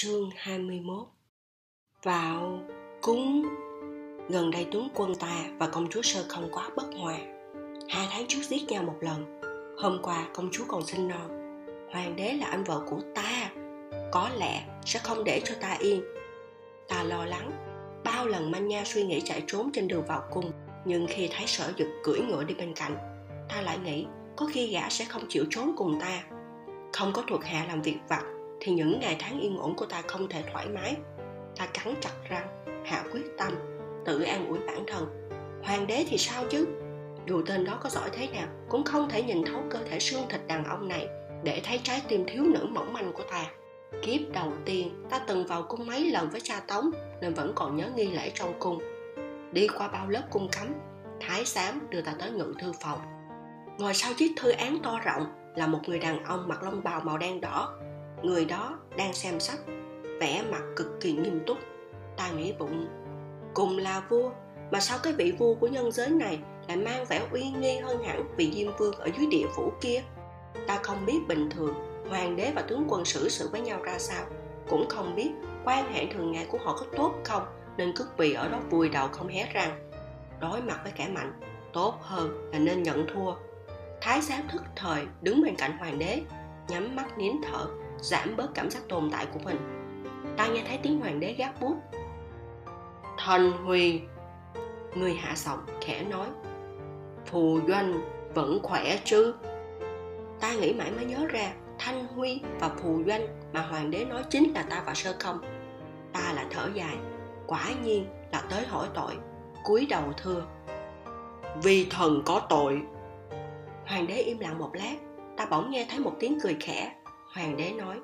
Chương 0.00 0.30
21 0.36 1.06
Vào 2.02 2.60
cúng, 3.02 3.48
Gần 4.28 4.50
đây 4.50 4.66
tướng 4.72 4.88
quân 4.94 5.14
ta 5.14 5.44
và 5.58 5.66
công 5.66 5.88
chúa 5.90 6.02
Sơ 6.02 6.24
không 6.28 6.48
quá 6.52 6.70
bất 6.76 6.86
hòa. 6.98 7.18
Hai 7.88 8.08
tháng 8.10 8.24
trước 8.28 8.38
giết 8.42 8.64
nhau 8.68 8.82
một 8.82 8.96
lần, 9.00 9.40
Hôm 9.78 9.98
qua 10.02 10.28
công 10.34 10.48
chúa 10.52 10.64
còn 10.68 10.86
sinh 10.86 11.08
non. 11.08 11.28
Hoàng 11.92 12.16
đế 12.16 12.32
là 12.32 12.46
anh 12.46 12.64
vợ 12.64 12.82
của 12.90 13.00
ta, 13.14 13.50
Có 14.12 14.30
lẽ 14.38 14.64
sẽ 14.84 15.00
không 15.02 15.24
để 15.24 15.40
cho 15.44 15.54
ta 15.60 15.76
yên. 15.80 16.02
Ta 16.88 17.02
lo 17.02 17.24
lắng, 17.24 17.50
Bao 18.04 18.26
lần 18.26 18.50
manh 18.50 18.68
nha 18.68 18.82
suy 18.84 19.04
nghĩ 19.04 19.20
chạy 19.24 19.42
trốn 19.46 19.70
trên 19.72 19.88
đường 19.88 20.04
vào 20.08 20.22
cung, 20.30 20.52
Nhưng 20.84 21.06
khi 21.08 21.28
thấy 21.32 21.46
sở 21.46 21.72
dực 21.78 21.88
cưỡi 22.04 22.20
ngựa 22.20 22.44
đi 22.44 22.54
bên 22.54 22.74
cạnh, 22.74 22.96
Ta 23.48 23.62
lại 23.62 23.78
nghĩ 23.78 24.06
có 24.36 24.46
khi 24.46 24.66
gã 24.66 24.88
sẽ 24.88 25.04
không 25.04 25.22
chịu 25.28 25.44
trốn 25.50 25.72
cùng 25.76 26.00
ta. 26.00 26.22
Không 26.92 27.12
có 27.12 27.22
thuộc 27.28 27.44
hạ 27.44 27.64
làm 27.68 27.82
việc 27.82 27.96
vặt 28.08 28.24
thì 28.60 28.72
những 28.72 29.00
ngày 29.00 29.16
tháng 29.18 29.40
yên 29.40 29.58
ổn 29.58 29.74
của 29.76 29.86
ta 29.86 30.02
không 30.06 30.28
thể 30.28 30.42
thoải 30.52 30.66
mái. 30.68 30.96
Ta 31.56 31.66
cắn 31.66 31.94
chặt 32.00 32.12
răng, 32.28 32.64
hạ 32.84 33.04
quyết 33.12 33.36
tâm, 33.38 33.52
tự 34.04 34.22
an 34.22 34.48
ủi 34.48 34.58
bản 34.66 34.84
thân. 34.86 35.30
Hoàng 35.64 35.86
đế 35.86 36.06
thì 36.08 36.18
sao 36.18 36.44
chứ? 36.50 36.66
Dù 37.26 37.42
tên 37.46 37.64
đó 37.64 37.78
có 37.82 37.88
giỏi 37.88 38.10
thế 38.12 38.28
nào, 38.32 38.46
cũng 38.68 38.84
không 38.84 39.08
thể 39.08 39.22
nhìn 39.22 39.44
thấu 39.44 39.62
cơ 39.70 39.78
thể 39.90 39.98
xương 39.98 40.22
thịt 40.28 40.40
đàn 40.46 40.64
ông 40.64 40.88
này 40.88 41.08
để 41.44 41.60
thấy 41.64 41.80
trái 41.82 42.02
tim 42.08 42.24
thiếu 42.26 42.44
nữ 42.44 42.66
mỏng 42.70 42.92
manh 42.92 43.12
của 43.12 43.22
ta. 43.30 43.46
Kiếp 44.02 44.20
đầu 44.32 44.52
tiên, 44.64 45.06
ta 45.10 45.18
từng 45.18 45.46
vào 45.46 45.62
cung 45.62 45.86
mấy 45.86 46.10
lần 46.10 46.30
với 46.30 46.40
cha 46.40 46.60
tống, 46.60 46.90
nên 47.20 47.34
vẫn 47.34 47.52
còn 47.54 47.76
nhớ 47.76 47.90
nghi 47.94 48.06
lễ 48.06 48.30
trong 48.34 48.54
cung. 48.58 48.78
Đi 49.52 49.68
qua 49.68 49.88
bao 49.88 50.08
lớp 50.08 50.22
cung 50.30 50.48
cấm, 50.58 50.74
thái 51.20 51.44
giám 51.44 51.86
đưa 51.90 52.00
ta 52.00 52.14
tới 52.18 52.30
ngự 52.30 52.54
thư 52.58 52.72
phòng. 52.80 52.98
Ngồi 53.78 53.94
sau 53.94 54.12
chiếc 54.14 54.32
thư 54.36 54.50
án 54.50 54.78
to 54.82 55.00
rộng 55.04 55.26
là 55.56 55.66
một 55.66 55.78
người 55.86 55.98
đàn 55.98 56.24
ông 56.24 56.48
mặc 56.48 56.62
lông 56.62 56.82
bào 56.82 57.00
màu 57.00 57.18
đen 57.18 57.40
đỏ 57.40 57.74
người 58.22 58.44
đó 58.44 58.78
đang 58.96 59.12
xem 59.12 59.40
sách, 59.40 59.58
vẻ 60.20 60.42
mặt 60.50 60.62
cực 60.76 61.00
kỳ 61.00 61.12
nghiêm 61.12 61.40
túc 61.46 61.58
ta 62.16 62.30
nghĩ 62.30 62.52
bụng. 62.58 62.88
Cùng 63.54 63.78
là 63.78 64.02
vua, 64.08 64.30
mà 64.70 64.80
sao 64.80 64.98
cái 65.02 65.12
vị 65.12 65.32
vua 65.38 65.54
của 65.54 65.66
nhân 65.66 65.92
giới 65.92 66.08
này 66.08 66.38
lại 66.68 66.76
mang 66.76 67.04
vẻ 67.04 67.22
uy 67.32 67.50
nghi 67.50 67.78
hơn 67.78 68.02
hẳn 68.02 68.36
vị 68.36 68.52
diêm 68.54 68.76
vương 68.78 68.94
ở 68.94 69.08
dưới 69.18 69.26
địa 69.26 69.46
phủ 69.56 69.72
kia? 69.80 70.02
Ta 70.66 70.78
không 70.82 71.06
biết 71.06 71.18
bình 71.28 71.50
thường, 71.50 71.74
hoàng 72.10 72.36
đế 72.36 72.52
và 72.54 72.62
tướng 72.62 72.84
quân 72.88 73.04
xử 73.04 73.28
sự 73.28 73.48
với 73.52 73.60
nhau 73.60 73.82
ra 73.82 73.98
sao. 73.98 74.24
Cũng 74.68 74.88
không 74.88 75.14
biết 75.14 75.30
quan 75.64 75.92
hệ 75.92 76.06
thường 76.06 76.32
ngày 76.32 76.46
của 76.50 76.58
họ 76.58 76.76
có 76.80 76.86
tốt 76.96 77.14
không, 77.24 77.42
nên 77.76 77.92
cứ 77.96 78.04
quỳ 78.16 78.32
ở 78.32 78.48
đó 78.48 78.58
vùi 78.70 78.88
đầu 78.88 79.08
không 79.08 79.28
hé 79.28 79.48
răng. 79.52 79.90
Đối 80.40 80.62
mặt 80.62 80.80
với 80.82 80.92
kẻ 80.96 81.08
mạnh, 81.14 81.32
tốt 81.72 81.98
hơn 82.00 82.50
là 82.52 82.58
nên 82.58 82.82
nhận 82.82 83.06
thua. 83.14 83.32
Thái 84.00 84.20
giám 84.20 84.48
thức 84.48 84.62
thời 84.76 85.06
đứng 85.22 85.42
bên 85.42 85.56
cạnh 85.56 85.78
hoàng 85.78 85.98
đế, 85.98 86.22
nhắm 86.68 86.96
mắt 86.96 87.18
nín 87.18 87.32
thở 87.42 87.66
giảm 88.00 88.36
bớt 88.36 88.54
cảm 88.54 88.70
giác 88.70 88.88
tồn 88.88 89.10
tại 89.12 89.26
của 89.26 89.40
mình. 89.44 89.56
Ta 90.36 90.46
nghe 90.46 90.62
thấy 90.68 90.78
tiếng 90.82 91.00
hoàng 91.00 91.20
đế 91.20 91.32
gác 91.32 91.60
bút. 91.60 91.76
Thần 93.18 93.52
huy, 93.52 94.00
người 94.94 95.14
hạ 95.14 95.34
giọng 95.36 95.58
khẽ 95.80 96.04
nói, 96.04 96.26
phù 97.26 97.60
doanh 97.68 98.00
vẫn 98.34 98.58
khỏe 98.62 98.98
chứ? 99.04 99.34
Ta 100.40 100.54
nghĩ 100.54 100.72
mãi 100.72 100.90
mới 100.90 101.04
nhớ 101.04 101.26
ra, 101.26 101.52
thanh 101.78 102.06
huy 102.06 102.40
và 102.60 102.68
phù 102.68 103.02
doanh 103.06 103.26
mà 103.52 103.60
hoàng 103.60 103.90
đế 103.90 104.04
nói 104.04 104.22
chính 104.30 104.52
là 104.52 104.62
ta 104.62 104.82
và 104.86 104.94
sơ 104.94 105.16
công. 105.24 105.40
Ta 106.12 106.32
lại 106.34 106.46
thở 106.50 106.70
dài, 106.74 106.96
quả 107.46 107.64
nhiên 107.84 108.06
là 108.32 108.42
tới 108.50 108.66
hỏi 108.66 108.88
tội, 108.94 109.12
cúi 109.64 109.86
đầu 109.90 110.12
thưa 110.16 110.44
vì 111.62 111.86
thần 111.90 112.22
có 112.26 112.46
tội. 112.48 112.82
Hoàng 113.86 114.06
đế 114.06 114.14
im 114.14 114.38
lặng 114.38 114.58
một 114.58 114.70
lát, 114.72 114.94
ta 115.36 115.46
bỗng 115.50 115.70
nghe 115.70 115.86
thấy 115.90 115.98
một 115.98 116.12
tiếng 116.20 116.38
cười 116.42 116.56
khẽ 116.60 116.94
hoàng 117.34 117.56
đế 117.56 117.72
nói, 117.72 117.96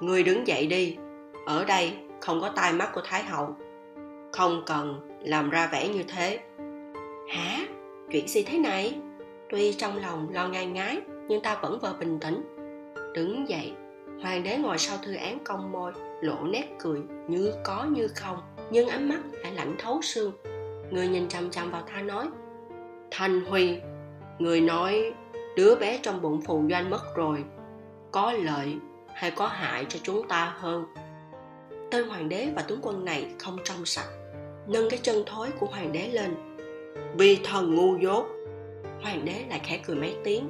người 0.00 0.22
đứng 0.22 0.46
dậy 0.46 0.66
đi, 0.66 0.96
ở 1.46 1.64
đây 1.64 1.96
không 2.20 2.40
có 2.40 2.48
tai 2.56 2.72
mắt 2.72 2.90
của 2.94 3.00
thái 3.04 3.22
hậu, 3.22 3.56
không 4.32 4.62
cần 4.66 5.18
làm 5.22 5.50
ra 5.50 5.68
vẻ 5.72 5.88
như 5.88 6.02
thế. 6.02 6.38
Hả? 7.28 7.58
Chuyện 8.10 8.28
gì 8.28 8.42
thế 8.42 8.58
này? 8.58 9.00
Tuy 9.50 9.72
trong 9.72 9.96
lòng 9.96 10.28
lo 10.32 10.48
ngai 10.48 10.66
ngái, 10.66 11.00
nhưng 11.28 11.42
ta 11.42 11.58
vẫn 11.62 11.78
vờ 11.82 11.94
bình 12.00 12.18
tĩnh. 12.20 12.56
Đứng 13.14 13.48
dậy, 13.48 13.72
hoàng 14.22 14.42
đế 14.42 14.56
ngồi 14.56 14.78
sau 14.78 14.98
thư 15.02 15.14
án 15.14 15.38
cong 15.44 15.72
môi, 15.72 15.92
lộ 16.20 16.36
nét 16.44 16.64
cười 16.78 17.00
như 17.28 17.52
có 17.64 17.84
như 17.84 18.08
không, 18.14 18.38
nhưng 18.70 18.88
ánh 18.88 19.08
mắt 19.08 19.20
lại 19.42 19.52
lạnh 19.52 19.74
thấu 19.78 20.02
xương. 20.02 20.32
Người 20.90 21.08
nhìn 21.08 21.28
chằm 21.28 21.50
chằm 21.50 21.70
vào 21.70 21.82
ta 21.82 22.02
nói, 22.02 22.26
thanh 23.10 23.44
huy, 23.44 23.78
người 24.38 24.60
nói 24.60 25.12
đứa 25.56 25.74
bé 25.74 25.98
trong 26.02 26.22
bụng 26.22 26.40
phù 26.46 26.62
doanh 26.70 26.90
mất 26.90 27.16
rồi 27.16 27.44
có 28.12 28.32
lợi 28.32 28.76
hay 29.14 29.30
có 29.30 29.46
hại 29.46 29.86
cho 29.88 29.98
chúng 30.02 30.28
ta 30.28 30.54
hơn. 30.58 30.84
Tên 31.90 32.08
hoàng 32.08 32.28
đế 32.28 32.48
và 32.56 32.62
tướng 32.62 32.80
quân 32.82 33.04
này 33.04 33.26
không 33.38 33.58
trong 33.64 33.84
sạch, 33.84 34.08
nâng 34.66 34.90
cái 34.90 34.98
chân 35.02 35.22
thối 35.26 35.50
của 35.60 35.66
hoàng 35.66 35.92
đế 35.92 36.08
lên. 36.08 36.34
Vì 37.16 37.40
thần 37.44 37.74
ngu 37.74 37.98
dốt, 37.98 38.26
hoàng 39.02 39.24
đế 39.24 39.44
lại 39.48 39.60
khẽ 39.64 39.80
cười 39.86 39.96
mấy 39.96 40.16
tiếng. 40.24 40.48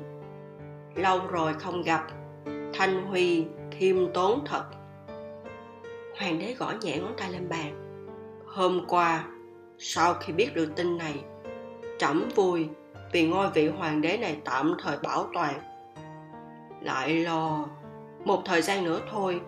Lâu 0.94 1.26
rồi 1.26 1.54
không 1.54 1.82
gặp, 1.82 2.06
thanh 2.74 3.06
huy 3.06 3.44
khiêm 3.70 4.12
tốn 4.12 4.44
thật. 4.46 4.64
Hoàng 6.18 6.38
đế 6.38 6.54
gõ 6.58 6.72
nhẹ 6.80 6.98
ngón 6.98 7.14
tay 7.16 7.32
lên 7.32 7.48
bàn. 7.48 7.96
Hôm 8.46 8.84
qua, 8.88 9.24
sau 9.78 10.14
khi 10.14 10.32
biết 10.32 10.54
được 10.54 10.72
tin 10.76 10.98
này, 10.98 11.14
trẫm 11.98 12.28
vui 12.34 12.68
vì 13.12 13.28
ngôi 13.28 13.50
vị 13.50 13.68
hoàng 13.68 14.00
đế 14.00 14.16
này 14.16 14.36
tạm 14.44 14.74
thời 14.82 14.96
bảo 15.02 15.30
toàn 15.34 15.69
lại 16.80 17.14
lo. 17.14 17.68
Một 18.24 18.42
thời 18.44 18.62
gian 18.62 18.84
nữa 18.84 19.00
thôi, 19.10 19.40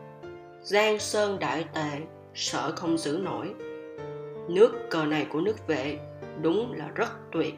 giang 0.63 0.99
sơn 0.99 1.39
đại 1.39 1.65
tề 1.75 1.91
sợ 2.35 2.73
không 2.77 2.99
giữ 2.99 3.21
nổi. 3.23 3.55
Nước 4.49 4.91
cờ 4.91 5.05
này 5.05 5.27
của 5.33 5.41
nước 5.41 5.67
vệ 5.67 5.99
đúng 6.43 6.73
là 6.73 6.89
rất 6.95 7.11
tuyệt. 7.33 7.55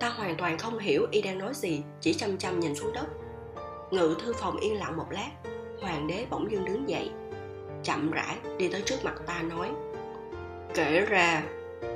Ta 0.00 0.08
hoàn 0.08 0.36
toàn 0.36 0.58
không 0.58 0.78
hiểu 0.78 1.06
y 1.10 1.22
đang 1.22 1.38
nói 1.38 1.54
gì, 1.54 1.82
chỉ 2.00 2.14
chăm 2.14 2.38
chăm 2.38 2.60
nhìn 2.60 2.74
xuống 2.74 2.92
đất. 2.92 3.06
Ngự 3.90 4.16
thư 4.22 4.32
phòng 4.32 4.56
yên 4.56 4.78
lặng 4.78 4.96
một 4.96 5.06
lát, 5.10 5.30
hoàng 5.80 6.06
đế 6.06 6.26
bỗng 6.30 6.50
dưng 6.50 6.64
đứng 6.64 6.88
dậy, 6.88 7.10
chậm 7.82 8.10
rãi 8.10 8.36
đi 8.58 8.68
tới 8.68 8.82
trước 8.82 8.96
mặt 9.04 9.14
ta 9.26 9.42
nói, 9.42 9.70
kể 10.74 11.00
ra, 11.00 11.42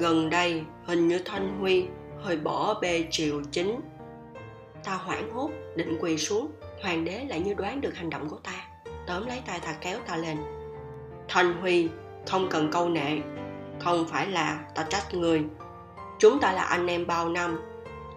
gần 0.00 0.30
đây 0.30 0.62
hình 0.84 1.08
như 1.08 1.18
thanh 1.24 1.58
huy 1.60 1.86
hơi 2.22 2.36
bỏ 2.36 2.78
bê 2.80 3.04
triều 3.10 3.42
chính. 3.50 3.80
Ta 4.84 4.94
hoảng 4.94 5.30
hốt, 5.32 5.50
định 5.76 5.98
quỳ 6.00 6.16
xuống 6.16 6.50
hoàng 6.82 7.04
đế 7.04 7.24
lại 7.28 7.40
như 7.40 7.54
đoán 7.54 7.80
được 7.80 7.94
hành 7.94 8.10
động 8.10 8.28
của 8.28 8.36
ta. 8.36 8.66
Tóm 9.06 9.26
lấy 9.26 9.42
tay 9.46 9.60
ta 9.60 9.74
kéo 9.80 9.98
ta 10.06 10.16
lên. 10.16 10.36
Thanh 11.28 11.60
huy, 11.60 11.88
không 12.26 12.48
cần 12.50 12.68
câu 12.72 12.88
nệ. 12.88 13.18
Không 13.80 14.04
phải 14.08 14.26
là 14.26 14.60
ta 14.74 14.86
trách 14.90 15.14
người. 15.14 15.44
Chúng 16.18 16.40
ta 16.40 16.52
là 16.52 16.62
anh 16.62 16.86
em 16.86 17.06
bao 17.06 17.28
năm. 17.28 17.60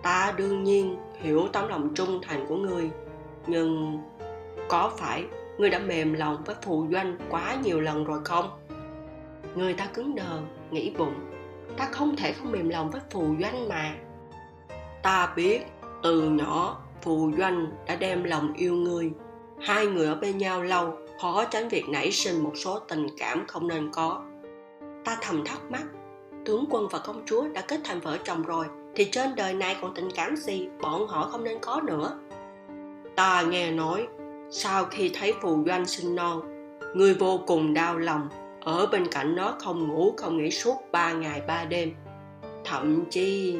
Ta 0.03 0.33
đương 0.37 0.63
nhiên 0.63 0.97
hiểu 1.19 1.47
tấm 1.53 1.67
lòng 1.67 1.95
trung 1.95 2.21
thành 2.23 2.45
của 2.47 2.55
người. 2.55 2.89
Nhưng 3.47 3.99
có 4.69 4.91
phải 4.97 5.25
ngươi 5.57 5.69
đã 5.69 5.79
mềm 5.79 6.13
lòng 6.13 6.43
với 6.45 6.55
phù 6.61 6.87
doanh 6.91 7.17
quá 7.29 7.55
nhiều 7.63 7.81
lần 7.81 8.03
rồi 8.03 8.19
không? 8.25 8.49
Người 9.55 9.73
ta 9.73 9.85
cứng 9.93 10.15
đờ, 10.15 10.39
nghĩ 10.71 10.93
bụng. 10.97 11.13
Ta 11.77 11.87
không 11.91 12.15
thể 12.15 12.33
không 12.33 12.51
mềm 12.51 12.69
lòng 12.69 12.91
với 12.91 13.01
phù 13.09 13.35
doanh 13.41 13.69
mà. 13.69 13.95
Ta 15.03 15.33
biết 15.35 15.65
từ 16.03 16.21
nhỏ 16.21 16.82
phù 17.03 17.31
doanh 17.37 17.67
đã 17.87 17.95
đem 17.95 18.23
lòng 18.23 18.53
yêu 18.53 18.75
ngươi. 18.75 19.11
Hai 19.61 19.87
người 19.87 20.07
ở 20.07 20.15
bên 20.15 20.37
nhau 20.37 20.63
lâu, 20.63 20.93
khó 21.21 21.45
tránh 21.45 21.67
việc 21.69 21.89
nảy 21.89 22.11
sinh 22.11 22.43
một 22.43 22.51
số 22.55 22.79
tình 22.79 23.07
cảm 23.17 23.45
không 23.47 23.67
nên 23.67 23.91
có. 23.91 24.21
Ta 25.05 25.17
thầm 25.21 25.45
thắc 25.45 25.71
mắc, 25.71 25.83
tướng 26.45 26.65
quân 26.69 26.87
và 26.91 26.99
công 26.99 27.23
chúa 27.25 27.47
đã 27.47 27.61
kết 27.61 27.79
thành 27.83 27.99
vợ 27.99 28.17
chồng 28.23 28.41
rồi, 28.41 28.65
thì 28.95 29.05
trên 29.05 29.35
đời 29.35 29.53
này 29.53 29.75
còn 29.81 29.93
tình 29.93 30.11
cảm 30.15 30.35
gì 30.35 30.67
bọn 30.81 31.07
họ 31.07 31.29
không 31.31 31.43
nên 31.43 31.57
có 31.61 31.81
nữa? 31.83 32.19
Ta 33.15 33.41
nghe 33.41 33.71
nói, 33.71 34.07
sau 34.51 34.85
khi 34.85 35.11
thấy 35.19 35.33
phù 35.41 35.63
doanh 35.67 35.85
sinh 35.85 36.15
non, 36.15 36.41
ngươi 36.95 37.13
vô 37.13 37.39
cùng 37.47 37.73
đau 37.73 37.97
lòng, 37.97 38.29
ở 38.61 38.85
bên 38.91 39.07
cạnh 39.11 39.35
nó 39.35 39.55
không 39.59 39.87
ngủ, 39.87 40.13
không 40.17 40.37
nghỉ 40.37 40.51
suốt 40.51 40.75
ba 40.91 41.13
ngày 41.13 41.41
ba 41.47 41.65
đêm. 41.65 41.93
Thậm 42.65 43.05
chí 43.09 43.57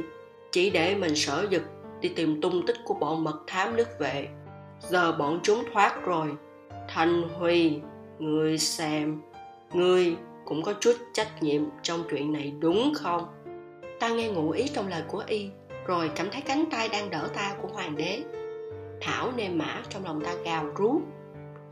chỉ 0.52 0.70
để 0.70 0.96
mình 0.96 1.16
sở 1.16 1.48
dực 1.52 1.62
đi 2.04 2.10
tìm 2.10 2.42
tung 2.42 2.66
tích 2.66 2.78
của 2.84 2.94
bọn 2.94 3.24
mật 3.24 3.44
thám 3.48 3.76
nước 3.76 4.00
vệ. 4.00 4.28
Giờ 4.80 5.12
bọn 5.12 5.40
chúng 5.44 5.64
thoát 5.74 6.06
rồi. 6.06 6.28
Thanh 6.88 7.24
huy, 7.40 7.80
ngươi 8.20 8.58
xem, 8.58 9.22
ngươi 9.74 10.16
cũng 10.46 10.64
có 10.64 10.74
chút 10.80 10.96
trách 11.14 11.44
nhiệm 11.44 11.62
trong 11.82 12.04
chuyện 12.10 12.34
này 12.34 12.54
đúng 12.60 12.94
không? 12.96 13.26
Ta 14.00 14.10
nghe 14.10 14.30
ngụ 14.30 14.52
ý 14.52 14.68
trong 14.68 14.88
lời 14.88 15.04
của 15.08 15.24
y, 15.28 15.50
rồi 15.86 16.12
cảm 16.16 16.30
thấy 16.32 16.42
cánh 16.42 16.66
tay 16.72 16.90
đang 16.90 17.10
đỡ 17.10 17.28
ta 17.34 17.56
của 17.62 17.68
hoàng 17.68 17.96
đế. 17.96 18.24
Thảo 19.02 19.32
nêm 19.36 19.58
mã 19.58 19.82
trong 19.90 20.06
lòng 20.06 20.22
ta 20.22 20.34
gào 20.46 20.66
rú. 20.76 21.02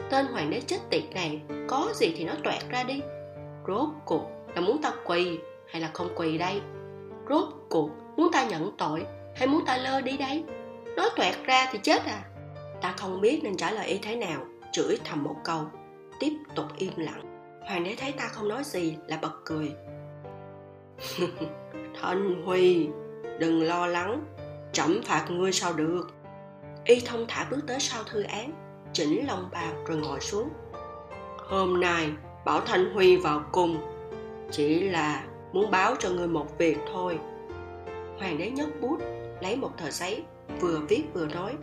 Tên 0.10 0.26
hoàng 0.26 0.50
đế 0.50 0.62
chết 0.62 0.78
tiệt 0.90 1.04
này, 1.14 1.42
có 1.68 1.90
gì 1.94 2.14
thì 2.18 2.26
nó 2.26 2.34
toẹt 2.44 2.70
ra 2.70 2.84
đi. 2.84 3.02
Rốt 3.68 3.90
cuộc 4.06 4.24
là 4.56 4.62
muốn 4.62 4.82
ta 4.82 4.94
quỳ 5.06 5.40
hay 5.68 5.82
là 5.82 5.90
không 5.94 6.10
quỳ 6.16 6.38
đây? 6.38 6.62
Rốt 7.30 7.46
cuộc 7.70 7.90
muốn 8.18 8.32
ta 8.32 8.46
nhận 8.46 8.72
tội 8.78 9.06
hay 9.36 9.48
muốn 9.48 9.66
ta 9.66 9.78
lơ 9.78 10.02
đi 10.02 10.18
đấy? 10.18 10.44
Nói 10.98 11.10
toẹt 11.16 11.36
ra 11.46 11.70
thì 11.72 11.80
chết 11.84 12.06
à? 12.06 12.24
Ta 12.82 12.94
không 12.98 13.22
biết 13.22 13.40
nên 13.44 13.58
trả 13.58 13.72
lời 13.72 13.88
y 13.88 13.98
thế 13.98 14.16
nào 14.16 14.42
chửi 14.72 14.98
thầm 15.04 15.24
một 15.24 15.36
câu 15.44 15.66
tiếp 16.20 16.34
tục 16.56 16.66
im 16.78 16.94
lặng. 16.98 17.22
Hoàng 17.68 17.84
đế 17.84 17.96
thấy 17.96 18.12
ta 18.12 18.28
không 18.28 18.48
nói 18.48 18.64
gì 18.64 18.98
là 19.08 19.18
bật 19.22 19.32
cười, 19.46 19.72
thanh 22.02 22.44
huy 22.46 22.90
đừng 23.40 23.64
lo 23.64 23.88
lắng 23.88 24.26
trẫm 24.74 25.02
phạt 25.06 25.26
ngươi 25.30 25.52
sao 25.52 25.74
được? 25.74 26.12
Y 26.86 27.00
thông 27.00 27.26
thả 27.28 27.48
bước 27.52 27.60
tới 27.68 27.80
sau 27.80 28.04
thư 28.04 28.24
án 28.24 28.52
chỉnh 28.94 29.28
lông 29.28 29.50
bào 29.52 29.74
rồi 29.88 29.98
ngồi 29.98 30.20
xuống. 30.20 30.50
Hôm 31.38 31.80
nay 31.80 32.10
bảo 32.46 32.62
thanh 32.62 32.94
huy 32.94 33.18
vào 33.18 33.44
cùng, 33.52 33.78
chỉ 34.52 34.80
là 34.80 35.24
muốn 35.54 35.72
báo 35.72 35.96
cho 36.00 36.10
ngươi 36.10 36.28
một 36.28 36.58
việc 36.58 36.78
thôi. 36.94 37.20
Hoàng 38.20 38.38
đế 38.38 38.50
nhấc 38.50 38.82
bút 38.82 38.98
lấy 39.42 39.56
một 39.56 39.72
tờ 39.78 39.92
giấy, 39.92 40.24
vừa 40.60 40.80
viết 40.80 41.04
vừa 41.14 41.28
nói, 41.28 41.54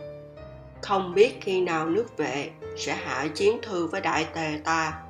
không 0.81 1.13
biết 1.13 1.37
khi 1.41 1.61
nào 1.61 1.89
nước 1.89 2.17
vệ 2.17 2.49
sẽ 2.77 2.95
hạ 2.95 3.27
chiến 3.35 3.57
thư 3.61 3.87
với 3.87 4.01
đại 4.01 4.25
tề 4.33 4.59
ta. 4.63 5.01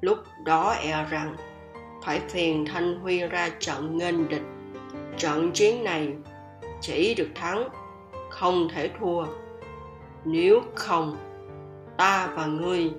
Lúc 0.00 0.18
đó 0.44 0.70
e 0.70 1.06
rằng 1.10 1.36
phải 2.04 2.20
phiền 2.28 2.64
thanh 2.66 3.00
huy 3.00 3.20
ra 3.20 3.50
trận 3.58 3.98
nghênh 3.98 4.28
địch. 4.28 4.42
Trận 5.18 5.50
chiến 5.52 5.84
này 5.84 6.08
chỉ 6.80 7.14
được 7.14 7.28
thắng, 7.34 7.68
không 8.30 8.68
thể 8.74 8.90
thua. 9.00 9.26
Nếu 10.24 10.62
không, 10.74 11.16
ta 11.96 12.32
và 12.36 12.46
ngươi 12.46 12.90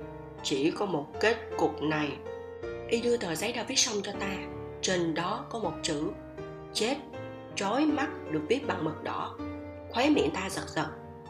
chỉ 0.43 0.71
có 0.71 0.85
một 0.85 1.05
kết 1.19 1.37
cục 1.57 1.81
này. 1.81 2.11
Y 2.89 3.01
đưa 3.01 3.17
tờ 3.17 3.35
giấy 3.35 3.53
đã 3.53 3.63
viết 3.63 3.79
xong 3.79 3.95
cho 4.03 4.11
ta. 4.19 4.35
Trên 4.81 5.13
đó 5.13 5.45
có 5.49 5.59
một 5.59 5.73
chữ, 5.81 6.11
chết 6.73 6.95
trói 7.55 7.85
mắt 7.85 8.09
được 8.31 8.41
viết 8.49 8.67
bằng 8.67 8.83
mực 8.83 9.03
đỏ. 9.03 9.35
Khóe 9.89 10.09
miệng 10.09 10.31
ta 10.33 10.49
giật 10.49 10.67
giật. 10.67 10.87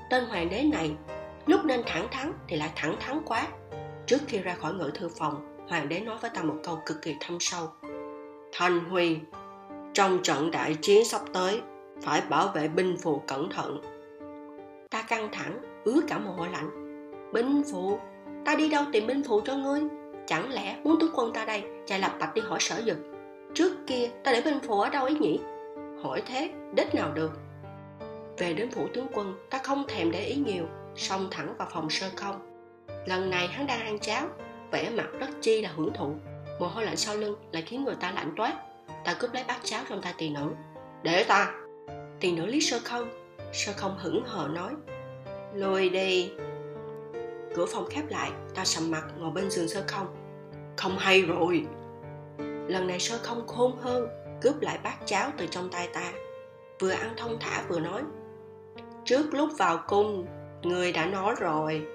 Tên 0.10 0.25
hoàng 0.25 0.50
đế 0.50 0.63
này, 0.63 0.95
lúc 1.45 1.66
nên 1.66 1.81
thẳng 1.86 2.07
thắn 2.12 2.33
thì 2.48 2.57
lại 2.57 2.69
thẳng 2.75 2.95
thắn 3.00 3.22
quá. 3.25 3.48
Trước 4.06 4.18
khi 4.27 4.39
ra 4.39 4.56
khỏi 4.56 4.74
ngự 4.74 4.92
thư 4.94 5.10
phòng, 5.10 5.57
hoàng 5.69 5.89
đế 5.89 6.00
nói 6.00 6.18
với 6.22 6.31
ta 6.33 6.44
một 6.44 6.56
câu 6.63 6.80
cực 6.86 7.01
kỳ 7.01 7.16
thâm 7.19 7.38
sâu. 7.39 7.68
Thanh 8.51 8.80
huy, 8.80 9.18
trong 9.94 10.19
trận 10.24 10.51
đại 10.51 10.75
chiến 10.81 11.06
sắp 11.06 11.22
tới, 11.33 11.62
phải 12.01 12.22
bảo 12.30 12.48
vệ 12.48 12.68
binh 12.68 12.98
phù 12.98 13.22
cẩn 13.27 13.50
thận. 13.50 13.81
Ta 14.89 15.01
căng 15.01 15.30
thẳng, 15.31 15.62
ứa 15.83 16.00
cả 16.07 16.18
mồ 16.18 16.31
hôi 16.31 16.48
lạnh. 16.51 16.69
Binh 17.33 17.63
phù? 17.72 18.00
Ta 18.45 18.56
đi 18.56 18.69
đâu 18.69 18.83
tìm 18.92 19.07
binh 19.07 19.24
phù 19.24 19.42
cho 19.42 19.56
ngươi? 19.56 19.81
Chẳng 20.27 20.54
lẽ 20.54 20.77
muốn 20.83 21.00
tướng 21.00 21.12
quân 21.16 21.33
ta 21.33 21.45
đây, 21.45 21.63
chạy 21.86 22.00
lập 22.00 22.12
bạch 22.19 22.33
đi 22.33 22.42
hỏi 22.42 22.60
sở 22.60 22.81
dực? 22.86 22.98
Trước 23.54 23.72
kia 23.88 24.10
ta 24.24 24.31
để 24.31 24.42
binh 24.42 24.60
phù 24.60 24.80
ở 24.80 24.89
đâu 24.89 25.04
ấy 25.04 25.16
nhỉ? 25.19 25.39
Hỏi 26.07 26.22
thế, 26.25 26.52
đích 26.74 26.96
nào 26.96 27.12
được? 27.13 27.31
Về 28.38 28.54
đến 28.54 28.72
phủ 28.72 28.88
tướng 28.94 29.07
quân, 29.13 29.48
ta 29.50 29.60
không 29.63 29.84
thèm 29.88 30.12
để 30.12 30.25
ý 30.25 30.36
nhiều, 30.36 30.66
xông 30.96 31.28
thẳng 31.31 31.56
vào 31.57 31.68
phòng 31.72 31.90
sơ 31.90 32.10
không 32.16 32.56
lần 33.06 33.30
này 33.30 33.48
hắn 33.48 33.68
đang 33.68 33.80
ăn 33.80 34.00
cháo, 34.00 34.28
vẻ 34.72 34.90
mặt 34.90 35.07
rất 35.19 35.30
chi 35.42 35.62
là 35.62 35.69
hưởng 35.75 35.94
thụ. 35.94 36.16
Mồ 36.60 36.68
hôi 36.68 36.86
lạnh 36.86 36.98
sau 36.98 37.16
lưng 37.16 37.36
lại 37.52 37.62
khiến 37.62 37.84
người 37.84 37.96
ta 37.96 38.12
lạnh 38.12 38.34
toát. 38.36 38.54
Ta 39.06 39.13
cướp 39.13 39.34
lấy 39.34 39.44
bát 39.48 39.57
cháo 39.63 39.84
trong 39.90 40.02
tay 40.02 40.13
tiền 40.18 40.34
nữ. 40.34 40.50
Để 41.04 41.24
ta! 41.24 41.54
Tiền 42.19 42.36
nữ 42.36 42.46
lý 42.46 42.62
sơ 42.62 42.80
không 42.84 43.10
sơ 43.54 43.74
không 43.78 43.98
hững 43.98 44.24
hờ 44.25 44.48
nói. 44.54 44.72
Lùi 45.54 45.90
đi! 45.90 46.31
Cửa 47.56 47.66
phòng 47.66 47.86
khép 47.90 48.04
lại, 48.10 48.31
ta 48.56 48.66
sầm 48.66 48.92
mặt 48.92 49.04
ngồi 49.18 49.31
bên 49.31 49.51
giường 49.51 49.68
sơ 49.68 49.84
không 49.88 50.08
không 50.78 50.98
hay 50.98 51.22
rồi. 51.22 51.66
Lần 52.68 52.88
này 52.88 53.00
sơ 53.00 53.18
không 53.24 53.48
khôn 53.48 53.78
hơn 53.81 54.25
cướp 54.42 54.62
lại 54.62 54.80
bát 54.84 54.96
cháo 55.06 55.32
từ 55.38 55.48
trong 55.48 55.70
tay 55.70 55.90
ta. 55.94 56.12
Vừa 56.80 56.92
ăn 56.92 57.14
thông 57.18 57.38
thả 57.40 57.64
vừa 57.70 57.80
nói, 57.80 58.02
trước 59.06 59.34
lúc 59.34 59.50
vào 59.58 59.78
cung, 59.88 60.26
người 60.62 60.92
đã 60.92 61.06
nói 61.06 61.36
rồi. 61.40 61.86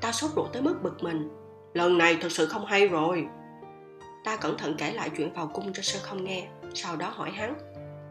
Ta 0.00 0.12
sốt 0.12 0.30
ruột 0.36 0.52
tới 0.52 0.62
mức 0.62 0.82
bực 0.82 1.02
mình, 1.02 1.28
lần 1.74 1.98
này 1.98 2.18
thật 2.20 2.32
sự 2.32 2.46
không 2.46 2.66
hay 2.66 2.88
rồi. 2.88 3.26
Ta 4.24 4.36
cẩn 4.36 4.58
thận 4.58 4.74
kể 4.78 4.92
lại 4.92 5.10
chuyện 5.16 5.32
vào 5.32 5.50
cung 5.54 5.72
cho 5.72 5.82
sơ 5.82 5.98
không 6.02 6.24
nghe, 6.24 6.48
sau 6.74 6.96
đó 6.96 7.12
hỏi 7.14 7.30
hắn, 7.30 7.54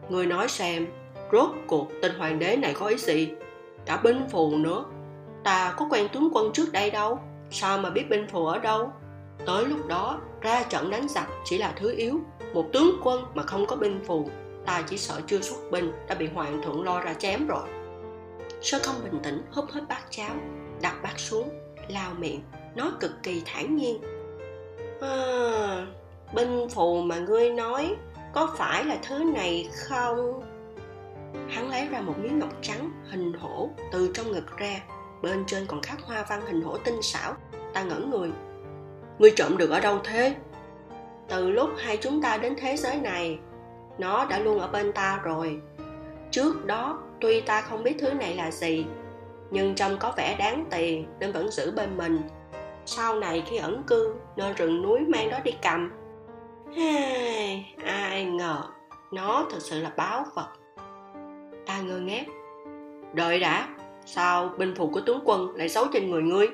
người 0.08 0.26
nói 0.26 0.48
xem, 0.48 0.86
rốt 1.32 1.50
cuộc 1.66 1.88
tên 2.02 2.12
hoàng 2.18 2.38
đế 2.38 2.56
này 2.56 2.74
có 2.78 2.86
ý 2.86 2.96
gì? 2.96 3.28
Cả 3.86 3.96
binh 3.96 4.26
phù 4.30 4.56
nữa, 4.56 4.84
ta 5.44 5.74
có 5.76 5.86
quen 5.90 6.08
tướng 6.12 6.28
quân 6.32 6.52
trước 6.52 6.72
đây 6.72 6.90
đâu, 6.90 7.18
sao 7.50 7.78
mà 7.78 7.90
biết 7.90 8.10
binh 8.10 8.26
phù 8.28 8.46
ở 8.46 8.58
đâu? 8.58 8.92
Tới 9.46 9.64
lúc 9.66 9.86
đó, 9.86 10.20
ra 10.40 10.62
trận 10.62 10.90
đánh 10.90 11.08
giặc 11.08 11.28
chỉ 11.44 11.58
là 11.58 11.72
thứ 11.76 11.94
yếu 11.96 12.20
một 12.54 12.72
tướng 12.72 13.00
quân 13.02 13.24
mà 13.34 13.42
không 13.42 13.66
có 13.66 13.76
binh 13.76 14.00
phù 14.06 14.28
ta 14.66 14.82
chỉ 14.88 14.98
sợ 14.98 15.20
chưa 15.26 15.40
xuất 15.40 15.70
binh 15.70 15.92
đã 16.08 16.14
bị 16.14 16.26
hoàng 16.26 16.62
thượng 16.62 16.84
lo 16.84 17.00
ra 17.00 17.14
chém 17.14 17.46
rồi. 17.46 17.68
Sơ 18.62 18.78
không 18.82 18.96
bình 19.04 19.20
tĩnh 19.22 19.42
húp 19.50 19.70
hết 19.70 19.80
bát 19.88 20.02
cháo 20.10 20.34
đặt 20.82 21.02
bát 21.02 21.18
xuống 21.18 21.48
lao 21.88 22.14
miệng 22.18 22.40
nói 22.74 22.88
cực 23.00 23.22
kỳ 23.22 23.42
thản 23.44 23.76
nhiên. 23.76 24.00
À, 25.00 25.86
binh 26.34 26.68
phù 26.68 27.02
mà 27.02 27.18
ngươi 27.18 27.50
nói 27.50 27.96
có 28.32 28.54
phải 28.56 28.84
là 28.84 28.98
thứ 29.08 29.24
này 29.24 29.68
không? 29.88 30.42
Hắn 31.48 31.70
lấy 31.70 31.88
ra 31.88 32.00
một 32.00 32.14
miếng 32.22 32.38
ngọc 32.38 32.52
trắng 32.62 32.90
hình 33.10 33.32
hổ 33.32 33.70
từ 33.92 34.10
trong 34.14 34.32
ngực 34.32 34.56
ra. 34.56 34.80
Bên 35.22 35.44
trên 35.46 35.66
còn 35.66 35.82
khắc 35.82 36.02
hoa 36.02 36.26
văn 36.28 36.40
hình 36.46 36.62
hổ 36.62 36.76
tinh 36.76 37.02
xảo. 37.02 37.36
Ta 37.74 37.82
ngẩn 37.82 38.10
người. 38.10 38.30
Ngươi 39.18 39.32
trộm 39.36 39.56
được 39.56 39.70
ở 39.70 39.80
đâu 39.80 39.98
thế? 40.04 40.34
Từ 41.28 41.50
lúc 41.50 41.70
hai 41.78 41.96
chúng 41.96 42.22
ta 42.22 42.36
đến 42.36 42.54
thế 42.58 42.76
giới 42.76 42.96
này 42.96 43.38
nó 43.98 44.24
đã 44.24 44.38
luôn 44.38 44.58
ở 44.58 44.68
bên 44.68 44.92
ta 44.92 45.20
rồi. 45.24 45.60
Trước 46.30 46.66
đó 46.66 46.98
tuy 47.20 47.40
ta 47.40 47.60
không 47.60 47.82
biết 47.82 47.96
thứ 47.98 48.12
này 48.12 48.34
là 48.34 48.50
gì 48.50 48.86
nhưng 49.50 49.74
trông 49.74 49.98
có 49.98 50.12
vẻ 50.16 50.36
đáng 50.38 50.64
tiền 50.70 51.06
nên 51.20 51.32
vẫn 51.32 51.50
giữ 51.50 51.70
bên 51.70 51.96
mình. 51.96 52.20
Sau 52.86 53.16
này 53.16 53.44
khi 53.46 53.56
ẩn 53.56 53.82
cư 53.82 54.14
nơi 54.36 54.52
rừng 54.52 54.82
núi 54.82 55.00
mang 55.00 55.30
nó 55.30 55.38
đi 55.44 55.52
cầm. 55.62 55.90
Ai, 56.76 57.74
ai 57.84 58.24
ngờ 58.24 58.62
nó 59.12 59.46
thực 59.50 59.62
sự 59.62 59.80
là 59.80 59.92
báo 59.96 60.24
vật 60.34 60.48
ta 61.66 61.80
ngơ 61.80 61.98
ngác. 61.98 62.26
Đợi 63.12 63.40
đã 63.40 63.68
sao 64.06 64.50
binh 64.58 64.74
phục 64.74 64.90
của 64.92 65.00
tướng 65.00 65.20
quân 65.24 65.54
lại 65.56 65.68
xấu 65.68 65.84
trên 65.92 66.10
người 66.10 66.22
ngươi? 66.22 66.48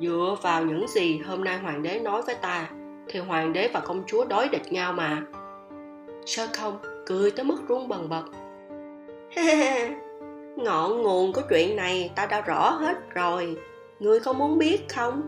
Dựa 0.00 0.36
vào 0.42 0.64
những 0.64 0.88
gì 0.88 1.18
hôm 1.18 1.44
nay 1.44 1.58
hoàng 1.58 1.82
đế 1.82 1.98
nói 1.98 2.22
với 2.22 2.34
ta 2.34 2.68
thì 3.08 3.20
hoàng 3.20 3.52
đế 3.52 3.70
và 3.74 3.80
công 3.80 4.02
chúa 4.06 4.24
đối 4.24 4.48
địch 4.48 4.72
nhau 4.72 4.92
mà. 4.92 5.22
Sơ 6.26 6.46
không 6.52 6.78
cười 7.06 7.30
tới 7.30 7.44
mức 7.44 7.58
run 7.68 7.88
bần 7.88 8.08
bật. 8.08 8.24
Ngọn 10.56 11.02
nguồn 11.02 11.32
của 11.32 11.42
chuyện 11.50 11.76
này 11.76 12.12
ta 12.16 12.26
đã 12.26 12.40
rõ 12.40 12.70
hết 12.70 12.96
rồi. 13.14 13.56
Ngươi 13.98 14.20
có 14.20 14.32
muốn 14.32 14.58
biết 14.58 14.88
không? 14.88 15.22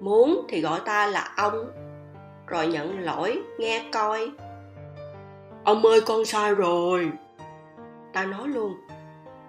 Muốn 0.00 0.46
thì 0.48 0.60
gọi 0.60 0.80
ta 0.84 1.06
là 1.06 1.32
ông. 1.36 1.70
Rồi 2.46 2.66
nhận 2.66 3.00
lỗi, 3.00 3.42
nghe 3.58 3.84
coi. 3.92 4.30
Ông 5.64 5.82
ơi, 5.82 6.00
con 6.00 6.24
sai 6.24 6.54
rồi. 6.54 7.10
Ta 8.12 8.24
nói 8.24 8.48
luôn. 8.48 8.74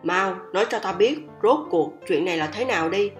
Mau, 0.03 0.36
nói 0.53 0.65
cho 0.70 0.80
ta 0.80 0.91
biết 0.94 1.18
rốt 1.44 1.60
cuộc 1.72 1.94
chuyện 2.08 2.25
này 2.25 2.38
là 2.38 2.50
thế 2.53 2.65
nào 2.65 2.89
đi. 2.89 3.12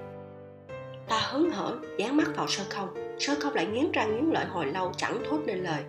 Ta 1.08 1.20
hứng 1.32 1.50
hở, 1.50 1.78
dán 1.98 2.18
mắt 2.18 2.28
vào 2.36 2.48
sơ 2.48 2.64
không 2.70 3.11
sơ 3.22 3.36
không 3.40 3.54
lại 3.54 3.66
nghiến 3.66 3.92
răng 3.92 4.16
nghiến 4.16 4.26
lợi 4.34 4.46
hồi 4.46 4.66
lâu 4.66 4.92
chẳng 4.98 5.24
thốt 5.30 5.40
nên 5.46 5.58
lời. 5.58 5.84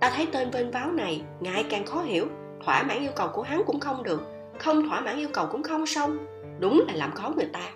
Ta 0.00 0.12
thấy 0.16 0.26
tên 0.32 0.50
vênh 0.50 0.70
váo 0.70 0.92
này 0.92 1.22
ngày 1.40 1.64
càng 1.70 1.86
khó 1.86 2.02
hiểu. 2.02 2.26
Thỏa 2.64 2.82
mãn 2.82 3.00
yêu 3.00 3.12
cầu 3.16 3.28
của 3.28 3.42
hắn 3.42 3.62
cũng 3.66 3.80
không 3.80 4.02
được. 4.02 4.22
Không 4.58 4.88
thỏa 4.88 5.00
mãn 5.00 5.16
yêu 5.16 5.28
cầu 5.32 5.46
cũng 5.52 5.62
không 5.62 5.86
xong. 5.86 6.18
Đúng 6.60 6.84
là 6.88 6.94
làm 6.94 7.12
khó 7.12 7.32
người 7.36 7.48
ta. 7.52 7.70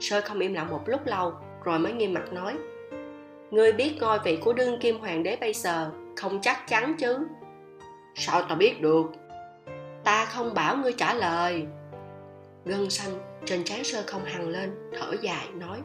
Sơ 0.00 0.20
không 0.20 0.38
im 0.38 0.54
lặng 0.54 0.70
một 0.70 0.88
lúc 0.88 1.06
lâu, 1.06 1.32
rồi 1.64 1.78
mới 1.78 1.92
nghiêm 1.92 2.14
mặt 2.14 2.32
nói, 2.32 2.54
ngươi 3.50 3.72
biết 3.72 3.96
ngôi 4.00 4.18
vị 4.24 4.36
của 4.36 4.52
đương 4.52 4.78
kim 4.80 4.98
hoàng 4.98 5.22
đế 5.22 5.36
bây 5.36 5.52
giờ 5.52 5.90
không 6.16 6.40
chắc 6.42 6.68
chắn 6.68 6.94
chứ? 6.98 7.18
Sao 8.14 8.42
ta 8.42 8.54
biết 8.54 8.80
được? 8.80 9.06
Ta 10.04 10.24
không 10.24 10.54
bảo 10.54 10.76
ngươi 10.76 10.92
trả 10.92 11.14
lời. 11.14 11.66
Gân 12.64 12.90
xanh 12.90 13.40
trên 13.44 13.64
trán 13.64 13.84
sơ 13.84 14.02
không 14.06 14.24
hằng 14.24 14.48
lên, 14.48 14.74
thở 14.98 15.12
dài, 15.20 15.48
nói 15.54 15.78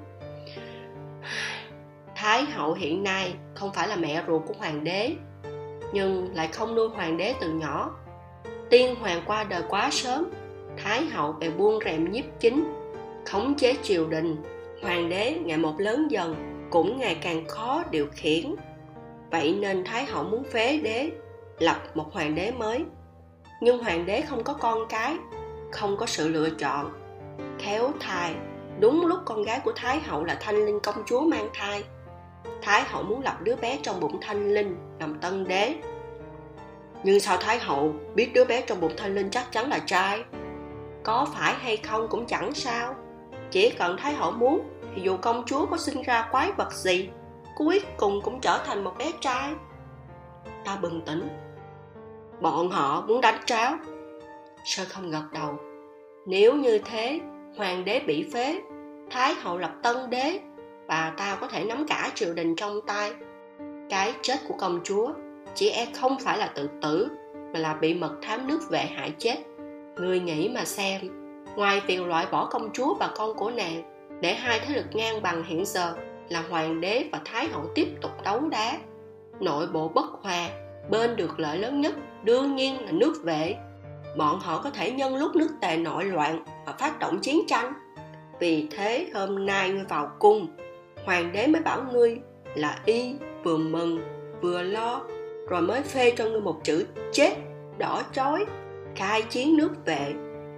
thái 2.16 2.46
hậu 2.46 2.74
hiện 2.74 3.04
nay 3.04 3.34
không 3.56 3.74
phải 3.74 3.88
là 3.88 3.96
mẹ 3.96 4.24
ruột 4.28 4.42
của 4.48 4.54
hoàng 4.58 4.84
đế, 4.84 5.16
nhưng 5.94 6.36
lại 6.36 6.48
không 6.48 6.76
nuôi 6.76 6.90
hoàng 6.90 7.18
đế 7.18 7.34
từ 7.42 7.50
nhỏ. 7.50 7.92
Tiên 8.70 8.96
hoàng 8.96 9.22
qua 9.26 9.44
đời 9.44 9.64
quá 9.70 9.90
sớm, 9.92 10.26
thái 10.78 11.06
hậu 11.06 11.32
bèn 11.32 11.58
buông 11.58 11.80
rèm 11.86 12.12
nhiếp 12.12 12.26
chính, 12.40 12.74
khống 13.26 13.56
chế 13.56 13.76
triều 13.84 14.08
đình. 14.08 14.36
Hoàng 14.82 15.10
đế 15.10 15.40
ngày 15.46 15.58
một 15.58 15.80
lớn 15.80 16.08
dần, 16.12 16.36
cũng 16.70 17.00
ngày 17.00 17.18
càng 17.22 17.48
khó 17.48 17.84
điều 17.92 18.08
khiển. 18.12 18.56
Vậy 19.32 19.58
nên 19.60 19.84
thái 19.84 20.06
hậu 20.06 20.24
muốn 20.24 20.44
phế 20.44 20.78
đế, 20.78 21.12
lập 21.60 21.78
một 21.94 22.14
hoàng 22.14 22.36
đế 22.36 22.52
mới. 22.52 22.86
Nhưng 23.62 23.84
hoàng 23.84 24.06
đế 24.06 24.22
không 24.22 24.44
có 24.44 24.54
con 24.54 24.88
cái, 24.90 25.18
không 25.72 25.98
có 25.98 26.06
sự 26.06 26.28
lựa 26.28 26.50
chọn. 26.50 26.92
Khéo 27.60 27.92
thai, 28.00 28.36
đúng 28.80 29.06
lúc 29.06 29.20
con 29.26 29.44
gái 29.44 29.60
của 29.64 29.72
thái 29.76 30.00
hậu 30.00 30.24
là 30.24 30.38
thanh 30.42 30.66
linh 30.66 30.80
công 30.80 31.04
chúa 31.06 31.22
mang 31.22 31.50
thai 31.54 31.84
thái 32.62 32.84
hậu 32.84 33.04
muốn 33.04 33.22
lập 33.22 33.38
đứa 33.44 33.56
bé 33.56 33.80
trong 33.84 34.00
bụng 34.00 34.18
thanh 34.22 34.54
linh 34.54 34.76
làm 35.00 35.20
tân 35.20 35.48
đế. 35.48 35.76
Nhưng 37.04 37.20
sao 37.20 37.38
thái 37.38 37.60
hậu 37.60 37.94
biết 38.16 38.34
đứa 38.34 38.46
bé 38.46 38.62
trong 38.62 38.82
bụng 38.82 38.94
thanh 38.98 39.16
linh 39.16 39.30
chắc 39.30 39.52
chắn 39.52 39.70
là 39.70 39.80
trai? 39.80 40.24
Có 41.04 41.28
phải 41.34 41.54
hay 41.54 41.78
không 41.78 42.08
cũng 42.10 42.26
chẳng 42.26 42.54
sao. 42.54 42.96
Chỉ 43.52 43.70
cần 43.70 43.98
thái 43.98 44.14
hậu 44.14 44.32
muốn, 44.32 44.62
thì 44.96 45.02
dù 45.02 45.18
công 45.18 45.44
chúa 45.46 45.66
có 45.66 45.78
sinh 45.78 46.02
ra 46.02 46.28
quái 46.32 46.52
vật 46.52 46.74
gì, 46.74 47.10
cuối 47.56 47.82
cùng 47.98 48.22
cũng 48.22 48.40
trở 48.42 48.60
thành 48.66 48.84
một 48.84 48.94
bé 48.98 49.12
trai. 49.22 49.54
Ta 50.66 50.76
bừng 50.76 51.02
tỉnh. 51.02 51.28
Bọn 52.42 52.72
họ 52.72 53.04
muốn 53.08 53.22
đánh 53.22 53.40
tráo. 53.46 53.76
Sơ 54.66 54.84
không 54.90 55.12
gật 55.12 55.24
đầu. 55.34 55.58
Nếu 56.26 56.56
như 56.56 56.80
thế, 56.86 57.20
hoàng 57.58 57.86
đế 57.86 58.00
bị 58.00 58.30
phế, 58.34 58.62
thái 59.12 59.34
hậu 59.34 59.58
lập 59.58 59.72
tân 59.84 60.10
đế 60.10 60.40
và 60.94 61.14
ta 61.18 61.38
có 61.42 61.48
thể 61.48 61.64
nắm 61.64 61.86
cả 61.88 62.12
triều 62.16 62.34
đình 62.34 62.56
trong 62.56 62.82
tay. 62.88 63.14
Cái 63.90 64.14
chết 64.22 64.36
của 64.48 64.56
công 64.58 64.80
chúa, 64.84 65.12
chỉ 65.56 65.70
e 65.70 65.88
không 66.00 66.18
phải 66.20 66.38
là 66.38 66.48
tự 66.48 66.70
tử, 66.82 67.08
mà 67.54 67.60
là 67.60 67.74
bị 67.74 67.94
mật 67.94 68.18
thám 68.22 68.48
nước 68.48 68.70
vệ 68.70 68.80
hại 68.80 69.14
chết. 69.18 69.36
Người 69.96 70.20
nghĩ 70.20 70.50
mà 70.50 70.66
xem, 70.66 71.02
ngoài 71.56 71.82
việc 71.88 72.02
loại 72.02 72.26
bỏ 72.32 72.46
công 72.46 72.70
chúa 72.74 72.96
và 72.96 73.10
con 73.18 73.34
của 73.34 73.52
nàng, 73.52 73.84
để 74.22 74.34
hai 74.34 74.60
thế 74.60 74.76
lực 74.76 74.86
ngang 74.94 75.22
bằng 75.22 75.44
hiện 75.44 75.66
giờ 75.66 75.96
là 76.30 76.44
hoàng 76.50 76.82
đế 76.82 77.06
và 77.12 77.22
thái 77.26 77.48
hậu 77.48 77.66
tiếp 77.76 77.88
tục 78.02 78.12
đấu 78.24 78.40
đá. 78.40 78.78
Nội 79.40 79.68
bộ 79.68 79.88
bất 79.88 80.06
hòa, 80.22 80.50
bên 80.90 81.16
được 81.16 81.40
lợi 81.40 81.58
lớn 81.58 81.82
nhất 81.82 81.94
đương 82.24 82.56
nhiên 82.56 82.86
là 82.86 82.92
nước 82.92 83.14
vệ. 83.24 83.56
Bọn 84.18 84.40
họ 84.40 84.62
có 84.64 84.70
thể 84.70 84.92
nhân 84.92 85.16
lúc 85.16 85.36
nước 85.36 85.50
tề 85.62 85.78
nội 85.78 86.06
loạn 86.06 86.44
và 86.66 86.74
phát 86.74 87.00
động 87.00 87.20
chiến 87.22 87.40
tranh. 87.48 87.74
Vì 88.40 88.68
thế 88.72 89.08
hôm 89.14 89.46
nay 89.46 89.70
ngươi 89.70 89.84
vào 89.84 90.12
cung 90.20 90.48
hoàng 91.06 91.32
đế 91.32 91.48
mới 91.48 91.62
bảo 91.62 91.84
ngươi 91.92 92.20
là 92.56 92.80
y, 92.86 93.16
vừa 93.44 93.58
mừng, 93.58 94.00
vừa 94.42 94.62
lo, 94.62 95.02
rồi 95.50 95.62
mới 95.62 95.82
phê 95.82 96.14
cho 96.18 96.26
ngươi 96.26 96.42
một 96.42 96.60
chữ 96.64 96.86
chết, 97.12 97.34
đỏ 97.78 98.04
chói, 98.12 98.46
khai 98.96 99.22
chiến 99.22 99.58
nước 99.58 99.86
vệ. 99.86 100.14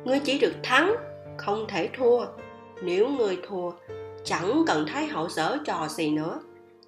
Ngươi 0.05 0.19
chỉ 0.19 0.39
được 0.39 0.53
thắng, 0.63 0.95
không 1.37 1.65
thể 1.67 1.89
thua. 1.97 2.25
Nếu 2.81 3.07
ngươi 3.07 3.37
thua, 3.47 3.71
chẳng 4.23 4.63
cần 4.67 4.85
thái 4.87 5.05
hậu 5.05 5.29
dở 5.29 5.57
trò 5.65 5.87
gì 5.87 6.09
nữa. 6.11 6.39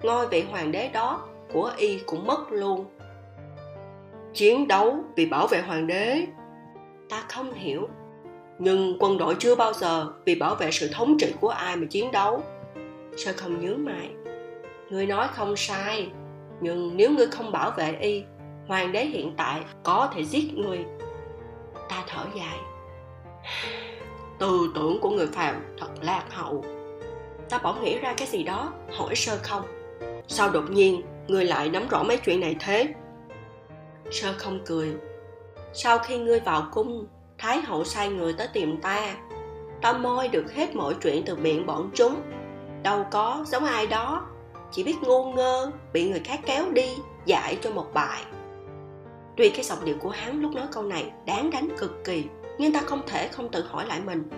Ngôi 0.02 0.28
vị 0.28 0.44
hoàng 0.52 0.72
đế 0.72 0.90
đó 0.94 1.28
của 1.54 1.72
y 1.78 2.00
cũng 2.06 2.28
mất 2.28 2.52
luôn. 2.52 2.86
Chiến 4.34 4.68
đấu 4.68 4.96
vì 5.16 5.26
bảo 5.26 5.48
vệ 5.48 5.62
hoàng 5.62 5.88
đế, 5.88 6.26
ta 7.10 7.24
không 7.30 7.54
hiểu. 7.54 7.88
Nhưng 8.60 8.98
quân 9.00 9.18
đội 9.18 9.36
chưa 9.40 9.56
bao 9.56 9.74
giờ 9.74 10.08
vì 10.26 10.36
bảo 10.36 10.56
vệ 10.56 10.72
sự 10.72 10.90
thống 10.94 11.18
trị 11.20 11.34
của 11.42 11.50
ai 11.50 11.76
mà 11.76 11.88
chiến 11.90 12.12
đấu 12.12 12.44
sao 13.18 13.34
không 13.38 13.60
nhớ 13.60 13.76
mày? 13.78 14.10
Ngươi 14.90 15.06
nói 15.06 15.28
không 15.34 15.56
sai, 15.56 16.10
nhưng 16.62 16.98
nếu 16.98 17.12
ngươi 17.12 17.28
không 17.28 17.52
bảo 17.52 17.72
vệ 17.72 17.98
y, 18.00 18.24
hoàng 18.68 18.92
đế 18.92 19.06
hiện 19.06 19.34
tại 19.38 19.62
có 19.84 20.12
thể 20.14 20.26
giết 20.26 20.54
ngươi. 20.54 20.86
Ta 21.90 22.04
thở 22.08 22.26
dài. 22.36 22.58
Tư 24.40 24.72
tưởng 24.76 25.00
của 25.02 25.10
người 25.10 25.28
phàm 25.28 25.76
thật 25.80 25.90
lạc 26.02 26.26
hậu. 26.30 26.66
Ta 27.50 27.60
bỗng 27.64 27.84
nghĩ 27.84 28.00
ra 28.00 28.14
cái 28.18 28.28
gì 28.28 28.44
đó, 28.44 28.74
hỏi 28.92 29.16
sơ 29.16 29.38
không. 29.44 29.62
Sao 30.28 30.50
đột 30.50 30.70
nhiên 30.70 31.02
ngươi 31.28 31.46
lại 31.46 31.70
nắm 31.70 31.88
rõ 31.90 32.04
mấy 32.04 32.18
chuyện 32.18 32.40
này 32.40 32.56
thế? 32.60 32.94
Sơ 34.12 34.34
không 34.38 34.60
cười. 34.66 34.94
Sau 35.74 35.98
khi 35.98 36.18
ngươi 36.18 36.40
vào 36.40 36.68
cung, 36.72 37.08
thái 37.38 37.62
hậu 37.62 37.84
sai 37.84 38.10
người 38.10 38.34
tới 38.34 38.48
tìm 38.54 38.82
ta. 38.82 39.16
Ta 39.82 39.94
moi 39.94 40.28
được 40.28 40.54
hết 40.54 40.76
mọi 40.76 40.94
chuyện 41.04 41.24
từ 41.26 41.36
miệng 41.36 41.66
bọn 41.66 41.90
chúng 41.94 42.22
đâu 42.84 43.06
có 43.12 43.46
giống 43.48 43.66
ai 43.66 43.88
đó. 43.88 44.28
Chỉ 44.72 44.84
biết 44.84 44.96
ngu 45.02 45.32
ngơ, 45.34 45.72
bị 45.94 46.10
người 46.10 46.22
khác 46.26 46.40
kéo 46.46 46.72
đi 46.72 46.96
dạy 47.26 47.58
cho 47.62 47.72
một 47.72 47.94
bài. 47.94 48.24
Tuy 49.38 49.50
cái 49.50 49.64
giọng 49.64 49.86
điệu 49.86 49.96
của 50.00 50.10
hắn 50.10 50.42
lúc 50.42 50.54
nói 50.54 50.66
câu 50.72 50.84
này 50.84 51.12
đáng 51.26 51.50
đánh 51.50 51.70
cực 51.78 52.04
kỳ, 52.06 52.24
nhưng 52.58 52.74
ta 52.74 52.82
không 52.86 53.02
thể 53.08 53.28
không 53.28 53.50
tự 53.50 53.64
hỏi 53.64 53.86
lại 53.86 54.02
mình. 54.06 54.30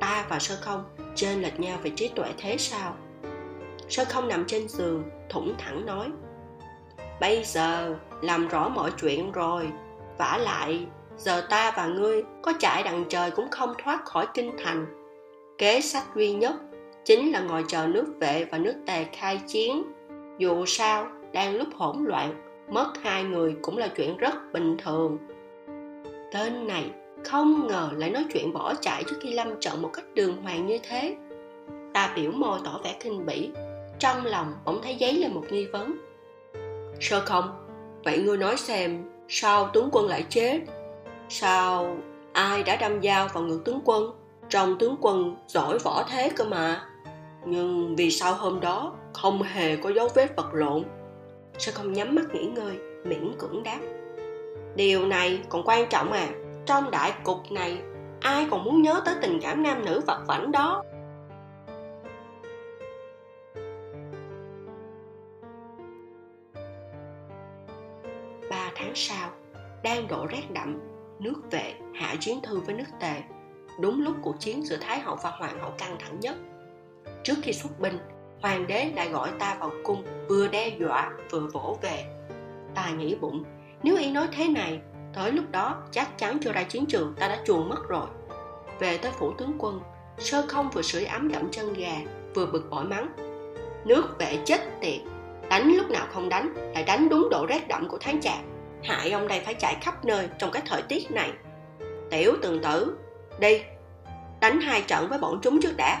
Ta 0.00 0.26
và 0.28 0.38
sơ 0.38 0.56
không 0.60 0.84
trên 1.14 1.42
lệch 1.42 1.60
nhau 1.60 1.78
về 1.82 1.90
trí 1.96 2.08
tuệ 2.08 2.32
thế 2.38 2.56
sao? 2.58 2.96
Sơ 3.88 4.04
không 4.04 4.28
nằm 4.28 4.44
trên 4.46 4.68
giường, 4.68 5.04
thủng 5.28 5.54
thẳng 5.58 5.86
nói, 5.86 6.10
bây 7.20 7.44
giờ 7.44 7.94
làm 8.22 8.48
rõ 8.48 8.68
mọi 8.68 8.90
chuyện 9.00 9.32
rồi. 9.32 9.68
Vả 10.18 10.38
lại, 10.42 10.86
giờ 11.16 11.46
ta 11.50 11.72
và 11.76 11.86
ngươi 11.86 12.22
có 12.42 12.52
chạy 12.58 12.82
đằng 12.82 13.04
trời 13.08 13.30
cũng 13.30 13.50
không 13.50 13.74
thoát 13.82 14.04
khỏi 14.04 14.26
kinh 14.34 14.56
thành. 14.64 14.86
Kế 15.58 15.80
sách 15.80 16.04
duy 16.14 16.32
nhất 16.32 16.54
chính 17.04 17.32
là 17.32 17.40
ngồi 17.40 17.64
chờ 17.68 17.86
nước 17.86 18.06
vệ 18.20 18.44
và 18.44 18.58
nước 18.58 18.74
tề 18.86 19.04
khai 19.12 19.40
chiến. 19.46 19.82
Dù 20.38 20.66
sao, 20.66 21.06
đang 21.32 21.56
lúc 21.56 21.68
hỗn 21.74 22.04
loạn, 22.04 22.34
mất 22.68 22.92
hai 23.02 23.24
người 23.24 23.56
cũng 23.62 23.78
là 23.78 23.88
chuyện 23.88 24.16
rất 24.16 24.34
bình 24.52 24.76
thường. 24.84 25.18
Tên 26.32 26.66
này 26.66 26.90
không 27.24 27.66
ngờ 27.66 27.90
lại 27.96 28.10
nói 28.10 28.24
chuyện 28.32 28.52
bỏ 28.52 28.74
chạy 28.74 29.04
trước 29.04 29.16
khi 29.22 29.32
lâm 29.32 29.60
trận 29.60 29.82
một 29.82 29.90
cách 29.92 30.04
đường 30.14 30.42
hoàng 30.42 30.66
như 30.66 30.78
thế. 30.88 31.16
Ta 31.94 32.12
biểu 32.16 32.30
môi 32.30 32.58
tỏ 32.64 32.80
vẻ 32.84 32.96
kinh 33.00 33.26
bỉ, 33.26 33.50
trong 33.98 34.24
lòng 34.24 34.52
bỗng 34.64 34.80
thấy 34.82 34.94
giấy 34.94 35.12
lên 35.12 35.34
một 35.34 35.44
nghi 35.50 35.66
vấn. 35.66 35.96
Sơ 37.00 37.20
không, 37.20 37.66
vậy 38.04 38.18
ngươi 38.18 38.36
nói 38.36 38.56
xem, 38.56 39.04
sao 39.28 39.70
tướng 39.72 39.88
quân 39.92 40.08
lại 40.08 40.24
chết? 40.28 40.60
Sao 41.28 41.96
ai 42.32 42.62
đã 42.62 42.76
đâm 42.76 43.02
dao 43.02 43.28
vào 43.28 43.42
ngực 43.42 43.64
tướng 43.64 43.80
quân? 43.84 44.10
Trong 44.48 44.78
tướng 44.78 44.96
quân 45.00 45.36
giỏi 45.46 45.78
võ 45.78 46.04
thế 46.10 46.30
cơ 46.36 46.44
mà 46.44 46.86
nhưng 47.46 47.96
vì 47.96 48.10
sao 48.10 48.34
hôm 48.34 48.60
đó 48.60 48.94
không 49.12 49.42
hề 49.42 49.76
có 49.76 49.90
dấu 49.90 50.08
vết 50.14 50.36
vật 50.36 50.54
lộn? 50.54 50.84
Sẽ 51.58 51.72
không 51.72 51.92
nhắm 51.92 52.14
mắt 52.14 52.24
nghỉ 52.32 52.46
ngơi, 52.46 52.78
miễn 53.04 53.32
cưỡng 53.38 53.62
đáp? 53.62 53.78
Điều 54.76 55.06
này 55.06 55.40
còn 55.48 55.62
quan 55.64 55.86
trọng 55.90 56.12
à 56.12 56.28
trong 56.66 56.90
đại 56.90 57.12
cục 57.24 57.52
này, 57.52 57.78
ai 58.20 58.46
còn 58.50 58.64
muốn 58.64 58.82
nhớ 58.82 59.02
tới 59.04 59.14
tình 59.22 59.38
cảm 59.42 59.62
nam 59.62 59.84
nữ 59.84 60.00
vật 60.06 60.24
vảnh 60.26 60.52
đó? 60.52 60.82
Ba 68.50 68.70
tháng 68.74 68.92
sau, 68.94 69.30
đang 69.82 70.08
đổ 70.08 70.26
rét 70.26 70.50
đậm, 70.50 70.78
nước 71.18 71.42
vệ 71.50 71.74
hạ 71.94 72.14
chiến 72.20 72.38
thư 72.42 72.60
với 72.60 72.74
nước 72.74 72.84
tề. 73.00 73.22
Đúng 73.80 74.02
lúc 74.02 74.14
cuộc 74.22 74.40
chiến 74.40 74.62
giữa 74.62 74.76
thái 74.80 75.00
hậu 75.00 75.16
và 75.22 75.30
hoàng 75.30 75.58
hậu 75.60 75.72
căng 75.78 75.96
thẳng 75.98 76.20
nhất 76.20 76.36
trước 77.24 77.34
khi 77.42 77.52
xuất 77.52 77.80
binh, 77.80 77.98
hoàng 78.40 78.66
đế 78.66 78.90
lại 78.96 79.08
gọi 79.08 79.30
ta 79.38 79.56
vào 79.60 79.70
cung, 79.82 80.04
vừa 80.28 80.48
đe 80.48 80.68
dọa, 80.68 81.10
vừa 81.30 81.40
vỗ 81.52 81.78
về. 81.82 82.04
Ta 82.74 82.90
nghĩ 82.90 83.14
bụng, 83.14 83.44
nếu 83.82 83.96
y 83.96 84.10
nói 84.10 84.28
thế 84.32 84.48
này, 84.48 84.80
tới 85.14 85.32
lúc 85.32 85.44
đó 85.50 85.82
chắc 85.90 86.18
chắn 86.18 86.38
chưa 86.42 86.52
ra 86.52 86.62
chiến 86.62 86.86
trường 86.86 87.14
ta 87.18 87.28
đã 87.28 87.38
chuồn 87.44 87.68
mất 87.68 87.88
rồi. 87.88 88.06
Về 88.78 88.98
tới 88.98 89.12
phủ 89.18 89.32
tướng 89.38 89.56
quân, 89.58 89.80
sơ 90.18 90.44
không 90.48 90.70
vừa 90.70 90.82
sưởi 90.82 91.04
ấm 91.04 91.28
gặm 91.28 91.50
chân 91.50 91.74
gà, 91.74 91.96
vừa 92.34 92.46
bực 92.46 92.70
bội 92.70 92.84
mắng. 92.84 93.08
Nước 93.84 94.18
vệ 94.18 94.38
chết 94.44 94.60
tiệt, 94.80 95.00
đánh 95.48 95.72
lúc 95.76 95.90
nào 95.90 96.06
không 96.12 96.28
đánh, 96.28 96.72
lại 96.74 96.82
đánh 96.82 97.08
đúng 97.08 97.28
độ 97.30 97.46
rét 97.46 97.68
đậm 97.68 97.88
của 97.88 97.98
tháng 98.00 98.20
chạp. 98.20 98.38
Hại 98.82 99.10
ông 99.10 99.28
đây 99.28 99.40
phải 99.40 99.54
chạy 99.54 99.76
khắp 99.80 100.04
nơi 100.04 100.28
trong 100.38 100.50
cái 100.50 100.62
thời 100.66 100.82
tiết 100.82 101.10
này. 101.10 101.32
Tiểu 102.10 102.32
tường 102.42 102.62
tử, 102.62 102.96
đi, 103.38 103.62
đánh 104.40 104.60
hai 104.60 104.82
trận 104.82 105.08
với 105.08 105.18
bọn 105.18 105.40
chúng 105.42 105.60
trước 105.62 105.76
đã 105.76 106.00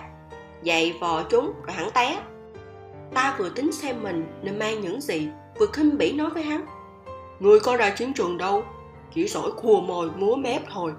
dày 0.66 0.96
vò 1.00 1.22
chúng 1.22 1.52
rồi 1.66 1.72
hắn 1.72 1.88
té. 1.94 2.22
Ta 3.14 3.34
vừa 3.38 3.48
tính 3.48 3.72
xem 3.72 4.02
mình 4.02 4.26
nên 4.42 4.58
mang 4.58 4.80
những 4.80 5.00
gì, 5.00 5.28
vừa 5.58 5.66
khinh 5.66 5.98
bỉ 5.98 6.12
nói 6.12 6.30
với 6.30 6.42
hắn. 6.42 6.66
Người 7.40 7.60
có 7.60 7.76
ra 7.76 7.90
chiến 7.90 8.12
trường 8.12 8.38
đâu, 8.38 8.64
chỉ 9.14 9.28
giỏi 9.28 9.50
khua 9.50 9.80
mồi 9.80 10.10
múa 10.16 10.36
mép 10.36 10.62
thôi. 10.70 10.92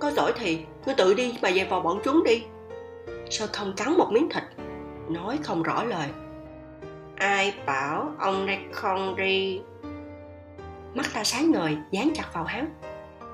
Có 0.00 0.10
giỏi 0.10 0.32
thì 0.36 0.58
cứ 0.86 0.94
tự 0.94 1.14
đi 1.14 1.34
mà 1.42 1.50
dày 1.50 1.64
vò 1.64 1.80
bọn 1.80 2.00
chúng 2.04 2.24
đi. 2.24 2.42
Sơ 3.30 3.46
không 3.52 3.72
cắn 3.76 3.96
một 3.98 4.08
miếng 4.12 4.28
thịt? 4.28 4.42
Nói 5.08 5.38
không 5.42 5.62
rõ 5.62 5.84
lời. 5.84 6.08
Ai 7.16 7.54
bảo 7.66 8.12
ông 8.18 8.46
này 8.46 8.60
không 8.72 9.16
đi? 9.16 9.60
Mắt 10.94 11.06
ta 11.14 11.24
sáng 11.24 11.50
ngời, 11.50 11.76
dán 11.90 12.10
chặt 12.14 12.34
vào 12.34 12.44
hắn. 12.44 12.68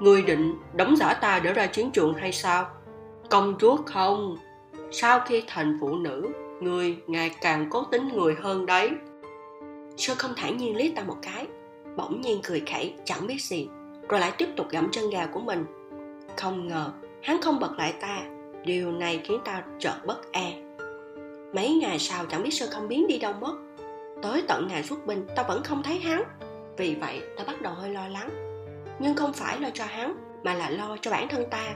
Người 0.00 0.22
định 0.22 0.54
đóng 0.72 0.96
giả 0.96 1.14
ta 1.14 1.40
để 1.44 1.52
ra 1.52 1.66
chiến 1.66 1.90
trường 1.90 2.14
hay 2.14 2.32
sao? 2.32 2.66
Công 3.30 3.54
chúa 3.60 3.76
không? 3.86 4.36
Sau 4.92 5.20
khi 5.20 5.42
thành 5.46 5.78
phụ 5.80 5.96
nữ, 5.96 6.28
người 6.60 6.96
ngày 7.06 7.34
càng 7.40 7.66
cố 7.70 7.84
tính 7.84 8.08
người 8.08 8.34
hơn 8.40 8.66
đấy. 8.66 8.90
Sơ 9.96 10.14
không 10.14 10.32
thản 10.36 10.56
nhiên 10.56 10.76
liếc 10.76 10.94
ta 10.96 11.02
một 11.02 11.16
cái, 11.22 11.46
bỗng 11.96 12.20
nhiên 12.20 12.40
cười 12.44 12.62
khẩy, 12.72 12.94
chẳng 13.04 13.26
biết 13.26 13.40
gì, 13.40 13.68
rồi 14.08 14.20
lại 14.20 14.32
tiếp 14.38 14.48
tục 14.56 14.66
gặm 14.70 14.90
chân 14.92 15.10
gà 15.10 15.26
của 15.26 15.40
mình. 15.40 15.64
Không 16.36 16.68
ngờ, 16.68 16.92
hắn 17.22 17.42
không 17.42 17.60
bật 17.60 17.72
lại 17.78 17.94
ta, 18.00 18.22
điều 18.64 18.92
này 18.92 19.20
khiến 19.24 19.40
ta 19.44 19.62
chợt 19.78 19.96
bất 20.06 20.32
an. 20.32 20.76
Mấy 21.54 21.74
ngày 21.74 21.98
sau 21.98 22.26
chẳng 22.26 22.42
biết 22.42 22.50
sơ 22.50 22.66
không 22.70 22.88
biến 22.88 23.06
đi 23.06 23.18
đâu 23.18 23.32
mất. 23.40 23.54
Tới 24.22 24.42
tận 24.48 24.68
ngày 24.68 24.82
xuất 24.82 25.06
binh, 25.06 25.26
ta 25.36 25.42
vẫn 25.42 25.62
không 25.62 25.82
thấy 25.82 25.98
hắn. 25.98 26.22
Vì 26.76 26.94
vậy, 27.00 27.22
ta 27.36 27.44
bắt 27.44 27.62
đầu 27.62 27.74
hơi 27.74 27.90
lo 27.90 28.08
lắng. 28.08 28.30
Nhưng 28.98 29.14
không 29.14 29.32
phải 29.32 29.60
lo 29.60 29.68
cho 29.74 29.84
hắn, 29.84 30.14
mà 30.42 30.54
là 30.54 30.70
lo 30.70 30.96
cho 31.00 31.10
bản 31.10 31.28
thân 31.28 31.44
ta. 31.50 31.74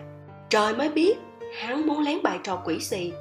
Trời 0.48 0.74
mới 0.74 0.88
biết 0.88 1.16
hắn 1.54 1.86
muốn 1.86 2.00
lén 2.00 2.22
bài 2.22 2.38
trò 2.42 2.62
quỷ 2.64 2.78
gì 2.80 3.12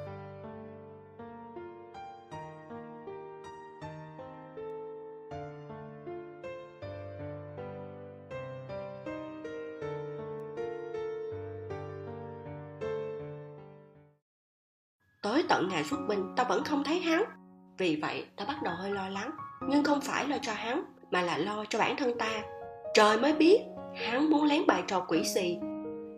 tới 15.25 15.43
tận 15.49 15.69
ngày 15.69 15.83
xuất 15.83 15.99
binh 16.07 16.33
tao 16.35 16.45
vẫn 16.49 16.63
không 16.63 16.83
thấy 16.83 16.99
hắn. 16.99 17.23
Vì 17.77 17.99
vậy 18.01 18.25
tao 18.35 18.47
bắt 18.47 18.63
đầu 18.63 18.73
hơi 18.77 18.91
lo 18.91 19.09
lắng. 19.09 19.31
Nhưng 19.69 19.83
không 19.83 20.01
phải 20.01 20.27
lo 20.27 20.37
cho 20.41 20.53
hắn, 20.53 20.83
mà 21.11 21.21
là 21.21 21.37
lo 21.37 21.65
cho 21.69 21.79
bản 21.79 21.95
thân 21.97 22.17
ta. 22.17 22.43
Trời 22.93 23.17
mới 23.17 23.33
biết, 23.33 23.59
hắn 23.95 24.29
muốn 24.29 24.45
lén 24.45 24.67
bài 24.67 24.83
trò 24.87 25.05
quỷ 25.07 25.23
gì 25.23 25.57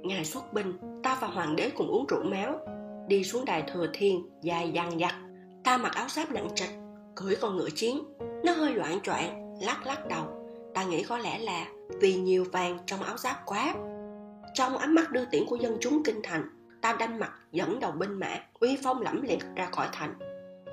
ngày 0.03 0.25
xuất 0.25 0.53
binh 0.53 0.96
và 1.21 1.27
hoàng 1.27 1.55
đế 1.55 1.69
cùng 1.69 1.87
uống 1.87 2.05
rượu 2.07 2.23
máu 2.23 2.59
đi 3.07 3.23
xuống 3.23 3.45
đài 3.45 3.63
thừa 3.73 3.87
thiên 3.93 4.29
dài 4.41 4.71
dằng 4.71 4.99
dặc. 4.99 5.15
Ta 5.63 5.77
mặc 5.77 5.95
áo 5.95 6.07
giáp 6.09 6.31
nặng 6.31 6.47
trịch, 6.55 6.69
cưỡi 7.15 7.35
con 7.41 7.57
ngựa 7.57 7.69
chiến. 7.75 8.03
Nó 8.45 8.51
hơi 8.51 8.73
loạn 8.73 8.99
choạng, 9.03 9.57
lắc 9.61 9.85
lắc 9.87 10.07
đầu. 10.07 10.25
Ta 10.73 10.83
nghĩ 10.83 11.03
có 11.03 11.17
lẽ 11.17 11.39
là 11.39 11.67
vì 11.99 12.15
nhiều 12.15 12.45
vàng 12.51 12.77
trong 12.85 13.03
áo 13.03 13.17
giáp 13.17 13.35
quá. 13.45 13.75
Trong 14.53 14.77
ánh 14.77 14.95
mắt 14.95 15.11
đưa 15.11 15.25
tiễn 15.25 15.45
của 15.45 15.55
dân 15.55 15.77
chúng 15.79 16.03
kinh 16.03 16.19
thành, 16.23 16.49
ta 16.81 16.95
đanh 16.99 17.19
mặt 17.19 17.31
dẫn 17.51 17.79
đầu 17.79 17.91
binh 17.91 18.13
mã, 18.13 18.39
uy 18.59 18.77
phong 18.83 19.01
lẫm 19.01 19.21
liệt 19.21 19.39
ra 19.55 19.65
khỏi 19.65 19.87
thành. 19.91 20.13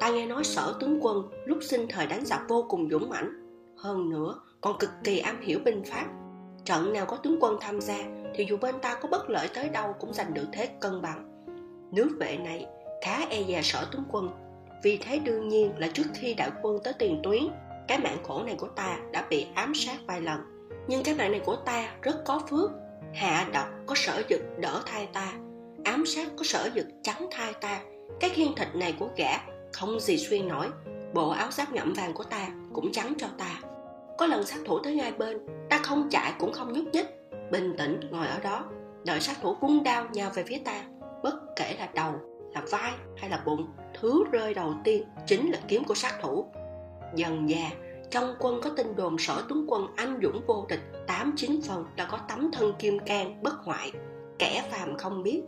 Ta 0.00 0.10
nghe 0.10 0.26
nói 0.26 0.44
sở 0.44 0.74
tướng 0.80 0.98
quân 1.02 1.30
lúc 1.46 1.58
sinh 1.62 1.86
thời 1.88 2.06
đánh 2.06 2.26
giặc 2.26 2.40
vô 2.48 2.66
cùng 2.68 2.90
dũng 2.90 3.10
mãnh. 3.10 3.30
Hơn 3.76 4.10
nữa, 4.10 4.40
còn 4.60 4.78
cực 4.78 4.90
kỳ 5.04 5.18
am 5.18 5.40
hiểu 5.40 5.58
binh 5.64 5.82
pháp 5.90 6.06
trận 6.64 6.92
nào 6.92 7.06
có 7.06 7.16
tướng 7.16 7.38
quân 7.40 7.56
tham 7.60 7.80
gia, 7.80 7.98
thì 8.34 8.46
dù 8.48 8.56
bên 8.56 8.74
ta 8.80 8.94
có 8.94 9.08
bất 9.08 9.30
lợi 9.30 9.48
tới 9.54 9.68
đâu 9.68 9.94
cũng 9.98 10.12
giành 10.12 10.34
được 10.34 10.46
thế 10.52 10.68
cân 10.80 11.02
bằng. 11.02 11.44
Nước 11.92 12.16
vệ 12.20 12.36
này 12.36 12.66
khá 13.02 13.20
e 13.30 13.42
dè 13.48 13.62
sở 13.62 13.86
tướng 13.92 14.04
quân, 14.10 14.30
vì 14.82 14.96
thế 14.96 15.18
đương 15.18 15.48
nhiên 15.48 15.72
là 15.78 15.88
trước 15.88 16.06
khi 16.14 16.34
đại 16.34 16.50
quân 16.62 16.78
tới 16.84 16.92
tiền 16.98 17.20
tuyến, 17.22 17.42
cái 17.88 17.98
mạng 17.98 18.18
khổ 18.22 18.42
này 18.42 18.54
của 18.58 18.68
ta 18.68 18.98
đã 19.12 19.26
bị 19.30 19.46
ám 19.54 19.74
sát 19.74 19.96
vài 20.06 20.20
lần. 20.20 20.40
Nhưng 20.88 21.02
cái 21.04 21.14
mạng 21.14 21.30
này 21.30 21.40
của 21.44 21.56
ta 21.56 21.88
rất 22.02 22.24
có 22.24 22.40
phước, 22.50 22.70
hạ 23.14 23.46
độc 23.52 23.66
có 23.86 23.94
sở 23.94 24.22
dực 24.30 24.40
đỡ 24.58 24.82
thai 24.86 25.08
ta, 25.12 25.32
ám 25.84 26.06
sát 26.06 26.28
có 26.36 26.44
sở 26.44 26.70
dực 26.74 26.86
trắng 27.02 27.28
thai 27.30 27.52
ta. 27.52 27.80
Cái 28.20 28.30
khiên 28.30 28.54
thịt 28.56 28.68
này 28.74 28.94
của 28.98 29.08
gã 29.16 29.30
không 29.72 30.00
gì 30.00 30.18
xuyên 30.18 30.48
nổi, 30.48 30.66
bộ 31.14 31.30
áo 31.30 31.50
giáp 31.50 31.72
ngậm 31.72 31.92
vàng 31.92 32.12
của 32.12 32.24
ta 32.24 32.48
cũng 32.72 32.92
trắng 32.92 33.12
cho 33.18 33.26
ta 33.38 33.60
có 34.18 34.26
lần 34.26 34.46
sát 34.46 34.58
thủ 34.64 34.78
tới 34.78 34.94
ngay 34.94 35.12
bên, 35.12 35.38
ta 35.70 35.78
không 35.78 36.08
chạy 36.10 36.32
cũng 36.38 36.52
không 36.52 36.72
nhúc 36.72 36.84
nhích, 36.92 37.06
bình 37.50 37.74
tĩnh 37.78 38.00
ngồi 38.10 38.26
ở 38.26 38.40
đó, 38.40 38.64
đợi 39.04 39.20
sát 39.20 39.36
thủ 39.42 39.54
vung 39.60 39.82
đao 39.82 40.06
nhào 40.12 40.30
về 40.34 40.42
phía 40.42 40.58
ta, 40.58 40.84
bất 41.22 41.34
kể 41.56 41.76
là 41.78 41.88
đầu, 41.94 42.12
là 42.54 42.62
vai 42.70 42.92
hay 43.16 43.30
là 43.30 43.42
bụng, 43.46 43.66
thứ 44.00 44.24
rơi 44.32 44.54
đầu 44.54 44.74
tiên 44.84 45.04
chính 45.26 45.50
là 45.50 45.58
kiếm 45.68 45.84
của 45.84 45.94
sát 45.94 46.18
thủ. 46.22 46.46
Dần 47.14 47.50
già 47.50 47.70
trong 48.10 48.34
quân 48.38 48.60
có 48.62 48.70
tin 48.70 48.96
đồn 48.96 49.18
sở 49.18 49.42
tướng 49.48 49.64
quân 49.68 49.86
anh 49.96 50.20
dũng 50.22 50.40
vô 50.46 50.66
địch, 50.68 50.80
tám 51.06 51.32
chín 51.36 51.60
phần 51.68 51.84
đã 51.96 52.08
có 52.10 52.18
tấm 52.28 52.50
thân 52.52 52.72
kim 52.78 52.98
cang 52.98 53.42
bất 53.42 53.54
hoại. 53.64 53.92
Kẻ 54.38 54.68
phàm 54.70 54.96
không 54.98 55.22
biết, 55.22 55.42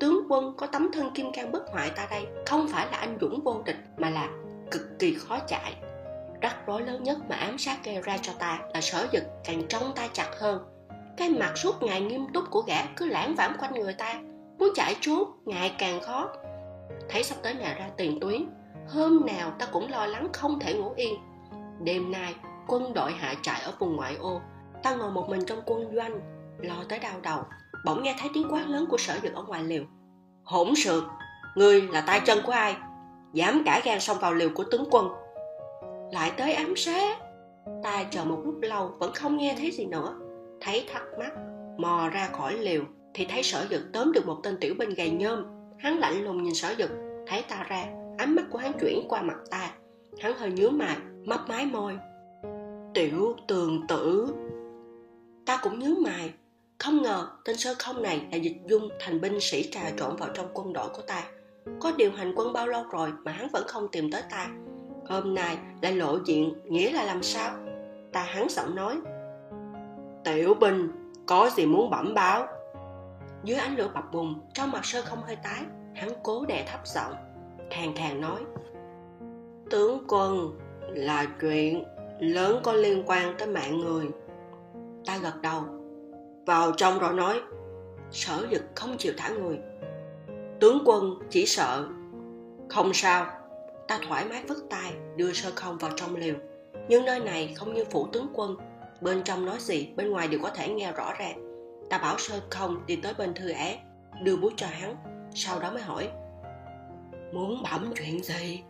tướng 0.00 0.26
quân 0.28 0.54
có 0.56 0.66
tấm 0.66 0.90
thân 0.92 1.10
kim 1.14 1.32
cang 1.32 1.52
bất 1.52 1.62
hoại 1.68 1.90
ta 1.90 2.06
đây 2.10 2.26
không 2.46 2.68
phải 2.68 2.86
là 2.90 2.98
anh 2.98 3.18
dũng 3.20 3.40
vô 3.44 3.62
địch 3.66 3.78
mà 3.96 4.10
là 4.10 4.28
cực 4.70 4.82
kỳ 4.98 5.14
khó 5.14 5.38
chạy 5.48 5.76
rắc 6.40 6.66
rối 6.66 6.82
lớn 6.82 7.02
nhất 7.02 7.18
mà 7.28 7.36
ám 7.36 7.58
sát 7.58 7.84
gây 7.84 8.00
ra 8.02 8.18
cho 8.22 8.32
ta 8.38 8.58
là 8.74 8.80
sở 8.80 9.08
dực 9.12 9.22
càng 9.44 9.62
trông 9.68 9.92
ta 9.94 10.08
chặt 10.12 10.30
hơn. 10.40 10.62
Cái 11.16 11.30
mặt 11.30 11.52
suốt 11.56 11.82
ngày 11.82 12.00
nghiêm 12.00 12.26
túc 12.34 12.44
của 12.50 12.60
gã 12.60 12.86
cứ 12.96 13.06
lãng 13.06 13.34
vãng 13.34 13.56
quanh 13.58 13.74
người 13.74 13.94
ta. 13.94 14.14
Muốn 14.58 14.68
chạy 14.74 14.96
trốn, 15.00 15.30
ngày 15.44 15.74
càng 15.78 16.00
khó. 16.00 16.28
Thấy 17.08 17.22
sắp 17.22 17.36
tới 17.42 17.54
ngày 17.54 17.74
ra 17.74 17.88
tiền 17.96 18.20
tuyến, 18.20 18.46
hôm 18.88 19.26
nào 19.26 19.50
ta 19.58 19.66
cũng 19.72 19.90
lo 19.90 20.06
lắng 20.06 20.28
không 20.32 20.60
thể 20.60 20.74
ngủ 20.74 20.92
yên. 20.96 21.14
Đêm 21.84 22.12
nay, 22.12 22.34
quân 22.66 22.94
đội 22.94 23.12
hạ 23.12 23.34
trại 23.42 23.60
ở 23.60 23.72
vùng 23.78 23.96
ngoại 23.96 24.16
ô. 24.16 24.40
Ta 24.82 24.94
ngồi 24.94 25.10
một 25.10 25.28
mình 25.28 25.44
trong 25.46 25.60
quân 25.66 25.94
doanh, 25.94 26.20
lo 26.58 26.84
tới 26.88 26.98
đau 26.98 27.20
đầu. 27.22 27.42
Bỗng 27.84 28.02
nghe 28.02 28.16
thấy 28.20 28.30
tiếng 28.34 28.52
quát 28.52 28.66
lớn 28.66 28.86
của 28.88 28.98
sở 28.98 29.18
dực 29.22 29.34
ở 29.34 29.42
ngoài 29.42 29.62
liều 29.62 29.84
hỗn 30.48 30.74
xược 30.76 31.04
ngươi 31.54 31.82
là 31.82 32.00
tay 32.00 32.20
chân 32.20 32.38
của 32.46 32.52
ai? 32.52 32.76
Dám 33.32 33.62
cả 33.66 33.80
gan 33.84 34.00
xông 34.00 34.18
vào 34.20 34.34
liều 34.34 34.48
của 34.54 34.64
tướng 34.64 34.84
quân 34.90 35.08
lại 36.12 36.32
tới 36.36 36.52
ám 36.52 36.76
sát. 36.76 37.18
Ta 37.82 38.04
chờ 38.10 38.24
một 38.24 38.42
lúc 38.44 38.58
lâu 38.60 38.90
vẫn 38.98 39.12
không 39.12 39.36
nghe 39.36 39.54
thấy 39.58 39.70
gì 39.70 39.86
nữa. 39.86 40.14
Thấy 40.60 40.84
thắc 40.92 41.02
mắc, 41.18 41.32
mò 41.78 42.08
ra 42.12 42.28
khỏi 42.32 42.54
liều 42.54 42.82
thì 43.14 43.26
thấy 43.30 43.42
sở 43.42 43.66
dực 43.70 43.82
tóm 43.92 44.12
được 44.12 44.26
một 44.26 44.40
tên 44.42 44.56
tiểu 44.60 44.74
binh 44.78 44.94
gầy 44.94 45.10
nhôm. 45.10 45.44
Hắn 45.78 45.98
lạnh 45.98 46.24
lùng 46.24 46.42
nhìn 46.42 46.54
sở 46.54 46.74
dực, 46.78 46.90
thấy 47.26 47.42
ta 47.48 47.66
ra, 47.68 47.86
ánh 48.18 48.34
mắt 48.34 48.44
của 48.50 48.58
hắn 48.58 48.72
chuyển 48.80 49.08
qua 49.08 49.22
mặt 49.22 49.36
ta. 49.50 49.70
Hắn 50.20 50.34
hơi 50.34 50.50
nhướng 50.50 50.78
mày, 50.78 50.96
mấp 51.24 51.40
mái 51.48 51.66
môi. 51.66 51.98
Tiểu 52.94 53.36
tường 53.48 53.86
tử. 53.88 54.28
Ta 55.46 55.60
cũng 55.62 55.78
nhướng 55.78 56.02
mày. 56.02 56.30
Không 56.78 57.02
ngờ 57.02 57.28
tên 57.44 57.56
sơ 57.56 57.74
không 57.78 58.02
này 58.02 58.26
là 58.32 58.36
dịch 58.36 58.56
dung 58.66 58.88
thành 59.00 59.20
binh 59.20 59.40
sĩ 59.40 59.70
trà 59.70 59.90
trộn 59.96 60.16
vào 60.16 60.28
trong 60.34 60.46
quân 60.54 60.72
đội 60.72 60.88
của 60.88 61.02
ta. 61.02 61.24
Có 61.80 61.92
điều 61.96 62.10
hành 62.10 62.32
quân 62.36 62.52
bao 62.52 62.66
lâu 62.66 62.84
rồi 62.90 63.12
mà 63.24 63.32
hắn 63.32 63.48
vẫn 63.52 63.64
không 63.66 63.88
tìm 63.92 64.10
tới 64.10 64.22
ta? 64.30 64.48
Hôm 65.08 65.34
nay 65.34 65.58
lại 65.82 65.92
lộ 65.92 66.18
diện 66.24 66.54
nghĩa 66.64 66.92
là 66.92 67.04
làm 67.04 67.22
sao? 67.22 67.50
Ta 68.12 68.22
hắn 68.22 68.46
giọng 68.50 68.74
nói. 68.74 68.96
Tiểu 70.24 70.54
binh 70.54 70.88
có 71.26 71.50
gì 71.56 71.66
muốn 71.66 71.90
bẩm 71.90 72.14
báo? 72.14 72.46
Dưới 73.44 73.58
ánh 73.58 73.76
lửa 73.76 73.90
bập 73.94 74.12
bùng 74.12 74.40
trong 74.54 74.70
mặt 74.70 74.84
sơ 74.84 75.02
không 75.02 75.22
hơi 75.22 75.36
tái, 75.36 75.62
hắn 75.94 76.08
cố 76.22 76.46
đè 76.46 76.66
thấp 76.70 76.80
giọng, 76.86 77.12
khàn 77.70 77.94
khàn 77.96 78.20
nói. 78.20 78.40
Tướng 79.70 80.04
quân, 80.08 80.58
là 80.88 81.26
chuyện 81.40 81.84
lớn 82.20 82.60
có 82.62 82.72
liên 82.72 83.02
quan 83.06 83.34
tới 83.38 83.48
mạng 83.48 83.78
người. 83.78 84.06
Ta 85.06 85.18
gật 85.18 85.42
đầu, 85.42 85.62
vào 86.46 86.72
trong 86.72 86.98
rồi 86.98 87.14
nói. 87.14 87.40
Sở 88.10 88.46
dực 88.50 88.62
không 88.74 88.96
chịu 88.98 89.12
thả 89.16 89.28
người. 89.28 89.58
Tướng 90.60 90.82
quân 90.84 91.14
chỉ 91.30 91.46
sợ. 91.46 91.88
Không 92.68 92.90
sao 92.94 93.26
ta 93.88 93.98
thoải 94.08 94.24
mái 94.24 94.42
vứt 94.48 94.66
tay, 94.70 94.92
đưa 95.16 95.32
sơ 95.32 95.50
không 95.54 95.78
vào 95.78 95.90
trong 95.96 96.16
liều. 96.16 96.34
Nhưng 96.88 97.04
nơi 97.04 97.20
này 97.20 97.54
không 97.56 97.74
như 97.74 97.84
phủ 97.90 98.06
tướng 98.12 98.26
quân. 98.34 98.56
Bên 99.00 99.22
trong 99.24 99.46
nói 99.46 99.56
gì, 99.58 99.92
bên 99.96 100.10
ngoài 100.10 100.28
đều 100.28 100.40
có 100.42 100.50
thể 100.50 100.68
nghe 100.68 100.92
rõ 100.92 101.12
ràng. 101.18 101.44
Ta 101.90 101.98
bảo 101.98 102.18
sơ 102.18 102.40
không 102.50 102.86
đi 102.86 102.96
tới 102.96 103.14
bên 103.18 103.34
thư 103.34 103.50
án, 103.50 103.76
đưa 104.22 104.36
bút 104.36 104.52
cho 104.56 104.66
hắn, 104.66 104.96
sau 105.34 105.60
đó 105.60 105.70
mới 105.70 105.82
hỏi, 105.82 106.08
muốn 107.32 107.62
bẩm 107.62 107.92
chuyện 107.96 108.22
gì? 108.22 108.62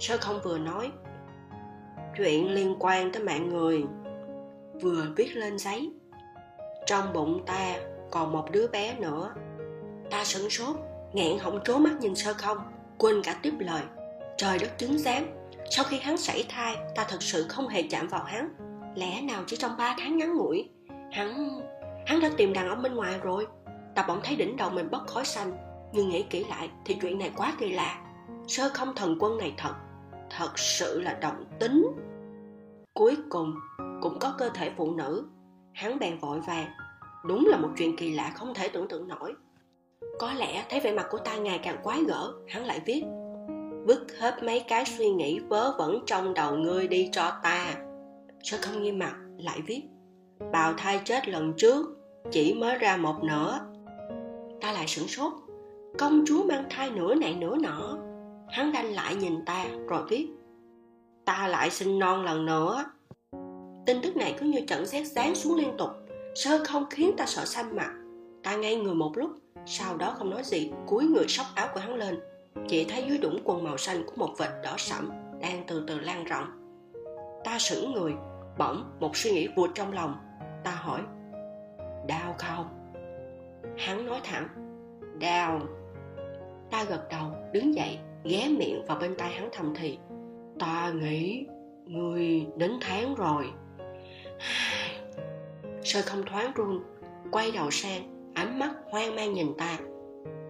Sơ 0.00 0.16
không 0.20 0.40
vừa 0.44 0.58
nói, 0.58 0.90
chuyện 2.16 2.54
liên 2.54 2.76
quan 2.78 3.12
tới 3.12 3.22
mạng 3.22 3.48
người. 3.48 3.84
Vừa 4.80 5.06
viết 5.16 5.36
lên 5.36 5.58
giấy, 5.58 5.92
trong 6.86 7.12
bụng 7.12 7.42
ta 7.46 7.76
còn 8.10 8.32
một 8.32 8.50
đứa 8.52 8.66
bé 8.68 8.94
nữa. 8.98 9.34
Ta 10.10 10.24
sửng 10.24 10.50
sốt, 10.50 10.76
nghẹn 11.12 11.38
họng 11.38 11.60
trố 11.64 11.78
mắt 11.78 11.92
nhìn 12.00 12.14
sơ 12.14 12.34
không 12.34 12.58
quên 12.98 13.22
cả 13.22 13.36
tiếp 13.42 13.54
lời. 13.58 13.82
Trời 14.36 14.58
đất 14.58 14.78
chứng 14.78 14.98
giám 14.98 15.26
sau 15.70 15.84
khi 15.84 15.98
hắn 15.98 16.16
sảy 16.16 16.44
thai, 16.48 16.76
ta 16.94 17.06
thật 17.08 17.22
sự 17.22 17.46
không 17.48 17.68
hề 17.68 17.82
chạm 17.82 18.08
vào 18.08 18.24
hắn. 18.24 18.48
Lẽ 18.94 19.22
nào 19.22 19.42
chỉ 19.46 19.56
trong 19.56 19.76
ba 19.78 19.94
tháng 19.98 20.16
ngắn 20.16 20.36
ngủi, 20.36 20.68
hắn 21.12 21.60
hắn 22.06 22.20
đã 22.20 22.30
tìm 22.36 22.52
đàn 22.52 22.68
ông 22.68 22.82
bên 22.82 22.94
ngoài 22.94 23.18
rồi? 23.22 23.46
Ta 23.94 24.04
bỗng 24.08 24.20
thấy 24.24 24.36
đỉnh 24.36 24.56
đầu 24.56 24.70
mình 24.70 24.90
bốc 24.90 25.06
khói 25.06 25.24
xanh. 25.24 25.52
Nhưng 25.92 26.08
nghĩ 26.08 26.22
kỹ 26.22 26.44
lại 26.50 26.70
thì 26.84 26.96
chuyện 27.00 27.18
này 27.18 27.32
quá 27.36 27.52
kỳ 27.58 27.72
lạ. 27.72 28.00
Sơ 28.48 28.70
không 28.74 28.94
thần 28.94 29.16
quân 29.20 29.38
này 29.38 29.54
thật 29.56 29.74
thật 30.30 30.58
sự 30.58 31.00
là 31.00 31.18
động 31.20 31.44
tính. 31.60 31.86
Cuối 32.94 33.16
cùng, 33.30 33.54
cũng 34.02 34.18
có 34.18 34.34
cơ 34.38 34.50
thể 34.54 34.72
phụ 34.76 34.94
nữ. 34.94 35.28
Hắn 35.72 35.98
bèn 35.98 36.18
vội 36.18 36.40
vàng. 36.40 36.68
Đúng 37.24 37.46
là 37.46 37.58
một 37.58 37.68
chuyện 37.76 37.96
kỳ 37.96 38.14
lạ 38.14 38.32
không 38.34 38.54
thể 38.54 38.68
tưởng 38.68 38.88
tượng 38.88 39.08
nổi 39.08 39.34
có 40.18 40.32
lẽ 40.32 40.64
thấy 40.70 40.80
vẻ 40.80 40.92
mặt 40.92 41.06
của 41.10 41.18
ta 41.18 41.36
ngày 41.36 41.60
càng 41.62 41.76
quái 41.82 42.04
gở, 42.04 42.32
hắn 42.48 42.64
lại 42.64 42.80
viết. 42.86 43.04
Vứt 43.86 44.06
hết 44.18 44.42
mấy 44.42 44.60
cái 44.68 44.84
suy 44.84 45.10
nghĩ 45.10 45.38
vớ 45.38 45.74
vẩn 45.78 45.98
trong 46.06 46.34
đầu 46.34 46.56
ngươi 46.56 46.88
đi 46.88 47.08
cho 47.12 47.32
ta. 47.42 47.74
Sơ 48.42 48.58
không 48.62 48.82
nghiêm 48.82 48.98
mặt, 48.98 49.14
lại 49.38 49.60
viết. 49.66 49.82
Bào 50.52 50.72
thai 50.72 51.00
chết 51.04 51.28
lần 51.28 51.52
trước, 51.56 51.86
chỉ 52.30 52.54
mới 52.54 52.78
ra 52.78 52.96
một 52.96 53.24
nửa. 53.24 53.60
Ta 54.60 54.72
lại 54.72 54.86
sửng 54.86 55.08
sốt. 55.08 55.32
Công 55.98 56.24
chúa 56.26 56.44
mang 56.44 56.64
thai 56.70 56.90
nửa 56.90 57.14
này 57.14 57.34
nửa 57.34 57.56
nọ. 57.56 57.98
Hắn 58.48 58.72
đanh 58.72 58.94
lại 58.94 59.16
nhìn 59.16 59.44
ta, 59.44 59.66
rồi 59.88 60.02
viết. 60.08 60.28
Ta 61.24 61.48
lại 61.48 61.70
sinh 61.70 61.98
non 61.98 62.24
lần 62.24 62.46
nữa. 62.46 62.84
Tin 63.86 64.02
tức 64.02 64.16
này 64.16 64.36
cứ 64.40 64.46
như 64.46 64.60
trận 64.66 64.86
xét 64.86 65.06
sáng 65.06 65.34
xuống 65.34 65.56
liên 65.56 65.76
tục. 65.78 65.90
Sơ 66.34 66.64
không 66.64 66.84
khiến 66.90 67.10
ta 67.16 67.26
sợ 67.26 67.44
xanh 67.44 67.76
mặt? 67.76 67.97
Ta 68.42 68.56
ngây 68.56 68.76
người 68.76 68.94
một 68.94 69.12
lúc, 69.16 69.30
sau 69.66 69.96
đó 69.96 70.14
không 70.18 70.30
nói 70.30 70.42
gì, 70.44 70.72
cúi 70.86 71.04
người 71.04 71.28
xốc 71.28 71.46
áo 71.54 71.68
của 71.74 71.80
hắn 71.80 71.94
lên. 71.94 72.20
Chỉ 72.68 72.84
thấy 72.84 73.04
dưới 73.08 73.18
đũng 73.18 73.40
quần 73.44 73.64
màu 73.64 73.76
xanh 73.76 74.06
của 74.06 74.12
một 74.16 74.34
vệt 74.38 74.50
đỏ 74.62 74.74
sẫm 74.78 75.10
đang 75.40 75.64
từ 75.66 75.84
từ 75.86 76.00
lan 76.00 76.24
rộng. 76.24 76.46
Ta 77.44 77.58
sững 77.58 77.92
người, 77.92 78.14
bỗng 78.58 78.96
một 79.00 79.16
suy 79.16 79.30
nghĩ 79.30 79.48
vụt 79.56 79.70
trong 79.74 79.92
lòng. 79.92 80.16
Ta 80.64 80.70
hỏi, 80.70 81.00
đau 82.06 82.34
không? 82.38 82.92
Hắn 83.78 84.06
nói 84.06 84.20
thẳng, 84.24 84.48
đau. 85.20 85.60
Ta 86.70 86.84
gật 86.84 87.08
đầu, 87.10 87.32
đứng 87.52 87.74
dậy, 87.74 87.98
ghé 88.24 88.48
miệng 88.58 88.84
vào 88.86 88.98
bên 89.00 89.14
tai 89.18 89.32
hắn 89.32 89.48
thầm 89.52 89.74
thì, 89.76 89.98
ta 90.58 90.90
nghĩ 90.90 91.46
người 91.86 92.46
đến 92.56 92.72
tháng 92.80 93.14
rồi. 93.14 93.50
Sơ 95.82 96.02
không 96.02 96.22
thoáng 96.26 96.52
run, 96.54 96.82
quay 97.30 97.50
đầu 97.50 97.70
sang 97.70 98.17
ánh 98.38 98.58
mắt 98.58 98.70
hoang 98.90 99.16
mang 99.16 99.32
nhìn 99.32 99.54
ta. 99.58 99.78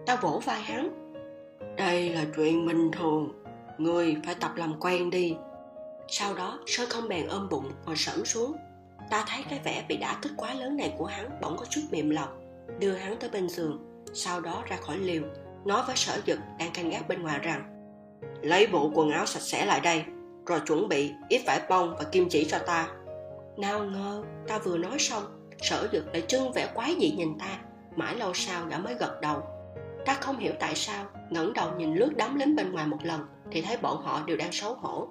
Ta 0.05 0.15
vỗ 0.15 0.41
vai 0.45 0.61
hắn. 0.61 0.89
Đây 1.77 2.09
là 2.09 2.25
chuyện 2.35 2.67
bình 2.67 2.91
thường. 2.91 3.31
Người 3.77 4.17
phải 4.25 4.35
tập 4.35 4.51
làm 4.55 4.79
quen 4.79 5.09
đi. 5.09 5.35
Sau 6.07 6.33
đó 6.33 6.59
sơn 6.67 6.89
không 6.89 7.07
bèn 7.07 7.27
ôm 7.27 7.49
bụng 7.49 7.71
ngồi 7.85 7.95
sẫm 7.95 8.25
xuống. 8.25 8.55
Ta 9.09 9.25
thấy 9.27 9.43
cái 9.49 9.59
vẻ 9.63 9.85
bị 9.87 9.97
đả 9.97 10.19
kích 10.21 10.31
quá 10.37 10.53
lớn 10.53 10.77
này 10.77 10.93
của 10.97 11.05
hắn 11.05 11.39
bỗng 11.41 11.57
có 11.57 11.65
chút 11.69 11.81
mềm 11.91 12.09
lòng, 12.09 12.29
đưa 12.79 12.93
hắn 12.93 13.17
tới 13.19 13.29
bên 13.29 13.49
giường, 13.49 14.03
sau 14.13 14.41
đó 14.41 14.63
ra 14.67 14.75
khỏi 14.75 14.97
liều, 14.97 15.23
nói 15.65 15.83
với 15.87 15.95
sở 15.95 16.21
dực 16.27 16.39
đang 16.59 16.71
canh 16.73 16.89
gác 16.89 17.07
bên 17.07 17.21
ngoài 17.21 17.39
rằng, 17.39 17.63
lấy 18.41 18.67
bộ 18.67 18.91
quần 18.93 19.11
áo 19.11 19.25
sạch 19.25 19.41
sẽ 19.41 19.65
lại 19.65 19.79
đây, 19.79 20.03
rồi 20.45 20.59
chuẩn 20.67 20.89
bị 20.89 21.11
ít 21.29 21.41
vải 21.45 21.61
bông 21.69 21.95
và 21.97 22.03
kim 22.03 22.29
chỉ 22.29 22.45
cho 22.45 22.59
ta. 22.59 22.87
Nào 23.57 23.83
ngờ, 23.83 24.23
ta 24.47 24.59
vừa 24.59 24.77
nói 24.77 24.99
xong, 24.99 25.23
sở 25.61 25.87
dực 25.91 26.07
lại 26.13 26.23
trưng 26.27 26.51
vẻ 26.51 26.67
quái 26.73 26.95
dị 26.99 27.11
nhìn 27.11 27.37
ta 27.39 27.59
mãi 27.95 28.15
lâu 28.15 28.33
sau 28.33 28.65
gã 28.65 28.77
mới 28.77 28.93
gật 28.93 29.21
đầu. 29.21 29.43
Ta 30.05 30.13
không 30.13 30.37
hiểu 30.37 30.53
tại 30.59 30.75
sao, 30.75 31.05
ngẩng 31.29 31.53
đầu 31.53 31.71
nhìn 31.77 31.95
lướt 31.95 32.11
đám 32.15 32.35
lính 32.35 32.55
bên 32.55 32.71
ngoài 32.71 32.87
một 32.87 32.97
lần, 33.03 33.27
thì 33.51 33.61
thấy 33.61 33.77
bọn 33.77 34.01
họ 34.01 34.21
đều 34.25 34.37
đang 34.37 34.51
xấu 34.51 34.73
hổ. 34.73 35.07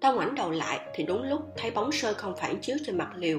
Ta 0.00 0.12
ngoảnh 0.12 0.34
đầu 0.34 0.50
lại, 0.50 0.80
thì 0.94 1.04
đúng 1.04 1.22
lúc 1.22 1.40
thấy 1.56 1.70
bóng 1.70 1.92
sơ 1.92 2.14
không 2.14 2.36
phản 2.36 2.60
chiếu 2.60 2.76
trên 2.86 2.98
mặt 2.98 3.10
liều. 3.14 3.38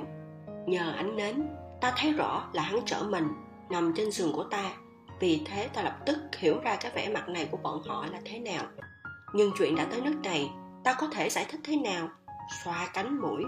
Nhờ 0.65 0.93
ánh 0.95 1.15
nến, 1.15 1.47
ta 1.81 1.93
thấy 1.97 2.13
rõ 2.13 2.49
là 2.53 2.61
hắn 2.61 2.79
trở 2.85 3.03
mình, 3.03 3.27
nằm 3.69 3.93
trên 3.95 4.11
giường 4.11 4.33
của 4.33 4.43
ta. 4.43 4.71
Vì 5.19 5.41
thế 5.45 5.69
ta 5.73 5.81
lập 5.81 5.97
tức 6.05 6.17
hiểu 6.37 6.59
ra 6.63 6.75
cái 6.75 6.91
vẻ 6.95 7.09
mặt 7.09 7.29
này 7.29 7.47
của 7.51 7.57
bọn 7.57 7.81
họ 7.85 8.05
là 8.11 8.19
thế 8.25 8.39
nào. 8.39 8.63
Nhưng 9.33 9.51
chuyện 9.57 9.75
đã 9.75 9.85
tới 9.91 10.01
nước 10.01 10.15
này, 10.23 10.51
ta 10.83 10.93
có 10.93 11.07
thể 11.11 11.29
giải 11.29 11.45
thích 11.49 11.61
thế 11.63 11.75
nào? 11.75 12.09
Xoa 12.63 12.87
cánh 12.93 13.21
mũi. 13.21 13.43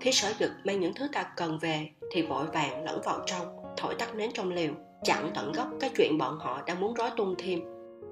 Khi 0.00 0.12
sở 0.12 0.32
dực 0.38 0.50
mang 0.64 0.80
những 0.80 0.94
thứ 0.94 1.08
ta 1.12 1.22
cần 1.36 1.58
về, 1.58 1.90
thì 2.12 2.22
vội 2.22 2.46
vàng 2.46 2.84
lẫn 2.84 3.00
vào 3.04 3.20
trong 3.26 3.65
thổi 3.76 3.94
tắt 3.94 4.14
nến 4.14 4.30
trong 4.34 4.50
liều 4.50 4.72
chặn 5.04 5.30
tận 5.34 5.52
gốc 5.52 5.68
cái 5.80 5.90
chuyện 5.96 6.18
bọn 6.18 6.38
họ 6.38 6.62
đang 6.66 6.80
muốn 6.80 6.94
rối 6.94 7.10
tung 7.16 7.34
thêm. 7.38 7.60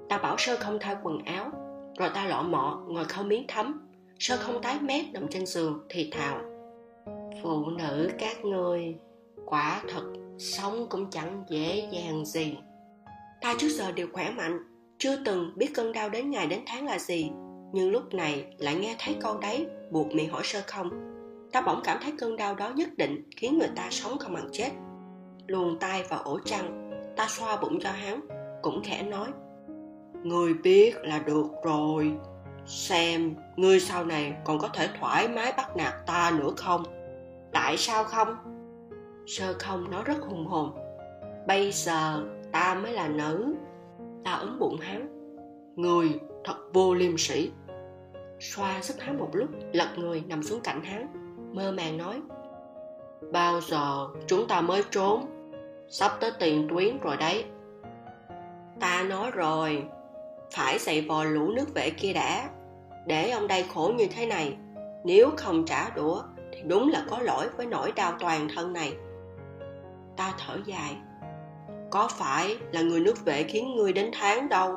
Ta 0.09 0.17
bảo 0.17 0.35
sơ 0.37 0.57
không 0.57 0.77
thay 0.81 0.95
quần 1.03 1.19
áo, 1.25 1.51
rồi 1.99 2.09
ta 2.13 2.25
lọ 2.25 2.41
mọ 2.41 2.83
ngồi 2.87 3.05
khâu 3.05 3.23
miếng 3.23 3.45
thấm. 3.47 3.81
Sơ 4.19 4.37
không 4.37 4.61
tái 4.61 4.77
mét 4.81 5.05
nằm 5.13 5.27
trên 5.27 5.45
giường 5.45 5.85
thì 5.89 6.09
thào, 6.11 6.41
phụ 7.43 7.65
nữ 7.65 8.09
các 8.19 8.45
ngươi, 8.45 8.95
quả 9.45 9.81
thật 9.89 10.03
sống 10.37 10.87
cũng 10.89 11.09
chẳng 11.09 11.43
dễ 11.49 11.87
dàng 11.91 12.25
gì. 12.25 12.57
Ta 13.41 13.55
trước 13.57 13.69
giờ 13.69 13.91
đều 13.91 14.07
khỏe 14.13 14.29
mạnh, 14.29 14.59
chưa 14.97 15.15
từng 15.25 15.51
biết 15.55 15.71
cơn 15.73 15.91
đau 15.91 16.09
đến 16.09 16.31
ngày 16.31 16.47
đến 16.47 16.59
tháng 16.65 16.85
là 16.85 16.99
gì, 16.99 17.31
nhưng 17.73 17.91
lúc 17.91 18.13
này 18.13 18.45
lại 18.57 18.75
nghe 18.75 18.95
thấy 18.99 19.15
câu 19.21 19.37
đấy, 19.37 19.65
buộc 19.91 20.15
miệng 20.15 20.29
hỏi 20.29 20.41
sơ 20.43 20.61
không. 20.67 20.89
Ta 21.51 21.61
bỗng 21.61 21.81
cảm 21.83 21.97
thấy 22.01 22.13
cơn 22.17 22.35
đau 22.35 22.55
đó 22.55 22.71
nhất 22.75 22.89
định 22.97 23.29
khiến 23.37 23.57
người 23.57 23.69
ta 23.75 23.87
sống 23.91 24.17
không 24.17 24.33
bằng 24.33 24.49
chết 24.51 24.69
luồn 25.47 25.79
tay 25.79 26.03
vào 26.09 26.19
ổ 26.23 26.39
chăn. 26.45 26.91
Ta 27.15 27.27
xoa 27.29 27.57
bụng 27.61 27.79
cho 27.79 27.91
hắn, 27.91 28.19
cũng 28.61 28.81
khẽ 28.83 29.03
nói 29.03 29.27
người 30.23 30.53
biết 30.53 30.95
là 31.03 31.19
được 31.19 31.45
rồi. 31.63 32.11
Xem, 32.65 33.35
ngươi 33.55 33.79
sau 33.79 34.05
này 34.05 34.33
còn 34.45 34.59
có 34.59 34.67
thể 34.67 34.89
thoải 34.99 35.27
mái 35.27 35.53
bắt 35.57 35.77
nạt 35.77 35.93
ta 36.05 36.31
nữa 36.39 36.51
không? 36.57 36.83
Tại 37.51 37.77
sao 37.77 38.03
không? 38.03 38.35
Sơ 39.27 39.53
không 39.59 39.91
nói 39.91 40.03
rất 40.05 40.17
hùng 40.21 40.45
hồn. 40.45 40.71
Bây 41.47 41.71
giờ 41.71 42.23
ta 42.51 42.73
mới 42.83 42.93
là 42.93 43.07
nữ. 43.07 43.55
Ta 44.23 44.31
ấn 44.31 44.59
bụng 44.59 44.77
hắn 44.79 45.07
người 45.75 46.19
thật 46.43 46.55
vô 46.73 46.93
liêm 46.93 47.17
sĩ 47.17 47.51
xoa 48.39 48.81
sức 48.81 49.01
hắn 49.01 49.19
một 49.19 49.29
lúc, 49.33 49.49
lật 49.73 49.87
người 49.97 50.23
nằm 50.27 50.43
xuống 50.43 50.61
cạnh 50.61 50.81
hắn, 50.83 51.07
mơ 51.53 51.71
màng 51.71 51.97
nói, 51.97 52.21
bao 53.31 53.61
giờ 53.61 54.07
chúng 54.27 54.47
ta 54.47 54.61
mới 54.61 54.83
trốn? 54.91 55.25
Sắp 55.89 56.11
tới 56.19 56.31
tiền 56.39 56.67
tuyến 56.69 56.99
rồi 56.99 57.17
đấy. 57.17 57.45
Ta 58.79 59.03
nói 59.09 59.31
rồi, 59.31 59.83
phải 60.51 60.79
dạy 60.79 61.01
vò 61.01 61.23
lũ 61.23 61.51
nước 61.51 61.73
vệ 61.73 61.89
kia 61.89 62.13
đã. 62.13 62.49
Để 63.05 63.29
ông 63.29 63.47
đây 63.47 63.65
khổ 63.73 63.91
như 63.97 64.07
thế 64.07 64.25
này, 64.25 64.57
nếu 65.03 65.29
không 65.37 65.65
trả 65.65 65.89
đũa, 65.89 66.21
thì 66.53 66.61
đúng 66.61 66.89
là 66.89 67.03
có 67.09 67.19
lỗi 67.19 67.49
với 67.57 67.65
nỗi 67.65 67.91
đau 67.91 68.13
toàn 68.19 68.47
thân 68.55 68.73
này. 68.73 68.93
Ta 70.17 70.33
thở 70.37 70.57
dài, 70.65 70.95
có 71.91 72.07
phải 72.11 72.57
là 72.71 72.81
người 72.81 72.99
nước 72.99 73.25
vệ 73.25 73.43
khiến 73.43 73.75
ngươi 73.75 73.93
đến 73.93 74.09
tháng 74.13 74.49
đâu? 74.49 74.75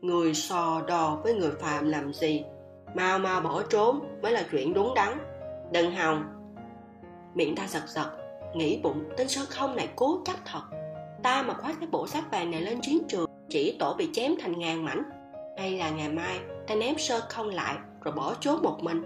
Người 0.00 0.34
so 0.34 0.82
đo 0.86 1.20
với 1.24 1.34
người 1.34 1.52
phàm 1.60 1.88
làm 1.88 2.12
gì? 2.12 2.44
Mau 2.94 3.18
mau 3.18 3.40
bỏ 3.40 3.62
trốn 3.70 4.00
mới 4.22 4.32
là 4.32 4.44
chuyện 4.50 4.74
đúng 4.74 4.94
đắn. 4.94 5.18
Đừng 5.72 5.90
hòng. 5.90 6.24
Miệng 7.34 7.56
ta 7.56 7.66
giật 7.66 7.82
giật 7.86 8.17
nghĩ 8.54 8.80
bụng 8.82 9.04
tên 9.16 9.28
sơ 9.28 9.46
không 9.48 9.76
này 9.76 9.88
cố 9.96 10.20
chắc 10.24 10.36
thật. 10.44 10.62
Ta 11.22 11.42
mà 11.42 11.54
khoác 11.54 11.76
cái 11.80 11.88
bộ 11.92 12.06
sắt 12.06 12.30
vàng 12.30 12.50
này 12.50 12.60
lên 12.60 12.80
chiến 12.80 12.98
trường, 13.08 13.30
chỉ 13.48 13.76
tổ 13.78 13.94
bị 13.94 14.08
chém 14.12 14.34
thành 14.40 14.58
ngàn 14.58 14.84
mảnh. 14.84 15.02
Hay 15.58 15.78
là 15.78 15.90
ngày 15.90 16.08
mai 16.08 16.38
ta 16.66 16.74
ném 16.74 16.98
sơ 16.98 17.20
không 17.28 17.48
lại, 17.48 17.76
rồi 18.04 18.14
bỏ 18.14 18.34
trốn 18.40 18.62
một 18.62 18.78
mình. 18.82 19.02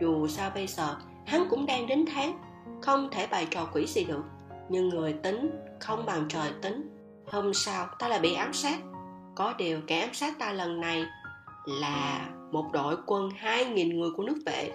Dù 0.00 0.26
sao 0.26 0.50
bây 0.54 0.66
giờ, 0.66 0.96
hắn 1.26 1.46
cũng 1.50 1.66
đang 1.66 1.86
đến 1.86 2.04
tháng, 2.14 2.38
không 2.82 3.08
thể 3.10 3.26
bày 3.26 3.46
trò 3.50 3.68
quỷ 3.72 3.86
gì 3.86 4.04
được. 4.04 4.22
Nhưng 4.68 4.88
người 4.88 5.12
tính 5.12 5.50
không 5.80 6.06
bằng 6.06 6.26
trời 6.28 6.50
tính. 6.62 6.94
Hôm 7.26 7.54
sau 7.54 7.86
ta 7.98 8.08
lại 8.08 8.18
bị 8.20 8.34
ám 8.34 8.52
sát. 8.52 8.78
Có 9.34 9.54
điều 9.58 9.80
kẻ 9.86 10.00
ám 10.00 10.14
sát 10.14 10.38
ta 10.38 10.52
lần 10.52 10.80
này 10.80 11.04
là 11.66 12.28
một 12.52 12.64
đội 12.72 12.96
quân 13.06 13.30
hai 13.36 13.64
nghìn 13.64 14.00
người 14.00 14.10
của 14.16 14.22
nước 14.22 14.38
vệ. 14.46 14.70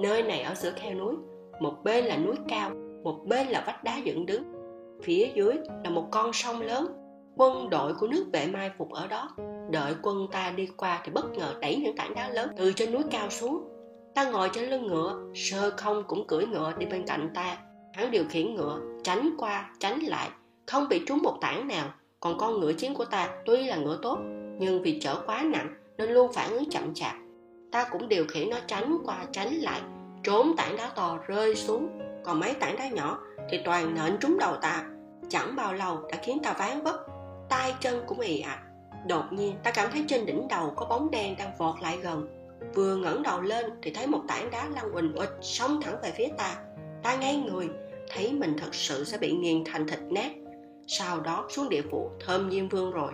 Nơi 0.00 0.22
này 0.22 0.40
ở 0.40 0.54
giữa 0.54 0.70
khe 0.70 0.94
núi, 0.94 1.14
một 1.60 1.74
bên 1.84 2.04
là 2.04 2.16
núi 2.16 2.34
cao 2.48 2.70
một 3.02 3.20
bên 3.26 3.46
là 3.46 3.64
vách 3.66 3.84
đá 3.84 3.96
dựng 3.96 4.26
đứng, 4.26 4.42
phía 5.02 5.28
dưới 5.34 5.58
là 5.84 5.90
một 5.90 6.08
con 6.10 6.32
sông 6.32 6.60
lớn. 6.60 6.86
Quân 7.36 7.70
đội 7.70 7.94
của 7.94 8.06
nước 8.06 8.24
vệ 8.32 8.46
mai 8.46 8.70
phục 8.78 8.90
ở 8.90 9.06
đó. 9.06 9.28
Đợi 9.70 9.94
quân 10.02 10.26
ta 10.32 10.52
đi 10.56 10.68
qua 10.76 11.00
thì 11.04 11.12
bất 11.12 11.30
ngờ 11.30 11.54
đẩy 11.60 11.76
những 11.76 11.96
tảng 11.96 12.14
đá 12.14 12.28
lớn 12.28 12.50
từ 12.56 12.72
trên 12.72 12.92
núi 12.92 13.02
cao 13.10 13.30
xuống. 13.30 13.68
Ta 14.14 14.30
ngồi 14.30 14.50
trên 14.52 14.70
lưng 14.70 14.86
ngựa, 14.86 15.32
sơ 15.34 15.70
không 15.70 16.02
cũng 16.08 16.26
cưỡi 16.26 16.46
ngựa 16.46 16.72
đi 16.78 16.86
bên 16.86 17.06
cạnh 17.06 17.30
ta. 17.34 17.58
Hắn 17.92 18.10
điều 18.10 18.24
khiển 18.28 18.54
ngựa, 18.54 18.80
tránh 19.04 19.30
qua, 19.38 19.70
tránh 19.80 20.00
lại, 20.00 20.30
không 20.66 20.88
bị 20.88 21.02
trúng 21.06 21.18
một 21.22 21.38
tảng 21.40 21.68
nào. 21.68 21.88
Còn 22.20 22.38
con 22.38 22.60
ngựa 22.60 22.72
chiến 22.72 22.94
của 22.94 23.04
ta 23.04 23.30
tuy 23.46 23.64
là 23.64 23.76
ngựa 23.76 23.98
tốt, 24.02 24.18
nhưng 24.58 24.82
vì 24.82 25.00
chở 25.00 25.22
quá 25.26 25.42
nặng 25.42 25.74
nên 25.98 26.10
luôn 26.10 26.32
phản 26.32 26.50
ứng 26.50 26.70
chậm 26.70 26.94
chạp. 26.94 27.14
Ta 27.72 27.88
cũng 27.92 28.08
điều 28.08 28.24
khiển 28.28 28.50
nó 28.50 28.56
tránh 28.66 28.98
qua, 29.04 29.24
tránh 29.32 29.54
lại, 29.54 29.80
trốn 30.24 30.56
tảng 30.56 30.76
đá 30.76 30.90
to 30.96 31.18
rơi 31.26 31.54
xuống 31.54 31.88
còn 32.24 32.40
mấy 32.40 32.54
tảng 32.54 32.76
đá 32.76 32.88
nhỏ 32.88 33.18
thì 33.50 33.60
toàn 33.64 33.94
nện 33.94 34.18
trúng 34.20 34.38
đầu 34.38 34.56
ta. 34.56 34.84
Chẳng 35.28 35.56
bao 35.56 35.74
lâu 35.74 35.98
đã 36.12 36.18
khiến 36.22 36.38
ta 36.42 36.52
ván 36.52 36.82
vất 36.82 37.06
tay 37.50 37.74
chân 37.80 38.02
cũng 38.06 38.20
ì 38.20 38.40
ạch. 38.40 38.60
Đột 39.06 39.24
nhiên 39.30 39.54
ta 39.62 39.70
cảm 39.70 39.90
thấy 39.92 40.04
trên 40.08 40.26
đỉnh 40.26 40.48
đầu 40.48 40.72
có 40.76 40.86
bóng 40.86 41.10
đen 41.10 41.34
đang 41.38 41.52
vọt 41.58 41.82
lại 41.82 41.98
gần. 42.02 42.28
Vừa 42.74 42.96
ngẩng 42.96 43.22
đầu 43.22 43.40
lên 43.40 43.66
thì 43.82 43.90
thấy 43.90 44.06
một 44.06 44.20
tảng 44.28 44.50
đá 44.50 44.68
lăn 44.74 44.92
uỳnh 44.92 45.12
uịch 45.14 45.30
xông 45.42 45.82
thẳng 45.82 45.96
về 46.02 46.12
phía 46.16 46.28
ta. 46.38 46.56
Ta 47.02 47.16
ngay 47.16 47.36
người, 47.36 47.68
thấy 48.08 48.32
mình 48.32 48.56
thật 48.58 48.74
sự 48.74 49.04
sẽ 49.04 49.18
bị 49.18 49.32
nghiền 49.32 49.64
thành 49.64 49.86
thịt 49.86 49.98
nát. 50.10 50.32
Sau 50.86 51.20
đó 51.20 51.46
xuống 51.48 51.68
địa 51.68 51.82
phủ 51.90 52.10
thơm 52.26 52.50
diêm 52.50 52.68
vương 52.68 52.90
rồi. 52.90 53.12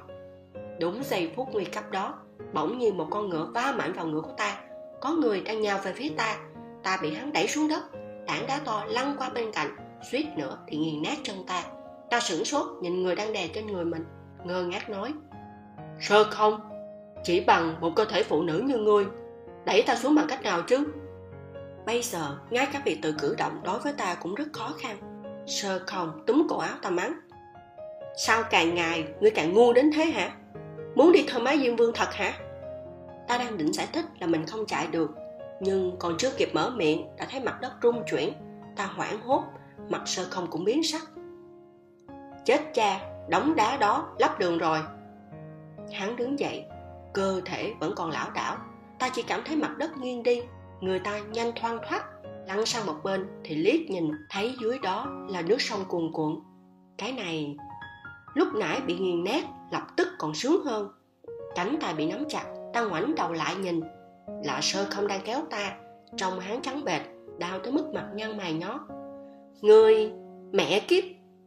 Đúng 0.80 1.02
giây 1.04 1.32
phút 1.36 1.48
nguy 1.52 1.64
cấp 1.64 1.90
đó, 1.90 2.14
bỗng 2.52 2.78
nhiên 2.78 2.96
một 2.96 3.06
con 3.10 3.28
ngựa 3.28 3.50
va 3.54 3.74
mạnh 3.78 3.92
vào 3.92 4.06
ngựa 4.06 4.20
của 4.20 4.34
ta. 4.36 4.58
Có 5.00 5.10
người 5.10 5.40
đang 5.40 5.62
nhào 5.62 5.78
về 5.84 5.92
phía 5.92 6.08
ta. 6.16 6.36
Ta 6.82 6.98
bị 7.02 7.14
hắn 7.14 7.32
đẩy 7.32 7.46
xuống 7.46 7.68
đất 7.68 7.82
tảng 8.26 8.46
đá 8.46 8.60
to 8.64 8.84
lăn 8.88 9.16
qua 9.18 9.30
bên 9.30 9.52
cạnh, 9.52 9.76
suýt 10.10 10.26
nữa 10.36 10.58
thì 10.66 10.76
nghiền 10.76 11.02
nát 11.02 11.18
chân 11.22 11.36
ta. 11.46 11.64
Ta 12.10 12.20
sửng 12.20 12.44
sốt 12.44 12.66
nhìn 12.82 13.02
người 13.02 13.14
đang 13.14 13.32
đè 13.32 13.48
trên 13.48 13.66
người 13.66 13.84
mình, 13.84 14.04
ngơ 14.44 14.62
ngác 14.62 14.90
nói, 14.90 15.12
sơ 16.00 16.24
không? 16.24 16.60
Chỉ 17.24 17.40
bằng 17.40 17.80
một 17.80 17.92
cơ 17.96 18.04
thể 18.04 18.22
phụ 18.22 18.42
nữ 18.42 18.58
như 18.58 18.78
ngươi, 18.78 19.04
đẩy 19.64 19.82
ta 19.86 19.96
xuống 19.96 20.14
bằng 20.14 20.26
cách 20.28 20.42
nào 20.42 20.62
chứ? 20.62 20.86
Bây 21.86 22.02
giờ, 22.02 22.38
ngay 22.50 22.66
cả 22.72 22.82
việc 22.84 22.98
tự 23.02 23.14
cử 23.18 23.34
động 23.38 23.60
đối 23.64 23.78
với 23.78 23.92
ta 23.92 24.14
cũng 24.14 24.34
rất 24.34 24.44
khó 24.52 24.74
khăn. 24.78 24.96
Sơ 25.46 25.82
không? 25.86 26.22
Túm 26.26 26.46
cổ 26.48 26.58
áo 26.58 26.76
ta 26.82 26.90
mắng. 26.90 27.12
Sao 28.18 28.42
càng 28.50 28.74
ngày 28.74 29.04
ngươi 29.20 29.30
càng 29.30 29.54
ngu 29.54 29.72
đến 29.72 29.90
thế 29.94 30.04
hả? 30.04 30.32
Muốn 30.94 31.12
đi 31.12 31.24
thơ 31.28 31.38
mái 31.38 31.58
diêm 31.58 31.76
vương 31.76 31.92
thật 31.94 32.14
hả? 32.14 32.32
Ta 33.28 33.38
đang 33.38 33.58
định 33.58 33.72
giải 33.72 33.88
thích 33.92 34.04
là 34.20 34.26
mình 34.26 34.46
không 34.46 34.66
chạy 34.66 34.86
được 34.86 35.10
nhưng 35.60 35.96
còn 35.98 36.16
chưa 36.18 36.30
kịp 36.36 36.50
mở 36.54 36.70
miệng, 36.70 37.06
đã 37.16 37.26
thấy 37.30 37.40
mặt 37.40 37.60
đất 37.60 37.72
rung 37.82 38.02
chuyển, 38.10 38.32
ta 38.76 38.86
hoảng 38.86 39.20
hốt, 39.20 39.42
mặt 39.88 40.02
sơ 40.06 40.26
không 40.30 40.46
cũng 40.50 40.64
biến 40.64 40.82
sắc. 40.82 41.02
Chết 42.44 42.60
cha 42.74 43.00
đóng 43.28 43.56
đá 43.56 43.76
đó 43.76 44.08
lắp 44.18 44.38
đường 44.38 44.58
rồi. 44.58 44.78
Hắn 45.92 46.16
đứng 46.16 46.38
dậy, 46.38 46.64
cơ 47.14 47.40
thể 47.44 47.74
vẫn 47.80 47.92
còn 47.96 48.10
lảo 48.10 48.30
đảo. 48.30 48.56
Ta 48.98 49.08
chỉ 49.14 49.22
cảm 49.22 49.40
thấy 49.44 49.56
mặt 49.56 49.78
đất 49.78 49.96
nghiêng 49.96 50.22
đi, 50.22 50.42
người 50.80 50.98
ta 50.98 51.18
nhanh 51.18 51.52
thoang 51.56 51.78
thoát. 51.88 52.04
Lăn 52.46 52.66
sang 52.66 52.86
một 52.86 52.96
bên 53.02 53.26
thì 53.44 53.54
liếc 53.54 53.90
nhìn, 53.90 54.10
thấy 54.30 54.56
dưới 54.60 54.78
đó 54.82 55.06
là 55.28 55.42
nước 55.42 55.60
sông 55.60 55.84
cuồn 55.88 56.12
cuộn. 56.12 56.40
Cái 56.98 57.12
này, 57.12 57.56
lúc 58.34 58.48
nãy 58.54 58.80
bị 58.86 58.98
nghiền 58.98 59.24
nát, 59.24 59.44
lập 59.70 59.82
tức 59.96 60.08
còn 60.18 60.34
sướng 60.34 60.64
hơn. 60.64 60.88
Cánh 61.54 61.76
tay 61.80 61.94
bị 61.94 62.06
nắm 62.06 62.24
chặt, 62.28 62.44
ta 62.72 62.80
ngoảnh 62.80 63.14
đầu 63.14 63.32
lại 63.32 63.54
nhìn 63.54 63.80
lạ 64.44 64.60
sơ 64.62 64.86
không 64.90 65.06
đang 65.06 65.20
kéo 65.24 65.40
ta 65.50 65.76
trong 66.16 66.40
hắn 66.40 66.62
trắng 66.62 66.84
bệt 66.84 67.00
đau 67.38 67.58
tới 67.58 67.72
mức 67.72 67.90
mặt 67.94 68.08
nhăn 68.14 68.36
mày 68.36 68.52
nhó. 68.52 68.80
Ngươi 69.60 70.12
mẹ 70.52 70.80
kiếp, 70.88 71.04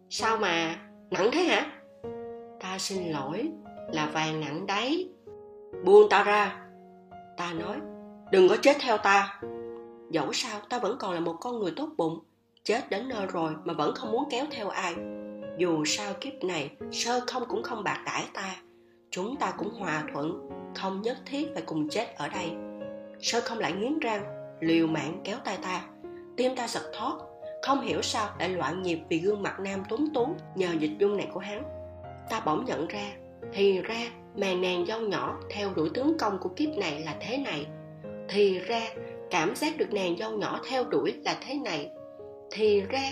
sao 0.10 0.38
mà 0.38 0.76
nặng 1.12 1.30
thế 1.32 1.42
hả? 1.42 1.72
Ta 2.60 2.78
xin 2.80 3.12
lỗi, 3.12 3.50
là 3.94 4.10
vàng 4.14 4.40
nặng 4.40 4.68
đấy. 4.68 5.14
Buông 5.86 6.10
ta 6.10 6.24
ra. 6.24 6.66
Ta 7.38 7.54
nói, 7.54 7.78
đừng 8.32 8.50
có 8.50 8.58
chết 8.62 8.78
theo 8.80 8.98
ta. 8.98 9.42
Dẫu 10.12 10.34
sao, 10.34 10.60
ta 10.70 10.80
vẫn 10.80 10.98
còn 11.00 11.14
là 11.14 11.20
một 11.20 11.36
con 11.42 11.60
người 11.60 11.74
tốt 11.76 11.90
bụng, 11.98 12.20
chết 12.64 12.90
đến 12.90 13.10
nơi 13.10 13.28
rồi 13.28 13.52
mà 13.66 13.74
vẫn 13.74 13.96
không 13.96 14.12
muốn 14.12 14.24
kéo 14.30 14.46
theo 14.52 14.70
ai. 14.70 14.96
Dù 15.58 15.86
sao 15.86 16.14
kiếp 16.22 16.44
này, 16.44 16.72
sơ 16.92 17.20
không 17.28 17.44
cũng 17.48 17.64
không 17.64 17.84
bạc 17.84 18.04
đãi 18.06 18.26
ta. 18.34 18.56
Chúng 19.12 19.36
ta 19.36 19.54
cũng 19.58 19.70
hòa 19.70 20.04
thuận, 20.14 20.50
không 20.76 21.02
nhất 21.02 21.18
thiết 21.26 21.50
phải 21.54 21.64
cùng 21.66 21.90
chết 21.90 22.16
ở 22.18 22.30
đây 22.30 22.52
sơ 23.20 23.42
không 23.42 23.60
lại 23.60 23.74
nghiến 23.74 24.00
răng, 24.00 24.24
liều 24.60 24.88
mạng 24.88 25.22
kéo 25.24 25.38
tay 25.44 25.58
ta. 25.62 25.82
Tim 26.38 26.56
ta 26.56 26.68
giật 26.68 26.92
thoát 26.94 27.14
không 27.62 27.82
hiểu 27.82 28.02
sao 28.02 28.30
lại 28.40 28.50
loạn 28.50 28.82
nhịp 28.82 29.00
vì 29.10 29.20
gương 29.20 29.42
mặt 29.42 29.60
nam 29.60 29.84
tuấn 29.90 30.08
tú 30.14 30.36
nhờ 30.56 30.76
dịch 30.80 30.92
dung 31.00 31.18
này 31.18 31.28
của 31.34 31.40
hắn. 31.40 31.64
Ta 32.30 32.42
bỗng 32.46 32.66
nhận 32.66 32.88
ra, 32.88 33.12
thì 33.54 33.82
ra 33.82 33.98
màn 34.36 34.62
nàng 34.62 34.86
dâu 34.86 35.02
nhỏ 35.02 35.40
theo 35.50 35.70
đuổi 35.76 35.90
tướng 35.94 36.18
công 36.18 36.38
của 36.40 36.50
kiếp 36.50 36.70
này 36.78 37.00
là 37.00 37.16
thế 37.20 37.38
này. 37.38 37.66
Thì 38.30 38.60
ra, 38.60 38.82
cảm 39.30 39.56
giác 39.56 39.78
được 39.78 39.94
nàng 39.94 40.18
dâu 40.18 40.32
nhỏ 40.32 40.60
theo 40.70 40.84
đuổi 40.84 41.14
là 41.26 41.38
thế 41.48 41.54
này. 41.54 41.90
Thì 42.52 42.82
ra, 42.82 43.12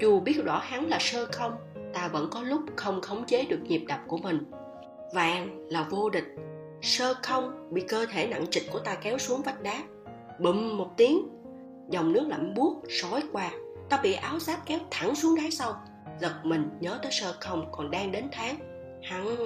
dù 0.00 0.20
biết 0.20 0.44
rõ 0.44 0.58
hắn 0.58 0.88
là 0.88 0.98
sơ 1.00 1.26
không, 1.32 1.52
ta 1.94 2.08
vẫn 2.08 2.28
có 2.30 2.42
lúc 2.42 2.60
không 2.76 3.00
khống 3.00 3.24
chế 3.24 3.44
được 3.44 3.60
nhịp 3.62 3.84
đập 3.88 4.00
của 4.08 4.18
mình. 4.18 4.38
Vàng 5.14 5.68
là 5.68 5.86
vô 5.90 6.10
địch 6.10 6.24
sơ 6.82 7.14
không 7.22 7.68
bị 7.70 7.84
cơ 7.88 8.06
thể 8.06 8.26
nặng 8.26 8.44
trịch 8.50 8.72
của 8.72 8.78
ta 8.78 8.94
kéo 8.94 9.18
xuống 9.18 9.42
vách 9.42 9.62
đá. 9.62 9.82
Bùm 10.38 10.78
một 10.78 10.90
tiếng, 10.96 11.28
dòng 11.90 12.12
nước 12.12 12.26
lạnh 12.28 12.54
buốt 12.54 12.82
sói 12.88 13.22
qua. 13.32 13.50
Ta 13.88 14.00
bị 14.02 14.12
áo 14.12 14.38
giáp 14.38 14.66
kéo 14.66 14.78
thẳng 14.90 15.14
xuống 15.14 15.36
đáy 15.36 15.50
sâu 15.50 15.72
giật 16.22 16.32
mình 16.44 16.70
nhớ 16.80 16.98
tới 17.02 17.12
sơ 17.12 17.34
không 17.40 17.68
còn 17.72 17.90
đang 17.90 18.12
đến 18.12 18.28
tháng. 18.32 18.56
Hắn 19.02 19.36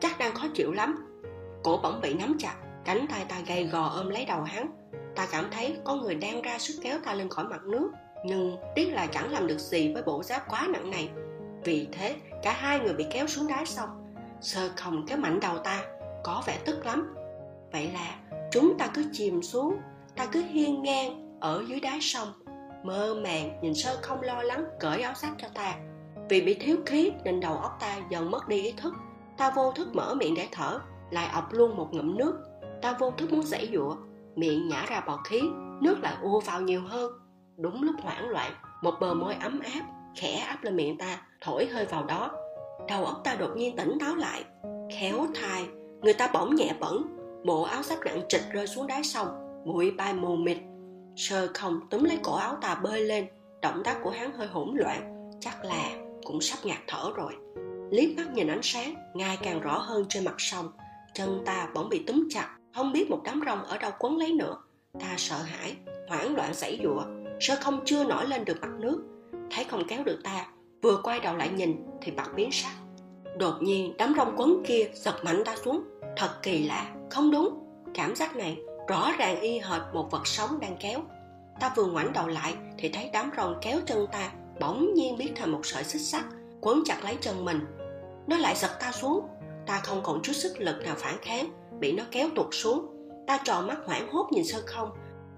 chắc 0.00 0.18
đang 0.18 0.34
khó 0.34 0.46
chịu 0.54 0.72
lắm. 0.72 1.22
Cổ 1.62 1.80
bỗng 1.82 2.00
bị 2.00 2.14
nắm 2.14 2.36
chặt, 2.38 2.54
cánh 2.84 3.06
tay 3.10 3.24
ta 3.28 3.36
gầy 3.46 3.64
gò 3.64 3.88
ôm 3.88 4.08
lấy 4.08 4.24
đầu 4.24 4.42
hắn. 4.42 4.66
Ta 5.16 5.26
cảm 5.32 5.44
thấy 5.50 5.76
có 5.84 5.94
người 5.94 6.14
đang 6.14 6.42
ra 6.42 6.58
sức 6.58 6.74
kéo 6.82 6.98
ta 7.04 7.14
lên 7.14 7.28
khỏi 7.28 7.44
mặt 7.44 7.62
nước, 7.64 7.90
nhưng 8.24 8.56
tiếc 8.74 8.92
là 8.92 9.06
chẳng 9.06 9.32
làm 9.32 9.46
được 9.46 9.58
gì 9.58 9.92
với 9.92 10.02
bộ 10.02 10.22
giáp 10.22 10.48
quá 10.48 10.68
nặng 10.70 10.90
này. 10.90 11.10
Vì 11.64 11.88
thế, 11.92 12.14
cả 12.42 12.52
hai 12.52 12.80
người 12.80 12.94
bị 12.94 13.06
kéo 13.10 13.26
xuống 13.26 13.48
đáy 13.48 13.66
sông. 13.66 13.88
Sơ 14.40 14.70
không 14.76 15.06
kéo 15.06 15.18
mạnh 15.18 15.40
đầu 15.40 15.58
ta 15.58 15.82
có 16.24 16.42
vẻ 16.46 16.58
tức 16.64 16.86
lắm. 16.86 17.14
Vậy 17.72 17.90
là 17.94 18.16
chúng 18.52 18.78
ta 18.78 18.86
cứ 18.94 19.04
chìm 19.12 19.42
xuống, 19.42 19.76
ta 20.16 20.26
cứ 20.26 20.42
hiên 20.42 20.82
ngang 20.82 21.38
ở 21.40 21.64
dưới 21.68 21.80
đáy 21.80 21.98
sông, 22.00 22.28
mơ 22.82 23.14
màng 23.14 23.58
nhìn 23.62 23.74
sơ 23.74 23.96
không 24.02 24.22
lo 24.22 24.42
lắng 24.42 24.64
cởi 24.80 25.02
áo 25.02 25.14
sắt 25.14 25.30
cho 25.38 25.48
ta. 25.54 25.74
Vì 26.28 26.40
bị 26.40 26.54
thiếu 26.54 26.76
khí 26.86 27.12
nên 27.24 27.40
đầu 27.40 27.54
óc 27.54 27.76
ta 27.80 27.96
dần 28.10 28.30
mất 28.30 28.48
đi 28.48 28.62
ý 28.62 28.72
thức. 28.72 28.94
Ta 29.36 29.52
vô 29.56 29.72
thức 29.72 29.88
mở 29.94 30.14
miệng 30.14 30.34
để 30.34 30.48
thở, 30.52 30.78
lại 31.10 31.28
ọc 31.34 31.52
luôn 31.52 31.76
một 31.76 31.88
ngụm 31.92 32.16
nước. 32.16 32.38
Ta 32.82 32.96
vô 32.98 33.10
thức 33.10 33.32
muốn 33.32 33.42
giãy 33.42 33.68
giụa 33.72 33.96
miệng 34.36 34.68
nhả 34.68 34.86
ra 34.88 35.00
bọt 35.00 35.20
khí, 35.24 35.42
nước 35.80 35.98
lại 36.02 36.14
ua 36.22 36.40
vào 36.40 36.60
nhiều 36.60 36.80
hơn. 36.88 37.12
Đúng 37.56 37.82
lúc 37.82 37.94
hoảng 38.02 38.28
loạn, 38.28 38.52
một 38.82 38.94
bờ 39.00 39.14
môi 39.14 39.34
ấm 39.34 39.60
áp, 39.60 39.82
khẽ 40.16 40.32
áp 40.32 40.64
lên 40.64 40.76
miệng 40.76 40.98
ta, 40.98 41.22
thổi 41.40 41.66
hơi 41.66 41.84
vào 41.84 42.04
đó. 42.04 42.30
Đầu 42.88 43.04
óc 43.04 43.20
ta 43.24 43.34
đột 43.34 43.50
nhiên 43.56 43.76
tỉnh 43.76 43.98
táo 44.00 44.14
lại, 44.14 44.44
khéo 44.98 45.26
thai 45.40 45.66
người 46.02 46.14
ta 46.14 46.30
bỗng 46.32 46.54
nhẹ 46.54 46.74
bẩn 46.80 47.18
bộ 47.44 47.62
áo 47.62 47.82
sắp 47.82 47.98
nặng 48.04 48.20
trịch 48.28 48.42
rơi 48.52 48.66
xuống 48.66 48.86
đáy 48.86 49.02
sông, 49.04 49.28
bụi 49.64 49.90
bay 49.90 50.14
mù 50.14 50.36
mịt. 50.36 50.58
Sơ 51.16 51.48
không 51.54 51.80
túm 51.90 52.04
lấy 52.04 52.18
cổ 52.22 52.34
áo 52.34 52.56
ta 52.60 52.74
bơi 52.74 53.00
lên, 53.00 53.26
động 53.62 53.82
tác 53.84 53.98
của 54.02 54.10
hắn 54.10 54.32
hơi 54.32 54.46
hỗn 54.46 54.76
loạn, 54.76 55.30
chắc 55.40 55.64
là 55.64 55.90
cũng 56.24 56.40
sắp 56.40 56.58
ngạt 56.64 56.78
thở 56.86 57.12
rồi. 57.16 57.32
Liếc 57.90 58.16
mắt 58.16 58.34
nhìn 58.34 58.46
ánh 58.46 58.62
sáng, 58.62 58.94
ngày 59.14 59.38
càng 59.42 59.60
rõ 59.60 59.78
hơn 59.78 60.04
trên 60.08 60.24
mặt 60.24 60.34
sông. 60.38 60.68
Chân 61.14 61.42
ta 61.46 61.68
bỗng 61.74 61.88
bị 61.88 62.04
túm 62.06 62.28
chặt, 62.30 62.56
không 62.74 62.92
biết 62.92 63.10
một 63.10 63.20
đám 63.24 63.40
rong 63.46 63.64
ở 63.64 63.78
đâu 63.78 63.90
quấn 63.98 64.16
lấy 64.16 64.32
nữa. 64.32 64.56
Ta 65.00 65.14
sợ 65.16 65.36
hãi, 65.36 65.76
hoảng 66.08 66.36
loạn 66.36 66.54
giãy 66.54 66.80
giụa. 66.82 67.02
Sơ 67.40 67.56
không 67.60 67.80
chưa 67.84 68.04
nổi 68.04 68.28
lên 68.28 68.44
được 68.44 68.60
mặt 68.60 68.70
nước. 68.78 69.04
Thấy 69.50 69.64
không 69.64 69.84
kéo 69.88 70.04
được 70.04 70.18
ta, 70.24 70.46
vừa 70.82 71.00
quay 71.02 71.20
đầu 71.20 71.36
lại 71.36 71.48
nhìn 71.48 71.76
thì 72.02 72.12
mặt 72.12 72.30
biến 72.36 72.48
sắc. 72.52 72.72
Đột 73.38 73.54
nhiên, 73.60 73.94
đám 73.98 74.14
rong 74.16 74.34
quấn 74.36 74.62
kia 74.66 74.90
giật 74.94 75.24
mạnh 75.24 75.42
ta 75.44 75.56
xuống 75.64 75.82
thật 76.16 76.42
kỳ 76.42 76.66
lạ, 76.66 76.86
không 77.10 77.30
đúng. 77.30 77.58
Cảm 77.94 78.16
giác 78.16 78.36
này 78.36 78.58
rõ 78.88 79.12
ràng 79.18 79.40
y 79.40 79.58
hệt 79.58 79.82
một 79.92 80.10
vật 80.10 80.26
sống 80.26 80.60
đang 80.60 80.76
kéo. 80.80 81.00
Ta 81.60 81.72
vừa 81.76 81.84
ngoảnh 81.84 82.12
đầu 82.12 82.28
lại 82.28 82.54
thì 82.78 82.88
thấy 82.88 83.10
đám 83.12 83.30
rồng 83.36 83.54
kéo 83.60 83.78
chân 83.86 84.06
ta, 84.12 84.32
bỗng 84.60 84.94
nhiên 84.94 85.16
biến 85.18 85.34
thành 85.36 85.50
một 85.50 85.60
sợi 85.66 85.84
xích 85.84 86.02
sắt, 86.02 86.24
quấn 86.60 86.82
chặt 86.84 87.04
lấy 87.04 87.16
chân 87.20 87.44
mình. 87.44 87.60
Nó 88.26 88.36
lại 88.36 88.54
giật 88.56 88.70
ta 88.80 88.92
xuống. 88.92 89.26
Ta 89.66 89.80
không 89.84 90.02
còn 90.02 90.22
chút 90.22 90.32
sức 90.32 90.60
lực 90.60 90.82
nào 90.84 90.94
phản 90.98 91.14
kháng, 91.22 91.48
bị 91.80 91.92
nó 91.92 92.04
kéo 92.10 92.28
tụt 92.34 92.46
xuống. 92.52 92.86
Ta 93.26 93.38
tròn 93.44 93.66
mắt 93.66 93.78
hoảng 93.86 94.08
hốt 94.12 94.28
nhìn 94.32 94.44
sơ 94.44 94.62
không. 94.66 94.90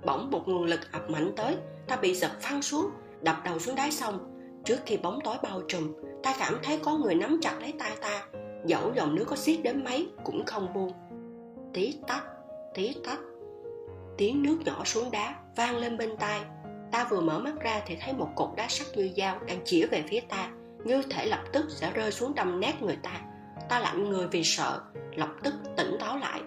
Bỗng 0.07 0.31
một 0.31 0.43
nguồn 0.47 0.65
lực 0.65 0.81
ập 0.93 1.11
mạnh 1.11 1.33
tới, 1.37 1.57
ta 1.89 1.97
bị 1.97 2.15
giật 2.15 2.31
phăng 2.41 2.63
xuống, 2.63 2.91
đập 3.21 3.37
đầu 3.45 3.59
xuống 3.59 3.75
đáy 3.75 3.91
sông. 3.91 4.19
Trước 4.65 4.79
khi 4.87 4.97
bóng 4.97 5.19
tối 5.25 5.37
bao 5.43 5.63
trùm, 5.69 5.93
ta 6.23 6.35
cảm 6.39 6.59
thấy 6.63 6.79
có 6.79 6.97
người 6.97 7.15
nắm 7.15 7.39
chặt 7.43 7.55
lấy 7.61 7.73
tay 7.79 7.93
ta 8.01 8.23
dẫu 8.65 8.93
dòng 8.95 9.15
nước 9.15 9.25
có 9.29 9.37
xiết 9.37 9.63
đến 9.63 9.85
mấy 9.85 10.09
cũng 10.25 10.45
không 10.47 10.73
buông. 10.75 10.93
Tí 11.73 11.99
tách 12.07 12.25
tí 12.75 12.95
tách. 13.05 13.21
Tiếng 14.17 14.43
nước 14.43 14.59
nhỏ 14.65 14.85
xuống 14.85 15.11
đá 15.11 15.35
vang 15.57 15.77
lên 15.77 15.97
bên 15.97 16.17
tai. 16.17 16.41
Ta 16.93 17.07
vừa 17.11 17.21
mở 17.21 17.39
mắt 17.39 17.55
ra 17.61 17.83
thì 17.87 17.97
thấy 18.01 18.13
một 18.13 18.29
cột 18.37 18.49
đá 18.57 18.67
sắt 18.69 18.87
như 18.97 19.11
dao 19.17 19.39
đang 19.47 19.65
chĩa 19.65 19.87
về 19.87 20.05
phía 20.09 20.21
ta. 20.21 20.51
Như 20.85 21.03
thể 21.11 21.27
lập 21.27 21.41
tức 21.53 21.65
sẽ 21.69 21.91
rơi 21.95 22.13
xuống 22.13 22.35
đâm 22.35 22.61
nát 22.61 22.83
người 22.83 22.97
ta. 23.03 23.21
Ta 23.69 23.81
lạnh 23.81 24.11
người 24.11 24.27
vì 24.27 24.45
sợ, 24.45 24.81
lập 25.15 25.29
tức 25.43 25.55
tỉnh 25.77 25.97
táo 26.01 26.19
lại. 26.19 26.41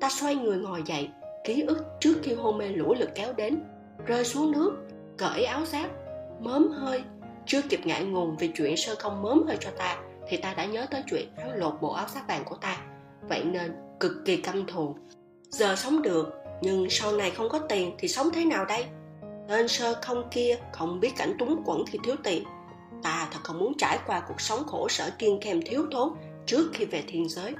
Ta 0.00 0.08
xoay 0.10 0.34
người 0.34 0.56
ngồi 0.56 0.82
dậy, 0.86 1.10
ký 1.44 1.62
ức 1.62 1.84
trước 2.00 2.14
khi 2.22 2.34
hôn 2.34 2.58
mê 2.58 2.68
lũ 2.68 2.94
lượt 2.94 3.10
kéo 3.14 3.32
đến. 3.32 3.62
Rơi 4.06 4.24
xuống 4.24 4.52
nước, 4.52 4.76
cởi 5.16 5.44
áo 5.44 5.64
giáp, 5.64 5.90
mớm 6.40 6.68
hơi. 6.68 7.02
Chưa 7.46 7.62
kịp 7.62 7.80
ngại 7.84 8.04
ngùng 8.04 8.36
vì 8.36 8.48
chuyện 8.48 8.76
sơ 8.76 8.94
không 8.98 9.22
mớm 9.22 9.42
hơi 9.46 9.56
cho 9.60 9.70
ta 9.78 9.98
thì 10.28 10.36
ta 10.36 10.54
đã 10.54 10.64
nhớ 10.64 10.86
tới 10.90 11.02
chuyện 11.10 11.28
hắn 11.36 11.58
lột 11.58 11.74
bộ 11.80 11.92
áo 11.92 12.08
sát 12.08 12.28
vàng 12.28 12.44
của 12.44 12.56
ta. 12.56 12.78
Vậy 13.28 13.44
nên 13.44 13.74
cực 14.00 14.12
kỳ 14.24 14.36
căm 14.36 14.66
thù. 14.66 14.96
Giờ 15.48 15.76
sống 15.76 16.02
được, 16.02 16.34
nhưng 16.62 16.90
sau 16.90 17.12
này 17.12 17.30
không 17.30 17.48
có 17.48 17.58
tiền 17.58 17.94
thì 17.98 18.08
sống 18.08 18.28
thế 18.34 18.44
nào 18.44 18.64
đây? 18.64 18.84
Tên 19.48 19.68
sơ 19.68 19.94
không 20.02 20.28
kia 20.30 20.58
không 20.72 21.00
biết 21.00 21.12
cảnh 21.16 21.32
túng 21.38 21.62
quẩn 21.64 21.86
khi 21.86 21.98
thiếu 22.04 22.16
tiền. 22.24 22.44
Ta 23.02 23.28
thật 23.32 23.40
không 23.42 23.58
muốn 23.58 23.72
trải 23.78 23.98
qua 24.06 24.20
cuộc 24.28 24.40
sống 24.40 24.64
khổ 24.66 24.88
sở 24.88 25.10
kiên 25.18 25.40
khem 25.40 25.62
thiếu 25.62 25.86
thốn 25.90 26.08
trước 26.46 26.70
khi 26.74 26.84
về 26.84 27.02
thiên 27.06 27.28
giới. 27.28 27.54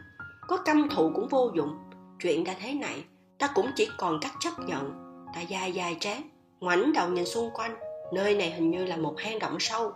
Có 0.48 0.56
căm 0.56 0.88
thù 0.90 1.10
cũng 1.14 1.28
vô 1.28 1.50
dụng. 1.56 1.76
Chuyện 2.22 2.44
đã 2.44 2.54
thế 2.60 2.74
này, 2.74 3.04
ta 3.38 3.48
cũng 3.54 3.70
chỉ 3.76 3.88
còn 3.98 4.18
cách 4.20 4.32
chấp 4.40 4.58
nhận. 4.58 4.92
Ta 5.34 5.40
dài 5.40 5.72
dài 5.72 5.96
trán 6.00 6.22
ngoảnh 6.60 6.92
đầu 6.92 7.08
nhìn 7.08 7.26
xung 7.26 7.50
quanh. 7.50 7.76
Nơi 8.12 8.34
này 8.34 8.50
hình 8.50 8.70
như 8.70 8.84
là 8.84 8.96
một 8.96 9.14
hang 9.18 9.38
động 9.38 9.56
sâu. 9.60 9.92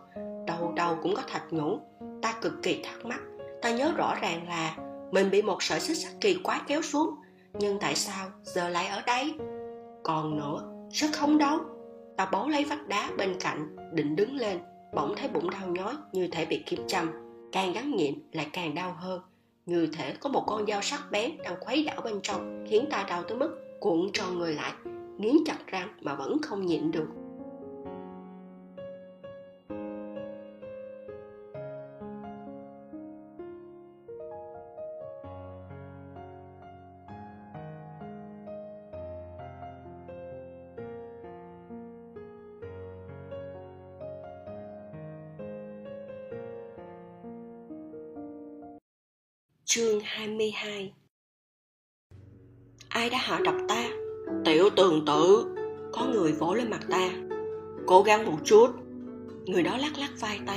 Đầu 0.47 0.73
đầu 0.77 0.99
cũng 1.03 1.15
có 1.17 1.23
thạch 1.29 1.53
nhũ 1.53 1.79
ta 2.23 2.35
cực 2.41 2.63
kỳ 2.63 2.83
thắc 2.83 3.07
mắc. 3.07 3.21
Ta 3.63 3.71
nhớ 3.71 3.93
rõ 3.97 4.15
ràng 4.21 4.49
là 4.49 4.77
mình 5.11 5.31
bị 5.31 5.43
một 5.43 5.63
sợi 5.63 5.81
xích 5.81 5.97
sắt 5.97 6.13
kỳ 6.21 6.39
quá 6.45 6.61
kéo 6.67 6.83
xuống, 6.83 7.15
nhưng 7.59 7.79
tại 7.79 7.95
sao 7.95 8.29
giờ 8.43 8.69
lại 8.69 8.87
ở 8.87 9.03
đây? 9.07 9.35
Còn 10.03 10.39
nữa 10.39 10.63
rất 10.91 11.09
không 11.13 11.39
đâu 11.39 11.59
ta 12.17 12.29
bấu 12.33 12.49
lấy 12.49 12.65
vách 12.65 12.89
đá 12.89 13.11
bên 13.19 13.35
cạnh, 13.41 13.77
định 13.93 14.17
đứng 14.17 14.37
lên, 14.37 14.59
bỗng 14.95 15.15
thấy 15.17 15.29
bụng 15.29 15.51
đau 15.51 15.69
nhói 15.69 15.95
như 16.13 16.29
thể 16.33 16.45
bị 16.45 16.63
kim 16.67 16.87
châm. 16.87 17.11
Càng 17.53 17.73
gắn 17.73 17.97
nhịn 17.97 18.15
lại 18.33 18.47
càng 18.53 18.75
đau 18.75 18.97
hơn. 18.99 19.21
Như 19.67 19.87
thể 19.87 20.15
có 20.21 20.31
một 20.31 20.45
con 20.47 20.67
dao 20.67 20.83
sắc 20.83 21.01
bén 21.11 21.31
đang 21.45 21.61
khuấy 21.61 21.85
đảo 21.85 22.01
bên 22.05 22.21
trong, 22.23 22.65
khiến 22.69 22.85
ta 22.91 23.05
đau 23.09 23.23
tới 23.23 23.39
mức 23.39 23.79
cuộn 23.81 24.11
tròn 24.13 24.39
người 24.39 24.55
lại, 24.55 24.73
nghiến 25.19 25.37
chặt 25.47 25.59
răng 25.67 25.89
mà 26.01 26.15
vẫn 26.15 26.39
không 26.43 26.67
nhịn 26.67 26.91
được. 26.91 27.09
22 50.13 50.93
Ai 52.89 53.11
đã 53.11 53.19
hạ 53.19 53.41
độc 53.45 53.55
ta? 53.69 53.85
Tiểu 54.45 54.71
tường 54.77 55.05
tử, 55.07 55.55
Có 55.93 56.05
người 56.05 56.33
vỗ 56.33 56.55
lên 56.55 56.71
mặt 56.71 56.81
ta. 56.91 57.09
Cố 57.87 58.03
gắng 58.03 58.25
một 58.27 58.39
chút. 58.45 58.67
Người 59.47 59.63
đó 59.63 59.77
lắc 59.77 59.99
lắc 59.99 60.11
vai 60.21 60.41
ta. 60.47 60.57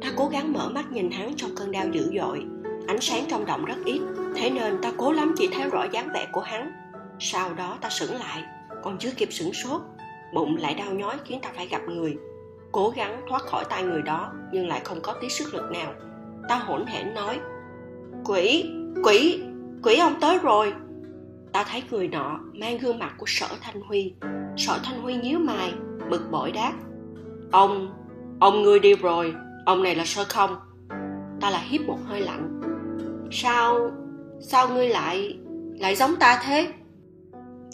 Ta 0.00 0.12
cố 0.16 0.28
gắng 0.28 0.52
mở 0.52 0.68
mắt 0.68 0.92
nhìn 0.92 1.10
hắn 1.10 1.34
trong 1.36 1.50
cơn 1.56 1.72
đau 1.72 1.86
dữ 1.92 2.12
dội. 2.18 2.44
Ánh 2.86 3.00
sáng 3.00 3.24
trong 3.28 3.46
động 3.46 3.64
rất 3.64 3.76
ít, 3.84 4.00
Thế 4.36 4.50
nên 4.50 4.82
ta 4.82 4.92
cố 4.96 5.12
lắm 5.12 5.34
chỉ 5.38 5.48
thấy 5.52 5.70
rõ 5.70 5.84
dáng 5.92 6.08
vẻ 6.14 6.28
của 6.32 6.40
hắn. 6.40 6.72
Sau 7.18 7.54
đó 7.54 7.78
ta 7.80 7.88
sững 7.90 8.14
lại, 8.14 8.42
Còn 8.82 8.98
chưa 8.98 9.10
kịp 9.16 9.28
sửng 9.32 9.52
sốt, 9.52 9.80
Bụng 10.34 10.56
lại 10.56 10.74
đau 10.74 10.94
nhói 10.94 11.16
khiến 11.24 11.40
ta 11.42 11.52
phải 11.56 11.68
gặp 11.68 11.82
người. 11.88 12.16
Cố 12.72 12.92
gắng 12.96 13.22
thoát 13.28 13.42
khỏi 13.42 13.64
tay 13.68 13.82
người 13.82 14.02
đó, 14.02 14.32
Nhưng 14.52 14.68
lại 14.68 14.80
không 14.84 15.00
có 15.02 15.12
tí 15.20 15.28
sức 15.28 15.54
lực 15.54 15.70
nào. 15.72 15.94
Ta 16.48 16.56
hỗn 16.56 16.86
hển 16.86 17.14
nói, 17.14 17.40
quỷ! 18.24 18.64
Quỷ 19.02 19.40
quỷ 19.82 19.96
ông 19.96 20.14
tới 20.20 20.38
rồi. 20.38 20.72
Ta 21.52 21.64
thấy 21.64 21.82
người 21.90 22.08
nọ 22.08 22.40
mang 22.60 22.78
gương 22.78 22.98
mặt 22.98 23.14
của 23.18 23.26
sở 23.28 23.46
thanh 23.60 23.80
huy. 23.80 24.14
Sở 24.56 24.78
thanh 24.84 25.00
huy 25.00 25.14
nhíu 25.14 25.38
mày, 25.38 25.72
bực 26.10 26.30
bội 26.30 26.52
đáp. 26.52 26.72
Ông 27.52 27.92
ông 28.40 28.62
ngươi 28.62 28.78
đi 28.78 28.94
rồi, 28.94 29.34
ông 29.66 29.82
này 29.82 29.94
là 29.94 30.04
sơ 30.04 30.24
không. 30.24 30.56
Ta 31.40 31.50
là 31.50 31.58
hít 31.58 31.80
một 31.80 31.98
hơi 32.06 32.20
lạnh. 32.20 32.60
Sao 33.30 33.90
sao 34.40 34.68
ngươi 34.68 34.88
lại 34.88 35.38
lại 35.78 35.94
giống 35.94 36.16
ta 36.16 36.40
thế? 36.44 36.72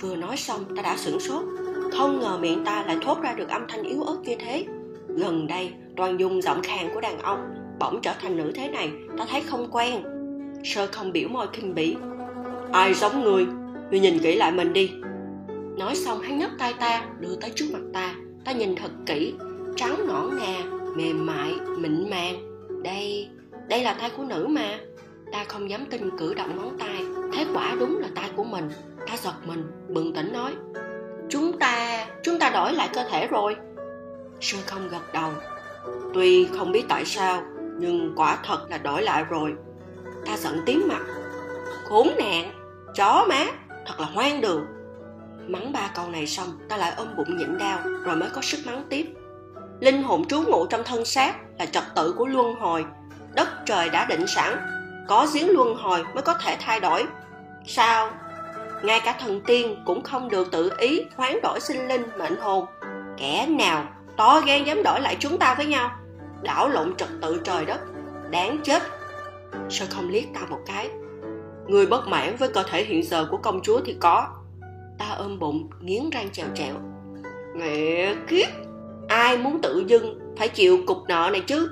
Vừa 0.01 0.17
nói 0.17 0.37
xong, 0.37 0.77
ta 0.77 0.83
đã 0.83 0.97
sửng 0.97 1.21
sốt. 1.21 1.45
Không 1.93 2.21
ngờ 2.21 2.39
miệng 2.41 2.65
ta 2.65 2.85
lại 2.87 2.97
thốt 3.05 3.21
ra 3.23 3.35
được 3.35 3.49
âm 3.49 3.63
thanh 3.69 3.83
yếu 3.83 4.03
ớt 4.03 4.17
như 4.23 4.37
thế. 4.39 4.67
Gần 5.09 5.47
đây, 5.47 5.73
toàn 5.97 6.21
dùng 6.21 6.43
giọng 6.43 6.63
khàn 6.63 6.95
của 6.95 7.01
đàn 7.01 7.19
ông 7.19 7.55
bỗng 7.79 8.01
trở 8.03 8.13
thành 8.21 8.37
nữ 8.37 8.53
thế 8.55 8.69
này, 8.69 8.93
ta 9.19 9.25
thấy 9.31 9.41
không 9.41 9.69
quen 9.71 10.03
sơ 10.65 10.87
không 10.93 11.13
biểu 11.13 11.29
môi 11.29 11.47
kinh 11.53 11.75
bỉ. 11.75 11.97
Ai 12.73 12.95
giống 12.95 13.23
người 13.23 13.47
ngươi 13.91 14.01
nhìn 14.01 14.19
kỹ 14.19 14.37
lại 14.37 14.53
mình 14.53 14.73
đi. 14.73 14.91
Nói 15.79 15.97
xong, 15.97 16.21
hắn 16.21 16.39
nhấc 16.39 16.51
tay 16.59 16.75
ta, 16.81 17.05
đưa 17.21 17.37
tới 17.41 17.51
trước 17.55 17.67
mặt 17.73 17.83
ta. 17.93 18.15
Ta 18.45 18.53
nhìn 18.53 18.77
thật 18.77 18.91
kỹ, 19.07 19.35
trắng 19.77 20.07
nõn 20.07 20.39
nà 20.39 20.65
mềm 20.97 21.27
mại, 21.27 21.55
mịn 21.79 22.11
màng. 22.11 22.35
Đây 22.83 23.29
đây 23.69 23.83
là 23.83 23.95
tay 23.95 24.11
của 24.17 24.25
nữ 24.25 24.47
mà. 24.51 24.79
Ta 25.33 25.45
không 25.49 25.71
dám 25.71 25.87
tin 25.91 26.19
cử 26.19 26.35
động 26.35 26.57
ngón 26.57 26.79
tay. 26.79 27.05
Thế 27.33 27.47
quả 27.55 27.75
đúng 27.81 27.99
là 27.99 28.09
tay 28.15 28.31
của 28.37 28.45
mình. 28.45 28.71
Ta 29.07 29.17
giật 29.17 29.35
mình, 29.47 29.65
bừng 29.89 30.13
tỉnh 30.13 30.33
nói, 30.33 30.53
chúng 31.29 31.59
ta 31.59 32.07
chúng 32.23 32.39
ta 32.39 32.51
đổi 32.51 32.73
lại 32.73 32.89
cơ 32.95 33.05
thể 33.11 33.27
rồi. 33.27 33.57
Sơ 34.41 34.59
không 34.67 34.89
gật 34.89 35.13
đầu. 35.13 35.31
Tuy 36.15 36.45
không 36.45 36.73
biết 36.73 36.85
tại 36.89 37.05
sao, 37.05 37.43
nhưng 37.79 38.13
quả 38.17 38.39
thật 38.45 38.67
là 38.71 38.79
đổi 38.79 39.03
lại 39.03 39.25
rồi 39.31 39.55
ta 40.27 40.37
giận 40.37 40.63
tím 40.67 40.89
mặt. 40.89 41.03
Khốn 41.85 42.09
nạn, 42.19 42.53
chó 42.95 43.27
má, 43.29 43.45
thật 43.87 44.01
là 44.01 44.07
hoang 44.07 44.41
đường. 44.41 44.67
Mắng 45.47 45.73
ba 45.73 45.91
câu 45.95 46.09
này 46.09 46.27
xong, 46.27 46.59
ta 46.69 46.77
lại 46.77 46.93
ôm 46.97 47.09
bụng 47.17 47.37
nhịn 47.37 47.59
đau, 47.59 47.79
rồi 48.05 48.17
mới 48.17 48.29
có 48.35 48.43
sức 48.43 48.59
mắng 48.67 48.85
tiếp. 48.89 49.07
Linh 49.81 50.03
hồn 50.03 50.25
trú 50.29 50.43
ngụ 50.43 50.67
trong 50.67 50.85
thân 50.85 51.05
xác 51.05 51.35
là 51.59 51.67
trật 51.67 51.85
tự 51.97 52.15
của 52.19 52.27
luân 52.27 52.55
hồi. 52.55 52.85
Đất 53.35 53.49
trời 53.67 53.91
đã 53.91 54.05
định 54.05 54.27
sẵn, 54.27 54.59
có 55.09 55.27
giếng 55.35 55.51
luân 55.51 55.75
hồi 55.77 56.05
mới 56.15 56.23
có 56.23 56.35
thể 56.35 56.57
thay 56.61 56.81
đổi. 56.81 57.07
Sao? 57.67 58.11
Ngay 58.83 59.01
cả 59.05 59.15
thần 59.21 59.41
tiên 59.41 59.83
cũng 59.87 60.03
không 60.03 60.29
được 60.29 60.51
tự 60.53 60.73
ý 60.79 61.05
hoán 61.17 61.41
đổi 61.43 61.61
sinh 61.61 61.89
linh 61.89 62.03
mệnh 62.19 62.37
hồn. 62.37 62.67
Kẻ 63.17 63.47
nào 63.47 63.85
to 64.17 64.41
gan 64.47 64.65
dám 64.65 64.83
đổi 64.83 65.01
lại 65.01 65.17
chúng 65.21 65.39
ta 65.39 65.55
với 65.55 65.67
nhau? 65.67 65.91
Đảo 66.43 66.69
lộn 66.69 66.97
trật 66.97 67.09
tự 67.23 67.41
trời 67.45 67.65
đất, 67.65 67.81
đáng 68.31 68.59
chết 68.65 68.83
sao 69.71 69.89
không 69.91 70.11
liếc 70.11 70.25
ta 70.35 70.41
một 70.51 70.61
cái? 70.67 70.91
Người 71.67 71.87
bất 71.87 72.09
mãn 72.09 72.37
với 72.37 72.49
cơ 72.49 72.63
thể 72.63 72.85
hiện 72.85 73.03
giờ 73.03 73.27
của 73.31 73.37
công 73.37 73.63
chúa 73.63 73.81
thì 73.85 73.97
có. 74.01 74.29
Ta 74.99 75.07
ôm 75.19 75.39
bụng, 75.39 75.71
nghiến 75.81 76.11
răng 76.11 76.31
chèo 76.33 76.47
chèo. 76.55 76.75
Mẹ 77.57 78.15
kiếp, 78.29 78.49
ai 79.09 79.39
muốn 79.39 79.61
tự 79.63 79.85
dưng 79.87 80.35
phải 80.37 80.49
chịu 80.49 80.79
cục 80.87 80.99
nợ 81.09 81.31
này 81.33 81.41
chứ? 81.41 81.69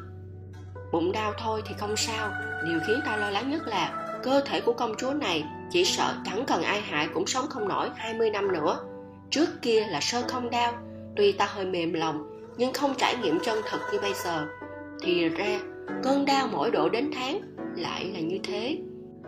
Bụng 0.93 1.13
đau 1.13 1.33
thôi 1.39 1.63
thì 1.69 1.75
không 1.79 1.97
sao. 1.97 2.31
Điều 2.65 2.79
khiến 2.87 3.01
ta 3.07 3.17
lo 3.17 3.31
lắng 3.31 3.51
nhất 3.51 3.69
là 3.69 4.17
cơ 4.23 4.43
thể 4.47 4.61
của 4.61 4.73
công 4.73 4.95
chúa 4.99 5.13
này 5.13 5.45
chỉ 5.71 5.85
sợ 5.85 6.15
chẳng 6.25 6.45
cần 6.47 6.63
ai 6.63 6.81
hại 6.81 7.09
cũng 7.15 7.27
sống 7.27 7.47
không 7.51 7.69
nổi 7.69 7.89
20 7.97 8.31
năm 8.31 8.53
nữa. 8.53 8.79
Trước 9.31 9.49
kia 9.63 9.87
là 9.91 10.01
sơ 10.01 10.23
không 10.29 10.51
đau, 10.51 10.73
tuy 11.17 11.33
ta 11.33 11.49
hơi 11.55 11.65
mềm 11.65 11.93
lòng 11.93 12.31
nhưng 12.57 12.73
không 12.73 12.95
trải 12.99 13.17
nghiệm 13.17 13.41
chân 13.41 13.59
thật 13.71 13.79
như 13.93 13.99
bây 14.03 14.13
giờ. 14.15 14.47
Thì 15.03 15.29
ra, 15.29 15.61
cơn 16.03 16.25
đau 16.25 16.49
mỗi 16.53 16.71
độ 16.71 16.89
đến 16.89 17.11
tháng 17.15 17.41
lại 17.77 18.11
là 18.15 18.21
như 18.21 18.39
thế. 18.43 18.79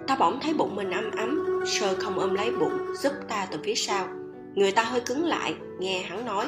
Ta 0.07 0.17
bỗng 0.17 0.41
thấy 0.43 0.55
bụng 0.55 0.77
mình 0.77 0.91
ấm 0.91 1.11
ấm 1.19 1.63
sơ 1.67 1.95
không 1.99 2.19
ôm 2.19 2.35
lấy 2.35 2.51
bụng, 2.51 2.95
giúp 2.95 3.13
ta 3.29 3.47
từ 3.51 3.59
phía 3.65 3.75
sau. 3.75 4.09
Người 4.55 4.73
ta 4.73 4.83
hơi 4.83 5.01
cứng 5.01 5.25
lại, 5.25 5.55
nghe 5.79 6.03
hắn 6.03 6.27
nói. 6.27 6.47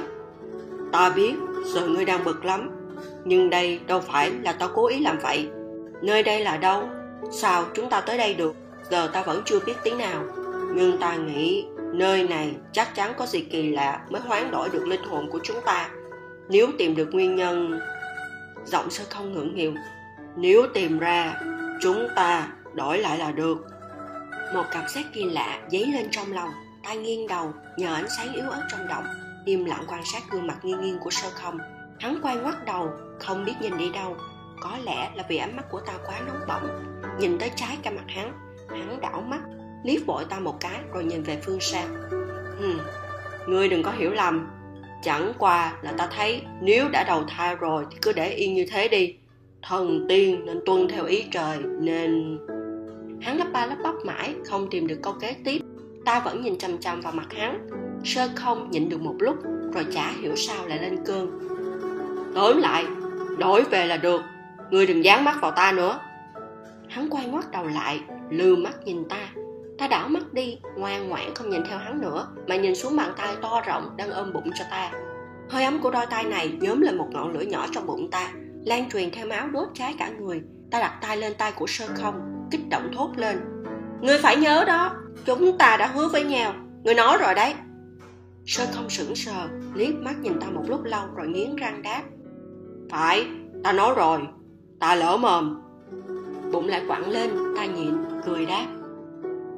Ta 0.93 1.11
biết, 1.11 1.35
giờ 1.65 1.87
ngươi 1.87 2.05
đang 2.05 2.25
bực 2.25 2.45
lắm. 2.45 2.71
Nhưng 3.25 3.51
đây 3.51 3.81
đâu 3.87 4.01
phải 4.01 4.31
là 4.31 4.53
ta 4.53 4.69
cố 4.75 4.87
ý 4.87 5.01
làm 5.01 5.19
vậy. 5.23 5.49
Nơi 6.03 6.23
đây 6.23 6.41
là 6.41 6.57
đâu? 6.57 6.89
Sao 7.31 7.65
chúng 7.75 7.91
ta 7.91 8.01
tới 8.01 8.19
đây 8.19 8.35
được? 8.35 8.57
Giờ 8.91 9.11
ta 9.13 9.23
vẫn 9.23 9.43
chưa 9.45 9.61
biết 9.67 9.75
tiếng 9.85 9.99
nào. 9.99 10.25
Nhưng 10.75 10.99
ta 10.99 11.17
nghĩ, 11.17 11.65
nơi 11.93 12.29
này 12.29 12.55
chắc 12.73 12.95
chắn 12.95 13.13
có 13.19 13.27
gì 13.27 13.41
kỳ 13.41 13.71
lạ 13.71 14.01
mới 14.11 14.21
hoán 14.21 14.51
đổi 14.51 14.69
được 14.69 14.87
linh 14.87 15.05
hồn 15.05 15.31
của 15.31 15.41
chúng 15.43 15.57
ta. 15.67 15.89
Nếu 16.49 16.69
tìm 16.79 16.97
được 16.97 17.09
nguyên 17.15 17.37
nhân, 17.37 17.81
giọng 18.65 18.91
sơ 18.91 19.05
không 19.11 19.33
ngưỡng 19.33 19.55
nghịu. 19.55 19.73
Nếu 20.37 20.67
tìm 20.75 20.99
ra 20.99 21.41
chúng 21.85 22.09
ta 22.17 22.49
đổi 22.75 22.99
lại 22.99 23.19
là 23.19 23.33
được. 23.33 23.67
Một 24.55 24.65
cảm 24.71 24.85
giác 24.89 25.05
kỳ 25.13 25.25
lạ 25.25 25.61
dấy 25.71 25.87
lên 25.87 26.09
trong 26.11 26.33
lòng 26.33 26.51
ta 26.85 26.95
nghiêng 26.95 27.29
đầu 27.29 27.53
nhờ 27.77 27.95
ánh 27.95 28.07
sáng 28.17 28.35
yếu 28.35 28.51
ớt 28.51 28.63
trong 28.71 28.89
động 28.89 29.05
im 29.45 29.65
lặng 29.65 29.85
quan 29.89 30.05
sát 30.05 30.23
gương 30.31 30.47
mặt 30.47 30.57
nghiêng 30.63 30.81
nghiêng 30.81 30.99
của 30.99 31.11
sơ 31.11 31.29
không. 31.35 31.59
Hắn 32.01 32.19
quay 32.23 32.37
ngoắt 32.37 32.65
đầu 32.65 32.91
không 33.21 33.45
biết 33.45 33.53
nhìn 33.61 33.79
đi 33.79 33.91
đâu. 33.91 34.17
Có 34.61 34.79
lẽ 34.85 35.11
là 35.15 35.25
vì 35.29 35.37
ánh 35.37 35.57
mắt 35.57 35.65
của 35.71 35.81
ta 35.81 35.93
quá 36.07 36.21
nóng 36.27 36.41
bỏng. 36.49 36.69
Nhìn 37.19 37.39
tới 37.39 37.51
trái 37.57 37.79
cả 37.83 37.91
mặt 37.91 38.05
hắn 38.09 38.33
hắn 38.69 39.01
đảo 39.01 39.21
mắt 39.21 39.41
liếc 39.85 40.07
vội 40.07 40.25
ta 40.25 40.39
một 40.39 40.61
cái 40.61 40.81
rồi 40.93 41.05
nhìn 41.05 41.23
về 41.23 41.41
phương 41.45 41.61
xa. 41.61 41.83
Hừ, 42.59 42.75
ngươi 43.47 43.69
đừng 43.69 43.83
có 43.83 43.91
hiểu 43.91 44.11
lầm. 44.11 44.51
Chẳng 45.03 45.33
qua 45.39 45.73
là 45.83 45.93
ta 45.99 46.09
thấy 46.17 46.43
nếu 46.61 46.89
đã 46.89 47.05
đầu 47.05 47.25
thai 47.29 47.57
rồi 47.57 47.87
thì 47.91 47.97
cứ 48.03 48.13
để 48.13 48.29
yên 48.29 48.55
như 48.55 48.67
thế 48.71 48.89
đi 48.89 49.15
thần 49.67 50.07
tiên 50.09 50.47
nên 50.47 50.61
tuân 50.67 50.89
theo 50.89 51.05
ý 51.05 51.25
trời, 51.31 51.59
nên 51.81 52.39
hắn 53.21 53.39
lắp 53.39 53.49
ba 53.53 53.67
lắp 53.67 53.79
bắp 53.83 53.95
mãi, 54.05 54.35
không 54.45 54.71
tìm 54.71 54.87
được 54.87 54.99
câu 55.03 55.15
kế 55.21 55.37
tiếp. 55.45 55.63
Ta 56.05 56.21
vẫn 56.21 56.43
nhìn 56.43 56.59
chằm 56.59 56.79
chằm 56.79 57.01
vào 57.01 57.13
mặt 57.13 57.33
hắn, 57.33 57.69
sơ 58.05 58.29
không 58.35 58.71
nhịn 58.71 58.89
được 58.89 59.01
một 59.01 59.15
lúc, 59.19 59.37
rồi 59.75 59.87
chả 59.93 60.11
hiểu 60.11 60.37
sao 60.37 60.67
lại 60.67 60.79
lên 60.83 61.05
cơn. 61.05 61.39
Tóm 62.35 62.61
lại, 62.61 62.85
đổi 63.39 63.63
về 63.63 63.87
là 63.87 63.97
được 63.97 64.21
ngươi 64.71 64.87
đừng 64.87 65.05
dán 65.05 65.25
mắt 65.25 65.37
vào 65.41 65.51
ta 65.51 65.73
nữa. 65.73 66.01
Hắn 66.89 67.09
quay 67.11 67.27
ngoắt 67.27 67.51
đầu 67.53 67.67
lại 67.67 68.01
lừa 68.31 68.57
mắt 68.57 68.85
nhìn 68.85 69.09
ta. 69.09 69.29
Ta 69.79 69.89
đảo 69.89 70.09
mắt 70.09 70.33
đi, 70.33 70.59
ngoan 70.77 71.09
ngoãn 71.09 71.35
không 71.35 71.51
nhìn 71.51 71.63
theo 71.69 71.79
hắn 71.79 72.01
nữa, 72.01 72.29
mà 72.49 72.57
nhìn 72.57 72.75
xuống 72.75 72.97
bàn 72.97 73.13
tay 73.17 73.37
to 73.43 73.63
rộng 73.67 73.97
đang 73.97 74.11
ôm 74.11 74.33
bụng 74.33 74.51
cho 74.59 74.65
ta. 74.71 74.91
Hơi 75.49 75.65
ấm 75.65 75.79
của 75.83 75.91
đôi 75.91 76.07
tay 76.07 76.25
này 76.25 76.53
nhóm 76.61 76.81
lên 76.81 76.99
một 76.99 77.09
ngọn 77.11 77.33
lửa 77.33 77.41
nhỏ 77.41 77.67
trong 77.73 77.87
bụng 77.87 78.11
ta 78.11 78.33
lan 78.65 78.91
truyền 78.91 79.11
theo 79.11 79.27
máu 79.27 79.49
đốt 79.49 79.69
cháy 79.75 79.95
cả 79.99 80.09
người. 80.09 80.43
Ta 80.71 80.81
đặt 80.81 80.99
tay 81.03 81.17
lên 81.17 81.33
tay 81.39 81.53
của 81.53 81.67
sơ 81.67 81.87
không, 81.95 82.47
kích 82.51 82.69
động 82.71 82.91
thốt 82.97 83.11
lên. 83.17 83.39
Người 84.01 84.19
phải 84.19 84.37
nhớ 84.37 84.65
đó, 84.67 84.97
chúng 85.25 85.59
ta 85.59 85.77
đã 85.77 85.87
hứa 85.87 86.09
với 86.09 86.25
nhau. 86.25 86.55
Người 86.85 86.95
nói 86.95 87.19
rồi 87.21 87.35
đấy. 87.35 87.55
Sơ 88.47 88.67
không 88.73 88.91
sững 88.91 89.15
sờ, 89.15 89.49
liếc 89.75 89.95
mắt 89.95 90.15
nhìn 90.23 90.41
ta 90.41 90.47
một 90.47 90.63
lúc 90.69 90.85
lâu 90.85 91.07
rồi 91.17 91.29
nghiến 91.29 91.57
răng 91.57 91.83
đáp. 91.83 92.03
Phải, 92.91 93.27
ta 93.65 93.73
nói 93.73 93.95
rồi. 93.97 94.21
Ta 94.81 94.95
lỡ 94.95 95.17
mồm. 95.17 95.61
Bụng 96.53 96.69
lại 96.69 96.83
quặn 96.89 97.11
lên, 97.11 97.31
ta 97.57 97.65
nhịn, 97.65 97.95
cười 98.27 98.47
đáp. 98.47 98.67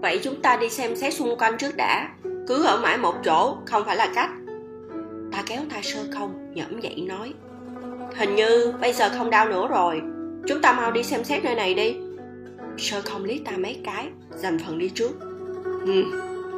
Vậy 0.02 0.20
chúng 0.22 0.42
ta 0.42 0.56
đi 0.56 0.70
xem 0.70 0.96
xét 0.96 1.14
xung 1.14 1.38
quanh 1.38 1.58
trước 1.58 1.76
đã. 1.76 2.08
Cứ 2.48 2.64
ở 2.64 2.80
mãi 2.82 2.98
một 2.98 3.14
chỗ, 3.24 3.56
không 3.66 3.82
phải 3.86 3.96
là 3.96 4.12
cách. 4.14 4.30
Ta 5.32 5.42
kéo 5.46 5.60
tay 5.70 5.82
sơ 5.82 6.00
không 6.14 6.54
nhẫm 6.54 6.80
dậy 6.80 7.04
nói 7.08 7.34
hình 8.16 8.34
như 8.34 8.72
bây 8.80 8.92
giờ 8.92 9.10
không 9.18 9.30
đau 9.30 9.48
nữa 9.48 9.68
rồi. 9.68 10.02
Chúng 10.48 10.62
ta 10.62 10.72
mau 10.72 10.92
đi 10.92 11.02
xem 11.02 11.24
xét 11.24 11.44
nơi 11.44 11.54
này 11.54 11.74
đi. 11.74 11.96
Sơ 12.78 13.02
không 13.02 13.24
liếc 13.24 13.44
ta 13.44 13.52
mấy 13.56 13.80
cái 13.84 14.08
dành 14.30 14.58
phần 14.58 14.78
đi 14.78 14.88
trước. 14.88 15.12
Ừ, 15.86 16.04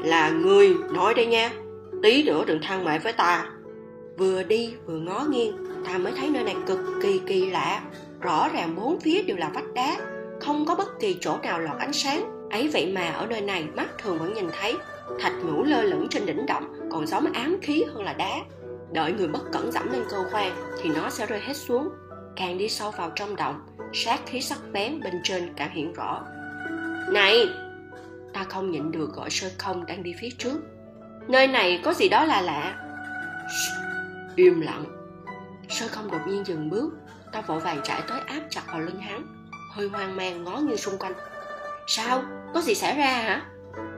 là 0.04 0.30
ngươi 0.30 0.74
nói 0.92 1.14
đây 1.14 1.26
nha. 1.26 1.50
Tí 2.02 2.22
nữa 2.22 2.44
đừng 2.46 2.62
than 2.62 2.84
mẹ 2.84 2.98
với 2.98 3.12
ta. 3.12 3.46
Vừa 4.16 4.42
đi 4.42 4.74
vừa 4.86 4.98
ngó 4.98 5.24
nghiêng 5.30 5.56
ta 5.86 5.98
mới 5.98 6.12
thấy 6.16 6.30
nơi 6.30 6.44
này 6.44 6.56
cực 6.66 6.78
kỳ 7.02 7.20
kỳ 7.26 7.50
lạ. 7.50 7.80
Rõ 8.20 8.48
ràng 8.48 8.76
bốn 8.76 9.00
phía 9.00 9.22
đều 9.22 9.36
là 9.36 9.50
vách 9.54 9.74
đá 9.74 9.96
không 10.40 10.64
có 10.66 10.74
bất 10.74 11.00
kỳ 11.00 11.16
chỗ 11.20 11.38
nào 11.42 11.60
lọt 11.60 11.78
ánh 11.78 11.92
sáng. 11.92 12.48
Ấy 12.50 12.68
vậy 12.68 12.92
mà 12.94 13.08
ở 13.10 13.26
nơi 13.26 13.40
này 13.40 13.64
mắt 13.76 13.98
thường 13.98 14.18
vẫn 14.18 14.34
nhìn 14.34 14.46
thấy. 14.60 14.74
Thạch 15.20 15.32
nhũ 15.44 15.64
lơ 15.64 15.82
lửng 15.82 16.06
trên 16.10 16.26
đỉnh 16.26 16.46
động 16.46 16.64
còn 16.90 17.06
giống 17.06 17.32
ám 17.32 17.56
khí 17.62 17.84
hơn 17.88 18.04
là 18.04 18.12
đá 18.12 18.40
đợi 18.92 19.12
người 19.12 19.28
bất 19.28 19.42
cẩn 19.52 19.72
dẫm 19.72 19.92
lên 19.92 20.02
cơ 20.10 20.24
quan 20.32 20.52
thì 20.82 20.90
nó 20.90 21.10
sẽ 21.10 21.26
rơi 21.26 21.40
hết 21.40 21.56
xuống. 21.56 21.88
Càng 22.36 22.58
đi 22.58 22.68
sâu 22.68 22.90
vào 22.90 23.10
trong 23.16 23.36
động, 23.36 23.66
sát 23.92 24.20
khí 24.26 24.40
sắc 24.40 24.58
bén 24.72 25.00
bên 25.00 25.14
trên 25.24 25.54
càng 25.56 25.70
hiện 25.70 25.92
rõ. 25.92 26.24
Này! 27.12 27.48
Ta 28.34 28.44
không 28.44 28.70
nhịn 28.70 28.92
được 28.92 29.12
gọi 29.14 29.30
sơ 29.30 29.48
không 29.58 29.86
đang 29.86 30.02
đi 30.02 30.14
phía 30.20 30.30
trước. 30.38 30.60
Nơi 31.28 31.46
này 31.46 31.80
có 31.84 31.94
gì 31.94 32.08
đó 32.08 32.24
là 32.24 32.40
lạ. 32.40 32.76
Im 34.36 34.60
lặng. 34.60 34.84
Sơ 35.68 35.88
không 35.88 36.10
đột 36.10 36.20
nhiên 36.26 36.46
dừng 36.46 36.70
bước. 36.70 36.92
Ta 37.32 37.40
vội 37.40 37.60
vàng 37.60 37.80
chạy 37.84 38.00
tới 38.08 38.20
áp 38.26 38.40
chặt 38.50 38.62
vào 38.72 38.80
lưng 38.80 39.00
hắn. 39.00 39.26
Hơi 39.74 39.88
hoang 39.88 40.16
mang 40.16 40.44
ngó 40.44 40.56
như 40.56 40.76
xung 40.76 40.98
quanh. 40.98 41.12
Sao? 41.86 42.22
Có 42.54 42.60
gì 42.60 42.74
xảy 42.74 42.96
ra 42.96 43.06
hả? 43.06 43.42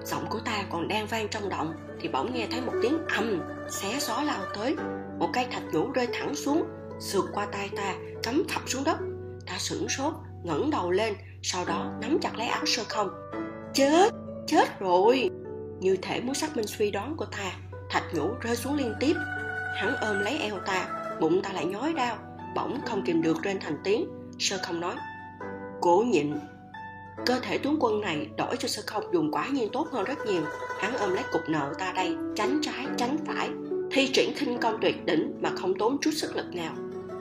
Giọng 0.05 0.26
của 0.31 0.41
ta 0.45 0.64
còn 0.70 0.89
đang 0.89 1.07
vang 1.07 1.28
trong 1.28 1.49
động, 1.49 1.74
thì 2.01 2.09
bỗng 2.09 2.35
nghe 2.35 2.47
thấy 2.51 2.61
một 2.61 2.72
tiếng 2.83 3.07
ầm, 3.07 3.43
xé 3.70 3.99
gió 4.01 4.22
lao 4.22 4.45
tới. 4.55 4.76
Một 5.18 5.31
cây 5.33 5.47
thạch 5.53 5.62
nhũ 5.72 5.91
rơi 5.93 6.09
thẳng 6.12 6.35
xuống, 6.35 6.64
sượt 7.01 7.24
qua 7.33 7.47
tay 7.47 7.70
ta, 7.76 7.95
cắm 8.22 8.43
thập 8.49 8.62
xuống 8.66 8.85
đất. 8.85 8.99
Ta 9.47 9.59
sửng 9.59 9.89
sốt, 9.89 10.14
ngẩng 10.45 10.70
đầu 10.70 10.91
lên, 10.91 11.14
sau 11.43 11.64
đó 11.64 11.93
nắm 12.01 12.18
chặt 12.20 12.37
lấy 12.37 12.47
áo 12.47 12.66
sơ 12.66 12.83
không. 12.89 13.09
Chết 13.74 14.11
chết 14.47 14.81
rồi! 14.81 15.31
Như 15.81 15.97
thể 16.03 16.20
muốn 16.20 16.35
xác 16.35 16.57
minh 16.57 16.66
suy 16.66 16.91
đoán 16.91 17.16
của 17.16 17.24
ta, 17.24 17.53
thạch 17.91 18.14
nhũ 18.14 18.28
rơi 18.41 18.57
xuống 18.57 18.76
liên 18.76 18.95
tiếp. 19.01 19.14
Hắn 19.76 19.95
ôm 20.01 20.20
lấy 20.20 20.39
eo 20.39 20.59
ta, 20.59 20.89
bụng 21.20 21.43
ta 21.43 21.53
lại 21.53 21.64
nhói 21.64 21.93
đau, 21.93 22.16
bỗng 22.57 22.81
không 22.87 23.05
kìm 23.07 23.22
được 23.22 23.37
trên 23.43 23.61
thành 23.61 23.78
tiếng. 23.85 24.09
Sơ 24.39 24.59
không 24.62 24.81
nói, 24.81 24.95
cố 25.81 26.05
nhịn 26.07 26.35
cơ 27.27 27.41
thể 27.43 27.59
tướng 27.59 27.77
quân 27.81 28.01
này 28.01 28.29
đổi 28.37 28.57
cho 28.59 28.68
sơ 28.68 28.83
không 28.87 29.05
dùng 29.12 29.33
quả 29.33 29.49
nhiên 29.49 29.68
tốt 29.73 29.89
hơn 29.93 30.05
rất 30.05 30.27
nhiều. 30.27 30.43
Hắn 30.79 30.97
ôm 30.97 31.14
lấy 31.14 31.25
cục 31.33 31.43
nợ 31.49 31.75
ta 31.79 31.93
đây, 31.97 32.16
tránh 32.37 32.59
trái, 32.62 32.87
tránh 32.97 33.16
phải. 33.27 33.51
Thi 33.91 34.11
triển 34.12 34.35
khinh 34.37 34.59
công 34.59 34.79
tuyệt 34.81 35.07
đỉnh 35.07 35.39
mà 35.41 35.51
không 35.57 35.79
tốn 35.79 35.99
chút 36.01 36.11
sức 36.11 36.37
lực 36.37 36.55
nào. 36.55 36.73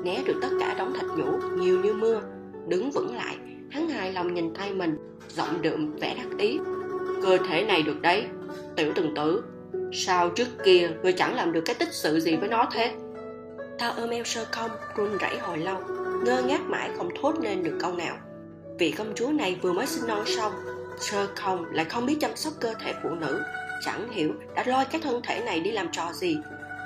Né 0.03 0.23
được 0.25 0.39
tất 0.41 0.49
cả 0.59 0.75
đống 0.77 0.93
thạch 0.93 1.09
nhũ, 1.17 1.31
nhiều 1.55 1.79
như 1.79 1.93
mưa. 1.93 2.21
Đứng 2.67 2.91
vững 2.91 3.15
lại, 3.15 3.37
hắn 3.71 3.89
hài 3.89 4.13
lòng 4.13 4.33
nhìn 4.33 4.53
tay 4.53 4.73
mình, 4.73 4.97
giọng 5.29 5.61
đượm 5.61 5.95
vẻ 5.95 6.15
đắc 6.17 6.37
ý. 6.37 6.59
Cơ 7.23 7.37
thể 7.49 7.63
này 7.63 7.83
được 7.83 8.01
đấy, 8.01 8.25
tiểu 8.75 8.91
từng 8.95 9.15
tử. 9.15 9.43
Sao 9.93 10.29
trước 10.29 10.47
kia 10.65 10.89
ngươi 11.03 11.13
chẳng 11.13 11.35
làm 11.35 11.51
được 11.51 11.61
cái 11.65 11.75
tích 11.75 11.93
sự 11.93 12.19
gì 12.19 12.35
với 12.35 12.49
nó 12.49 12.67
thế? 12.71 12.93
Ta 13.79 13.87
ôm 13.87 14.09
eo 14.09 14.23
sơ 14.23 14.45
không 14.51 14.71
run 14.95 15.17
rẩy 15.17 15.37
hồi 15.37 15.57
lâu, 15.57 15.77
ngơ 16.25 16.41
ngác 16.41 16.61
mãi 16.61 16.89
không 16.97 17.09
thốt 17.21 17.33
nên 17.41 17.63
được 17.63 17.77
câu 17.79 17.93
nào 17.93 18.17
vị 18.79 18.91
công 18.91 19.13
chúa 19.15 19.27
này 19.27 19.59
vừa 19.61 19.73
mới 19.73 19.87
sinh 19.87 20.07
non 20.07 20.23
xong 20.25 20.53
sơ 20.99 21.27
không 21.35 21.65
lại 21.65 21.85
không 21.85 22.05
biết 22.05 22.17
chăm 22.21 22.35
sóc 22.35 22.53
cơ 22.59 22.73
thể 22.79 22.93
phụ 23.03 23.09
nữ, 23.09 23.41
chẳng 23.85 24.11
hiểu 24.11 24.33
đã 24.55 24.63
lôi 24.67 24.85
cái 24.85 25.01
thân 25.01 25.21
thể 25.23 25.43
này 25.45 25.59
đi 25.59 25.71
làm 25.71 25.87
trò 25.91 26.13
gì. 26.13 26.37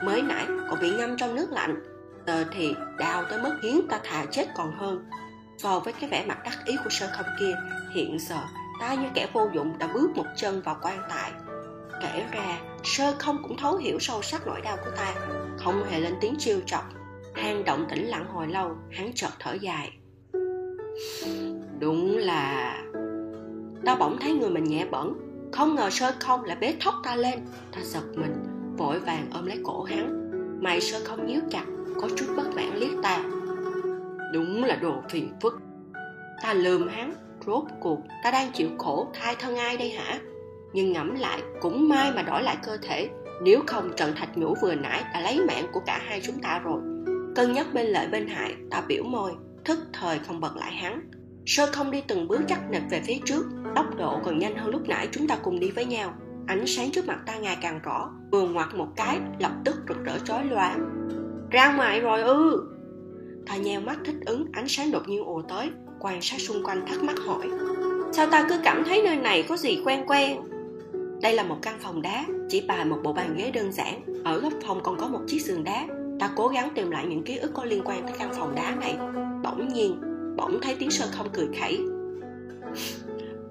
Mới 0.04 0.22
nãy 0.22 0.46
còn 0.70 0.80
bị 0.82 0.92
ngâm 0.92 1.18
trong 1.18 1.36
nước 1.36 1.52
lạnh 1.52 1.94
Tờ 2.26 2.44
thì 2.44 2.74
đau 2.98 3.24
tới 3.30 3.42
mức 3.42 3.60
hiến 3.64 3.88
ta 3.90 4.00
thà 4.04 4.26
chết 4.32 4.48
còn 4.56 4.76
hơn. 4.78 5.06
So 5.58 5.80
với 5.80 5.94
cái 5.94 6.10
vẻ 6.10 6.26
mặt 6.28 6.38
đắc 6.44 6.58
ý 6.66 6.76
của 6.84 6.90
sơ 6.90 7.10
không 7.14 7.26
kia, 7.40 7.56
hiện 7.96 8.18
giờ 8.20 8.40
ta 8.80 8.94
như 8.94 9.08
kẻ 9.14 9.28
vô 9.34 9.50
dụng 9.54 9.78
đã 9.80 9.88
bước 9.94 10.10
một 10.16 10.26
chân 10.36 10.62
vào 10.62 10.78
quan 10.82 11.00
tài. 11.10 11.32
Kể 12.02 12.26
ra 12.32 12.60
sơ 12.84 13.16
không 13.20 13.44
cũng 13.44 13.58
thấu 13.58 13.78
hiểu 13.78 14.00
sâu 14.00 14.22
sắc 14.22 14.48
nỗi 14.48 14.62
đau 14.62 14.78
của 14.86 14.92
ta, 14.98 15.14
không 15.58 15.84
hề 15.90 16.00
lên 16.00 16.14
tiếng 16.22 16.36
chiêu 16.40 16.60
chọc. 16.66 16.84
Hang 17.36 17.64
động 17.64 17.86
tĩnh 17.90 18.06
lặng 18.06 18.26
hồi 18.34 18.48
lâu, 18.48 18.76
hắn 18.92 19.12
chợt 19.16 19.32
thở 19.40 19.54
dài 19.54 19.92
đúng 21.80 22.18
là 22.18 22.78
ta 23.86 23.96
bỗng 23.96 24.18
thấy 24.22 24.34
người 24.34 24.50
mình 24.50 24.64
nhẹ 24.64 24.86
bẩn. 24.92 25.14
Không 25.52 25.76
ngờ 25.76 25.90
sơ 25.90 26.12
không 26.20 26.44
lại 26.44 26.58
bế 26.62 26.76
thóc 26.80 26.96
ta 27.04 27.16
lên. 27.16 27.40
Ta 27.72 27.82
giật 27.84 28.04
mình, 28.16 28.34
vội 28.78 29.00
vàng 29.00 29.28
ôm 29.34 29.46
lấy 29.46 29.60
cổ 29.64 29.84
hắn. 29.84 30.30
Mày 30.62 30.82
sơ 30.82 31.00
không 31.06 31.26
nhíu 31.26 31.42
chặt, 31.50 31.66
có 32.02 32.10
chút 32.16 32.26
bất 32.38 32.56
mãn 32.56 32.76
liếc 32.76 33.04
ta. 33.04 33.24
Đúng 34.34 34.64
là 34.64 34.76
đồ 34.76 35.02
phiền 35.10 35.34
phức. 35.42 35.54
Ta 36.44 36.54
lườm 36.54 36.88
hắn, 36.88 37.14
rốt 37.46 37.64
cuộc 37.82 38.00
ta 38.24 38.32
đang 38.32 38.52
chịu 38.54 38.70
khổ 38.78 39.08
thai 39.14 39.36
thân 39.40 39.56
ai 39.56 39.78
đây 39.78 39.90
hả? 39.90 40.20
Nhưng 40.74 40.94
ngẫm 40.94 41.16
lại 41.16 41.42
cũng 41.62 41.90
may 41.90 42.12
mà 42.12 42.22
đổi 42.22 42.44
lại 42.44 42.58
cơ 42.64 42.78
thể. 42.78 43.10
Nếu 43.42 43.60
không 43.68 43.92
trận 43.98 44.14
thạch 44.16 44.38
nhũ 44.38 44.56
vừa 44.62 44.76
nãy 44.76 45.04
đã 45.14 45.20
lấy 45.20 45.40
mạng 45.48 45.66
của 45.72 45.82
cả 45.86 46.02
hai 46.08 46.22
chúng 46.24 46.40
ta 46.40 46.60
rồi. 46.64 46.82
Cân 47.36 47.54
nhắc 47.54 47.68
bên 47.74 47.86
lợi 47.86 48.08
bên 48.08 48.28
hại, 48.28 48.56
ta 48.72 48.84
biểu 48.88 49.04
môi, 49.04 49.32
thức 49.66 49.80
thời 49.94 50.20
không 50.20 50.40
bật 50.40 50.56
lại 50.56 50.72
hắn 50.72 51.10
sơ 51.46 51.66
không 51.72 51.92
đi 51.92 52.02
từng 52.08 52.28
bước 52.28 52.42
chắc 52.48 52.72
nịch 52.72 52.84
về 52.90 53.02
phía 53.06 53.18
trước, 53.26 53.46
tốc 53.76 53.86
độ 53.98 54.20
còn 54.24 54.40
nhanh 54.40 54.56
hơn 54.56 54.72
lúc 54.72 54.82
nãy 54.88 55.08
chúng 55.12 55.28
ta 55.28 55.36
cùng 55.36 55.60
đi 55.60 55.72
với 55.72 55.86
nhau. 55.86 56.14
Ánh 56.48 56.68
sáng 56.68 56.92
trước 56.92 57.08
mặt 57.08 57.20
ta 57.26 57.36
ngày 57.36 57.58
càng 57.62 57.80
rõ, 57.84 58.12
vừa 58.32 58.48
ngoặt 58.48 58.76
một 58.76 58.88
cái, 58.96 59.20
lập 59.40 59.52
tức 59.66 59.76
rực 59.88 60.06
rỡ 60.06 60.20
chói 60.26 60.46
lóa 60.46 60.76
ra 61.54 61.76
ngoài 61.76 62.02
rồi 62.02 62.22
ư! 62.22 62.64
Ta 63.48 63.56
nheo 63.56 63.82
mắt 63.82 64.00
thích 64.06 64.16
ứng, 64.26 64.46
ánh 64.52 64.68
sáng 64.68 64.92
đột 64.92 65.08
nhiên 65.08 65.24
ùa 65.24 65.42
tới, 65.42 65.70
quan 66.00 66.22
sát 66.22 66.42
xung 66.42 66.64
quanh 66.64 66.86
thắc 66.88 67.04
mắc 67.04 67.16
hỏi. 67.26 67.50
Sao 68.12 68.28
ta 68.28 68.46
cứ 68.50 68.56
cảm 68.64 68.84
thấy 68.86 69.02
nơi 69.06 69.16
này 69.16 69.44
có 69.50 69.58
gì 69.58 69.82
quen 69.86 70.04
quen? 70.08 70.38
Đây 71.22 71.34
là 71.34 71.44
một 71.44 71.58
căn 71.62 71.80
phòng 71.80 72.02
đá, 72.02 72.26
chỉ 72.50 72.62
bài 72.68 72.86
một 72.86 72.98
bộ 73.04 73.14
bàn 73.14 73.36
ghế 73.38 73.52
đơn 73.52 73.72
giản. 73.72 74.24
Ở 74.24 74.40
góc 74.40 74.54
phòng 74.68 74.80
còn 74.84 74.98
có 74.98 75.08
một 75.08 75.20
chiếc 75.28 75.42
giường 75.42 75.64
đá. 75.64 75.88
Ta 76.20 76.30
cố 76.36 76.48
gắng 76.48 76.70
tìm 76.76 76.92
lại 76.92 77.06
những 77.08 77.24
ký 77.24 77.38
ức 77.38 77.52
có 77.54 77.66
liên 77.66 77.82
quan 77.86 78.04
tới 78.04 78.14
căn 78.20 78.30
phòng 78.38 78.56
đá 78.56 78.76
này. 78.76 78.98
Bỗng 79.44 79.74
nhiên 79.74 80.13
bỗng 80.36 80.60
thấy 80.62 80.76
tiếng 80.80 80.92
sơn 80.92 81.10
không 81.12 81.30
cười 81.34 81.48
khẩy. 81.60 81.80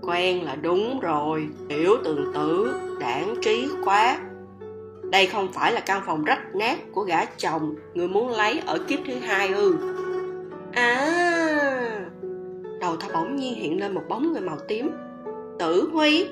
Quen 0.02 0.44
là 0.44 0.56
đúng 0.56 1.00
rồi, 1.00 1.48
tiểu 1.68 1.96
tường 2.04 2.32
tử, 2.34 2.74
đảng 3.00 3.34
trí 3.42 3.68
quá. 3.84 4.18
Đây 5.10 5.26
không 5.26 5.52
phải 5.52 5.72
là 5.72 5.80
căn 5.80 6.02
phòng 6.06 6.24
rách 6.24 6.54
nát 6.54 6.78
của 6.92 7.02
gã 7.02 7.24
chồng 7.24 7.74
người 7.94 8.08
muốn 8.08 8.30
lấy 8.30 8.60
ở 8.66 8.78
kiếp 8.88 8.98
thứ 9.06 9.14
hai 9.14 9.48
ư. 9.48 9.76
À 10.72 12.02
đầu 12.82 12.96
ta 12.96 13.06
bỗng 13.14 13.36
nhiên 13.36 13.54
hiện 13.54 13.80
lên 13.80 13.94
một 13.94 14.02
bóng 14.08 14.32
người 14.32 14.42
màu 14.42 14.58
tím. 14.68 14.90
Tử 15.58 15.88
huy, 15.92 16.26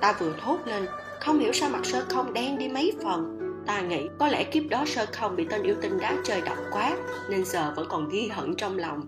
ta 0.00 0.14
vừa 0.20 0.32
thốt 0.40 0.58
lên, 0.66 0.86
không 1.20 1.38
hiểu 1.38 1.52
sao 1.52 1.70
mặt 1.70 1.86
sơ 1.86 2.04
không 2.08 2.32
đen 2.32 2.58
đi 2.58 2.68
mấy 2.68 2.92
phần. 3.04 3.36
Ta 3.66 3.80
nghĩ 3.80 4.08
có 4.18 4.28
lẽ 4.28 4.44
kiếp 4.44 4.62
đó 4.70 4.84
sơ 4.86 5.06
không 5.12 5.36
bị 5.36 5.46
tên 5.50 5.62
yêu 5.62 5.74
tinh 5.80 5.98
đá 6.00 6.16
chơi 6.24 6.40
độc 6.40 6.58
quá, 6.72 6.96
nên 7.30 7.44
giờ 7.44 7.72
vẫn 7.76 7.86
còn 7.88 8.08
ghi 8.08 8.28
hận 8.28 8.54
trong 8.56 8.78
lòng 8.78 9.06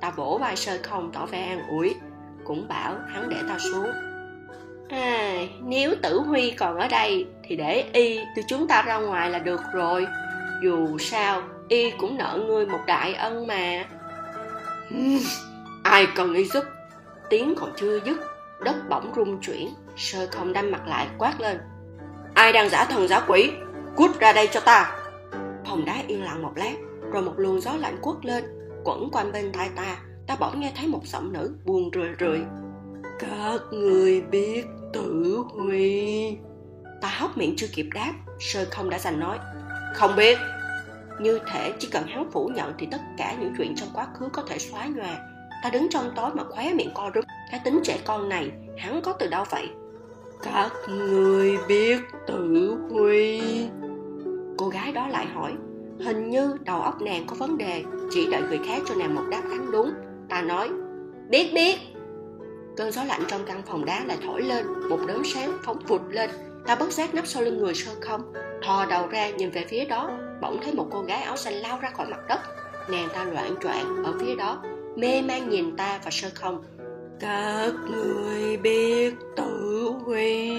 ta 0.00 0.10
vỗ 0.10 0.38
vai 0.40 0.56
sơi 0.56 0.78
không 0.78 1.12
tỏ 1.12 1.26
vẻ 1.26 1.42
an 1.42 1.68
ủi 1.68 1.94
cũng 2.44 2.68
bảo 2.68 2.94
hắn 3.08 3.28
để 3.28 3.36
ta 3.48 3.58
xuống. 3.58 3.90
À, 4.88 5.34
nếu 5.62 5.94
tử 6.02 6.20
huy 6.20 6.50
còn 6.50 6.78
ở 6.78 6.88
đây 6.88 7.26
thì 7.42 7.56
để 7.56 7.84
y 7.92 8.20
từ 8.36 8.42
chúng 8.48 8.68
ta 8.68 8.82
ra 8.82 8.98
ngoài 8.98 9.30
là 9.30 9.38
được 9.38 9.60
rồi. 9.72 10.06
Dù 10.62 10.98
sao 10.98 11.42
y 11.68 11.90
cũng 11.90 12.18
nợ 12.18 12.40
ngươi 12.46 12.66
một 12.66 12.80
đại 12.86 13.14
ân 13.14 13.46
mà. 13.46 13.84
Ai 15.84 16.06
cần 16.14 16.34
y 16.34 16.44
giúp? 16.44 16.64
Tiếng 17.30 17.54
còn 17.54 17.72
chưa 17.76 18.00
dứt 18.04 18.16
đất 18.60 18.76
bỗng 18.88 19.12
rung 19.16 19.40
chuyển 19.40 19.68
sơ 19.96 20.26
không 20.30 20.52
đâm 20.52 20.70
mặt 20.70 20.86
lại 20.86 21.06
quát 21.18 21.40
lên. 21.40 21.58
Ai 22.34 22.52
đang 22.52 22.68
giả 22.68 22.84
thần 22.84 23.08
giả 23.08 23.20
quỷ? 23.28 23.50
Cút 23.96 24.18
ra 24.20 24.32
đây 24.32 24.46
cho 24.46 24.60
ta. 24.60 24.96
Phòng 25.66 25.84
đá 25.84 25.94
yên 26.06 26.24
lặng 26.24 26.42
một 26.42 26.52
lát 26.56 26.74
rồi 27.12 27.22
một 27.22 27.34
luồng 27.36 27.60
gió 27.60 27.72
lạnh 27.78 27.98
quất 28.02 28.16
lên 28.22 28.57
quẩn 28.88 29.10
quanh 29.12 29.32
bên 29.32 29.52
tai 29.52 29.70
ta. 29.76 29.96
Ta 30.26 30.36
bỗng 30.40 30.60
nghe 30.60 30.72
thấy 30.76 30.86
một 30.86 31.00
giọng 31.04 31.32
nữ 31.32 31.54
buồn 31.64 31.90
rười 31.94 32.08
rượi. 32.20 32.40
Các 33.18 33.60
người 33.70 34.20
biết 34.20 34.64
tử 34.92 35.42
huy. 35.48 36.36
Ta 37.00 37.08
hốc 37.18 37.38
miệng 37.38 37.54
chưa 37.56 37.66
kịp 37.74 37.88
đáp 37.94 38.12
sơ 38.40 38.66
không 38.70 38.90
đã 38.90 38.98
giành 38.98 39.20
nói. 39.20 39.38
Không 39.94 40.16
biết. 40.16 40.38
Như 41.20 41.38
thể 41.52 41.72
chỉ 41.78 41.88
cần 41.92 42.06
hắn 42.06 42.30
phủ 42.30 42.50
nhận 42.54 42.72
thì 42.78 42.88
tất 42.90 43.00
cả 43.18 43.36
những 43.40 43.54
chuyện 43.58 43.74
trong 43.76 43.88
quá 43.94 44.06
khứ 44.18 44.28
có 44.32 44.42
thể 44.42 44.58
xóa 44.58 44.86
nhòa. 44.86 45.18
Ta 45.62 45.70
đứng 45.70 45.86
trong 45.90 46.10
tối 46.16 46.30
mà 46.34 46.44
khóe 46.44 46.74
miệng 46.74 46.90
co 46.94 47.10
rúm. 47.14 47.24
Cái 47.50 47.60
tính 47.64 47.80
trẻ 47.84 47.98
con 48.04 48.28
này, 48.28 48.52
hắn 48.78 49.00
có 49.02 49.12
từ 49.12 49.26
đâu 49.26 49.44
vậy? 49.50 49.68
Các 50.42 50.72
người 50.88 51.58
biết 51.68 52.00
tử 52.26 52.76
huy. 52.90 53.40
Cô 54.58 54.68
gái 54.68 54.92
đó 54.92 55.08
lại 55.08 55.26
hỏi. 55.26 55.52
Hình 56.04 56.30
như 56.30 56.56
đầu 56.64 56.80
óc 56.80 57.02
nàng 57.02 57.26
có 57.26 57.36
vấn 57.38 57.58
đề 57.58 57.84
chỉ 58.10 58.28
đợi 58.30 58.42
người 58.42 58.60
khác 58.66 58.82
cho 58.86 58.94
nàng 58.94 59.14
một 59.14 59.24
đáp 59.30 59.42
án 59.50 59.70
đúng. 59.70 59.92
Ta 60.28 60.42
nói, 60.42 60.70
biết 61.28 61.50
biết. 61.54 61.78
Cơn 62.76 62.92
gió 62.92 63.04
lạnh 63.04 63.22
trong 63.28 63.40
căn 63.46 63.62
phòng 63.66 63.84
đá 63.84 64.04
lại 64.04 64.18
thổi 64.24 64.42
lên, 64.42 64.66
một 64.88 64.98
đốm 65.08 65.22
sáng 65.24 65.58
phóng 65.64 65.78
vụt 65.86 66.00
lên. 66.10 66.30
Ta 66.66 66.74
bất 66.74 66.92
giác 66.92 67.14
nấp 67.14 67.26
sau 67.26 67.42
lưng 67.42 67.58
người 67.58 67.74
sơ 67.74 67.92
không, 68.00 68.32
thò 68.62 68.86
đầu 68.86 69.06
ra 69.06 69.30
nhìn 69.30 69.50
về 69.50 69.64
phía 69.68 69.84
đó, 69.84 70.10
bỗng 70.40 70.60
thấy 70.62 70.74
một 70.74 70.86
cô 70.90 71.02
gái 71.02 71.22
áo 71.22 71.36
xanh 71.36 71.54
lao 71.54 71.78
ra 71.82 71.90
khỏi 71.90 72.06
mặt 72.10 72.20
đất. 72.28 72.40
Nàng 72.90 73.08
ta 73.14 73.24
loạn 73.24 73.54
choạng 73.62 74.04
ở 74.04 74.12
phía 74.20 74.34
đó, 74.36 74.62
mê 74.96 75.22
man 75.22 75.48
nhìn 75.48 75.76
ta 75.76 76.00
và 76.04 76.10
sơ 76.10 76.28
không. 76.34 76.62
Các 77.20 77.72
người 77.90 78.56
biết 78.56 79.14
tử 79.36 79.92
huy 80.04 80.50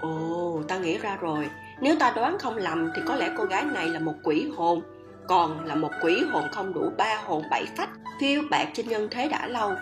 ồ, 0.00 0.62
ta 0.68 0.78
nghĩ 0.78 0.98
ra 0.98 1.16
rồi. 1.20 1.50
Nếu 1.80 1.96
ta 2.00 2.12
đoán 2.16 2.38
không 2.38 2.56
lầm 2.56 2.90
thì 2.96 3.02
có 3.06 3.16
lẽ 3.16 3.30
cô 3.38 3.44
gái 3.44 3.64
này 3.64 3.88
là 3.88 4.00
một 4.00 4.14
quỷ 4.22 4.50
hồn 4.56 4.82
còn 5.28 5.64
là 5.64 5.74
một 5.74 5.90
quỷ 6.02 6.24
hồn 6.32 6.44
không 6.52 6.74
đủ 6.74 6.90
ba 6.98 7.16
hồn 7.24 7.42
bảy 7.50 7.66
phách, 7.76 7.88
phiêu 8.20 8.42
bạc 8.50 8.66
trên 8.74 8.88
nhân 8.88 9.08
thế 9.10 9.28
đã 9.28 9.46
lâu. 9.46 9.72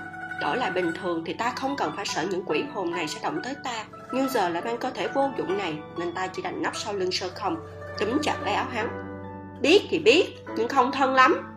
Đổi 0.40 0.56
lại 0.56 0.70
bình 0.70 0.92
thường 1.02 1.22
thì 1.26 1.34
ta 1.34 1.52
không 1.56 1.76
cần 1.76 1.92
phải 1.96 2.06
sợ 2.06 2.24
những 2.30 2.44
quỷ 2.46 2.64
hồn 2.74 2.90
này 2.90 3.08
sẽ 3.08 3.20
động 3.22 3.40
tới 3.44 3.54
ta. 3.64 3.84
Nhưng 4.12 4.28
giờ 4.28 4.48
lại 4.48 4.62
mang 4.64 4.78
cơ 4.78 4.90
thể 4.90 5.08
vô 5.08 5.30
dụng 5.38 5.58
này, 5.58 5.78
nên 5.98 6.12
ta 6.14 6.26
chỉ 6.26 6.42
đành 6.42 6.62
nấp 6.62 6.76
sau 6.76 6.94
lưng 6.94 7.12
sơ 7.12 7.28
không, 7.34 7.56
túm 7.98 8.18
chặt 8.22 8.36
lấy 8.44 8.54
áo 8.54 8.66
hắn. 8.70 8.88
Biết 9.60 9.82
thì 9.90 9.98
biết, 9.98 10.36
nhưng 10.56 10.68
không 10.68 10.92
thân 10.92 11.14
lắm. 11.14 11.54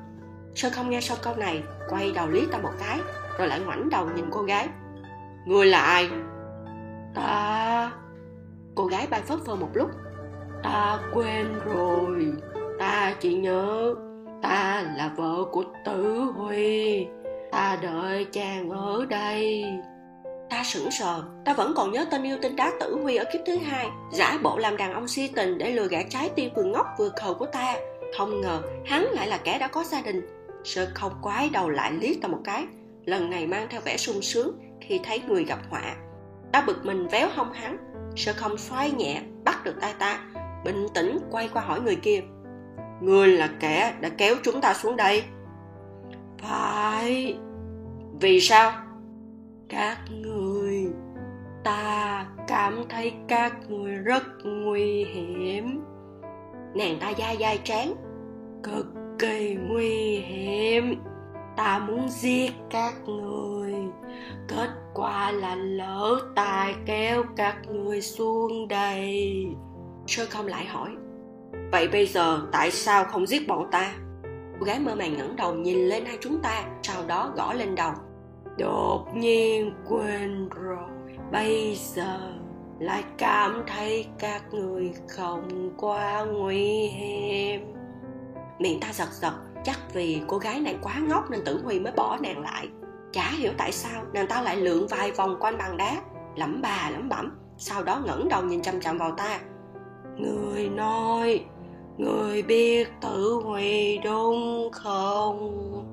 Sơ 0.55 0.69
không 0.69 0.89
nghe 0.89 1.01
xong 1.01 1.17
câu 1.21 1.35
này, 1.35 1.63
quay 1.89 2.11
đầu 2.11 2.27
liếc 2.27 2.51
ta 2.51 2.57
một 2.57 2.71
cái, 2.79 2.99
rồi 3.37 3.47
lại 3.47 3.59
ngoảnh 3.59 3.89
đầu 3.89 4.09
nhìn 4.15 4.25
cô 4.31 4.41
gái. 4.41 4.69
Người 5.45 5.65
là 5.65 5.79
ai? 5.79 6.09
Ta 7.15 7.91
cô 8.75 8.85
gái 8.85 9.07
bay 9.07 9.21
phớt 9.21 9.39
phơ 9.45 9.55
một 9.55 9.69
lúc. 9.73 9.91
Ta 10.63 10.99
quên 11.13 11.59
rồi 11.65 12.33
ta 12.81 13.15
chỉ 13.19 13.33
nhớ 13.33 13.95
ta 14.41 14.83
là 14.97 15.11
vợ 15.15 15.45
của 15.51 15.63
tử 15.85 16.19
huy. 16.35 17.05
Ta 17.51 17.77
đợi 17.81 18.25
chàng 18.31 18.69
ở 18.69 19.05
đây. 19.09 19.65
Ta 20.49 20.63
sững 20.63 20.91
sờ, 20.91 21.23
ta 21.45 21.53
vẫn 21.53 21.73
còn 21.75 21.91
nhớ 21.91 22.05
tên 22.11 22.23
yêu 22.23 22.37
tinh 22.41 22.55
đá 22.55 22.71
tử 22.79 22.97
huy 23.03 23.15
ở 23.15 23.25
kiếp 23.33 23.41
thứ 23.45 23.57
hai. 23.57 23.87
Giả 24.11 24.37
bộ 24.43 24.57
làm 24.57 24.77
đàn 24.77 24.93
ông 24.93 25.07
si 25.07 25.27
tình 25.27 25.57
để 25.57 25.71
lừa 25.71 25.87
gạt 25.87 26.05
trái 26.09 26.29
tim 26.35 26.53
vừa 26.55 26.63
ngốc 26.63 26.85
vừa 26.99 27.09
khờ 27.09 27.33
của 27.33 27.45
ta. 27.45 27.75
Không 28.17 28.41
ngờ, 28.41 28.61
hắn 28.85 29.03
lại 29.03 29.27
là 29.27 29.37
kẻ 29.37 29.57
đã 29.59 29.67
có 29.67 29.83
gia 29.83 30.01
đình. 30.01 30.21
Sơ 30.63 30.87
không 30.93 31.11
quái 31.21 31.49
đầu 31.49 31.69
lại 31.69 31.91
liếc 31.91 32.21
ta 32.21 32.27
một 32.27 32.39
cái. 32.43 32.65
Lần 33.05 33.29
này 33.29 33.47
mang 33.47 33.67
theo 33.69 33.81
vẻ 33.81 33.97
sung 33.97 34.21
sướng 34.21 34.51
khi 34.81 34.99
thấy 35.03 35.21
người 35.27 35.43
gặp 35.43 35.59
họa. 35.69 35.95
Ta 36.51 36.63
bực 36.67 36.85
mình 36.85 37.07
véo 37.07 37.27
hông 37.35 37.53
hắn. 37.53 37.77
Sơ 38.15 38.33
không 38.35 38.57
xoay 38.57 38.91
nhẹ 38.91 39.21
bắt 39.45 39.63
được 39.63 39.75
tay 39.81 39.93
ta. 39.99 40.19
Bình 40.65 40.87
tĩnh 40.93 41.19
quay 41.31 41.49
qua 41.53 41.61
hỏi 41.61 41.81
người 41.81 41.95
kia 41.95 42.21
ngươi 43.01 43.27
là 43.27 43.49
kẻ 43.59 43.93
đã 44.01 44.09
kéo 44.09 44.35
chúng 44.43 44.61
ta 44.61 44.73
xuống 44.73 44.95
đây. 44.95 45.23
Phải. 46.37 47.37
Vì 48.21 48.39
sao? 48.39 48.71
Các 49.69 49.97
người, 50.09 50.87
ta 51.63 52.25
cảm 52.47 52.83
thấy 52.89 53.13
các 53.27 53.53
người 53.69 53.95
rất 53.95 54.23
nguy 54.43 55.03
hiểm. 55.03 55.83
Nàng 56.75 56.97
ta 56.99 57.13
dai 57.17 57.37
dai 57.39 57.57
trán 57.63 57.93
cực 58.63 58.85
kỳ 59.19 59.55
nguy 59.55 60.17
hiểm. 60.17 61.01
Ta 61.57 61.79
muốn 61.79 62.09
giết 62.09 62.51
các 62.69 62.93
người. 63.05 63.73
Kết 64.47 64.69
quả 64.93 65.31
là 65.31 65.55
lỡ 65.55 66.19
tài 66.35 66.75
kéo 66.85 67.23
các 67.35 67.57
người 67.69 68.01
xuống 68.01 68.67
đây. 68.67 69.45
Sơ 70.07 70.25
không 70.29 70.47
lại 70.47 70.65
hỏi 70.65 70.89
vậy 71.71 71.87
bây 71.87 72.07
giờ 72.07 72.41
tại 72.51 72.71
sao 72.71 73.05
không 73.05 73.27
giết 73.27 73.47
bọn 73.47 73.67
ta? 73.71 73.93
Cô 74.59 74.65
gái 74.65 74.79
mơ 74.79 74.95
màng 74.95 75.17
ngẩng 75.17 75.35
đầu 75.35 75.53
nhìn 75.53 75.77
lên 75.77 76.05
hai 76.05 76.17
chúng 76.21 76.41
ta, 76.41 76.63
sau 76.81 77.03
đó 77.07 77.31
gõ 77.35 77.53
lên 77.53 77.75
đầu. 77.75 77.91
Đột 78.57 79.05
nhiên 79.15 79.73
quên 79.89 80.49
rồi. 80.49 80.77
Bây 81.31 81.75
giờ 81.75 82.19
lại 82.79 83.03
cảm 83.17 83.63
thấy 83.67 84.05
các 84.19 84.53
người 84.53 84.93
không 85.09 85.71
quá 85.77 86.25
nguy 86.25 86.87
hiểm. 86.87 87.73
Miệng 88.59 88.79
ta 88.79 88.87
giật 88.93 89.09
giật, 89.11 89.33
chắc 89.63 89.79
vì 89.93 90.21
cô 90.27 90.37
gái 90.37 90.59
này 90.59 90.77
quá 90.81 90.93
ngốc 90.99 91.31
nên 91.31 91.43
tử 91.45 91.61
huy 91.63 91.79
mới 91.79 91.93
bỏ 91.93 92.17
nàng 92.21 92.41
lại. 92.41 92.67
Chả 93.11 93.29
hiểu 93.29 93.51
tại 93.57 93.71
sao 93.71 94.03
nàng 94.13 94.27
ta 94.27 94.41
lại 94.41 94.55
lượn 94.57 94.87
vài 94.87 95.11
vòng 95.11 95.37
quanh 95.39 95.57
bàn 95.57 95.77
đá, 95.77 96.01
lẩm 96.35 96.61
bà 96.61 96.89
lẩm 96.89 97.09
bẩm, 97.09 97.37
sau 97.57 97.83
đó 97.83 98.01
ngẩng 98.05 98.29
đầu 98.29 98.43
nhìn 98.43 98.61
chăm 98.61 98.81
chăm 98.81 98.97
vào 98.97 99.11
ta. 99.11 99.39
Người 100.17 100.69
nói 100.69 101.45
người 102.01 102.41
biết 102.41 102.87
tự 103.01 103.39
hủy 103.43 103.99
đúng 104.03 104.69
không? 104.71 105.85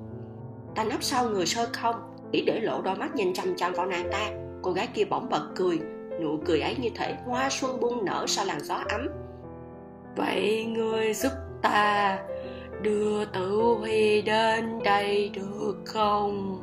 Ta 0.75 0.83
nấp 0.83 1.03
sau 1.03 1.29
người 1.29 1.45
sơ 1.45 1.69
không? 1.73 1.95
Chỉ 2.31 2.43
để 2.47 2.59
lộ 2.59 2.81
đôi 2.81 2.95
mắt 2.95 3.15
nhìn 3.15 3.33
chăm 3.33 3.55
chăm 3.57 3.73
vào 3.73 3.85
nàng 3.85 4.09
ta. 4.11 4.29
Cô 4.61 4.71
gái 4.71 4.87
kia 4.93 5.05
bỗng 5.05 5.29
bật 5.29 5.47
cười. 5.55 5.79
Nụ 6.21 6.37
cười 6.45 6.61
ấy 6.61 6.75
như 6.79 6.89
thể 6.95 7.15
hoa 7.25 7.49
xuân 7.49 7.79
bung 7.79 8.05
nở 8.05 8.25
sau 8.27 8.45
làn 8.45 8.59
gió 8.59 8.75
ấm. 8.89 9.07
Vậy 10.15 10.65
người 10.65 11.13
giúp 11.13 11.31
ta 11.61 12.19
đưa 12.81 13.25
tử 13.25 13.75
huy 13.79 14.21
đến 14.21 14.79
đây 14.83 15.31
được 15.33 15.75
không? 15.85 16.61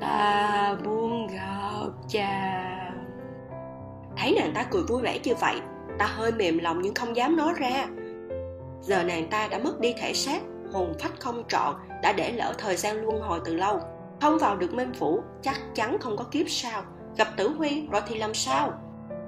Ta 0.00 0.76
muốn 0.84 1.26
gặp 1.26 1.92
cha. 2.08 2.62
Thấy 4.16 4.36
nàng 4.38 4.52
ta 4.54 4.62
cười 4.70 4.82
vui 4.82 5.02
vẻ 5.02 5.18
như 5.24 5.34
vậy, 5.40 5.56
ta 5.98 6.06
hơi 6.06 6.32
mềm 6.32 6.58
lòng 6.58 6.82
nhưng 6.82 6.94
không 6.94 7.16
dám 7.16 7.36
nói 7.36 7.52
ra 7.56 7.86
giờ 8.80 9.02
nàng 9.02 9.28
ta 9.30 9.48
đã 9.50 9.58
mất 9.58 9.80
đi 9.80 9.94
thể 9.98 10.12
xác, 10.12 10.42
hồn 10.72 10.92
phách 11.00 11.20
không 11.20 11.42
trọn, 11.48 11.74
đã 12.02 12.12
để 12.12 12.32
lỡ 12.32 12.54
thời 12.58 12.76
gian 12.76 12.96
luân 12.96 13.20
hồi 13.20 13.40
từ 13.44 13.54
lâu. 13.54 13.80
Không 14.20 14.38
vào 14.38 14.56
được 14.56 14.74
minh 14.74 14.92
phủ, 14.98 15.22
chắc 15.42 15.60
chắn 15.74 15.98
không 16.00 16.16
có 16.16 16.24
kiếp 16.24 16.46
sau. 16.48 16.82
Gặp 17.16 17.28
tử 17.36 17.48
huy, 17.48 17.88
rồi 17.90 18.00
thì 18.08 18.18
làm 18.18 18.34
sao? 18.34 18.72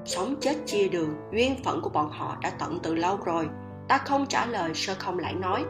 Sống 0.04 0.34
chết 0.40 0.54
chia 0.66 0.88
đường, 0.88 1.14
duyên 1.32 1.56
phận 1.64 1.80
của 1.82 1.90
bọn 1.90 2.10
họ 2.10 2.36
đã 2.42 2.50
tận 2.58 2.78
từ 2.82 2.94
lâu 2.94 3.18
rồi. 3.24 3.48
Ta 3.88 3.98
không 3.98 4.26
trả 4.26 4.46
lời, 4.46 4.70
sơ 4.74 4.94
không 4.98 5.18
lại 5.18 5.34
nói. 5.34 5.64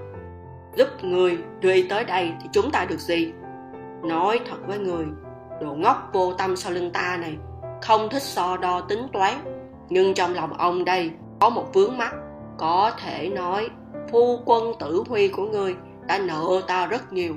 Giúp 0.76 0.88
người 1.02 1.38
đưa 1.60 1.72
y 1.72 1.88
tới 1.88 2.04
đây 2.04 2.32
thì 2.42 2.48
chúng 2.52 2.70
ta 2.70 2.84
được 2.84 3.00
gì? 3.00 3.32
Nói 4.02 4.40
thật 4.50 4.56
với 4.66 4.78
người, 4.78 5.06
đồ 5.60 5.74
ngốc 5.74 6.10
vô 6.12 6.32
tâm 6.32 6.56
sau 6.56 6.72
lưng 6.72 6.90
ta 6.90 7.16
này, 7.20 7.36
không 7.82 8.08
thích 8.10 8.22
so 8.22 8.56
đo 8.56 8.80
tính 8.80 9.06
toán. 9.12 9.34
Nhưng 9.88 10.14
trong 10.14 10.34
lòng 10.34 10.52
ông 10.52 10.84
đây 10.84 11.10
có 11.40 11.50
một 11.50 11.64
vướng 11.74 11.98
mắt 11.98 12.14
có 12.58 12.92
thể 12.98 13.28
nói, 13.28 13.68
phu 14.12 14.38
quân 14.44 14.72
tử 14.80 15.02
huy 15.08 15.28
của 15.28 15.46
ngươi 15.46 15.74
đã 16.06 16.18
nợ 16.18 16.62
ta 16.66 16.86
rất 16.86 17.12
nhiều. 17.12 17.34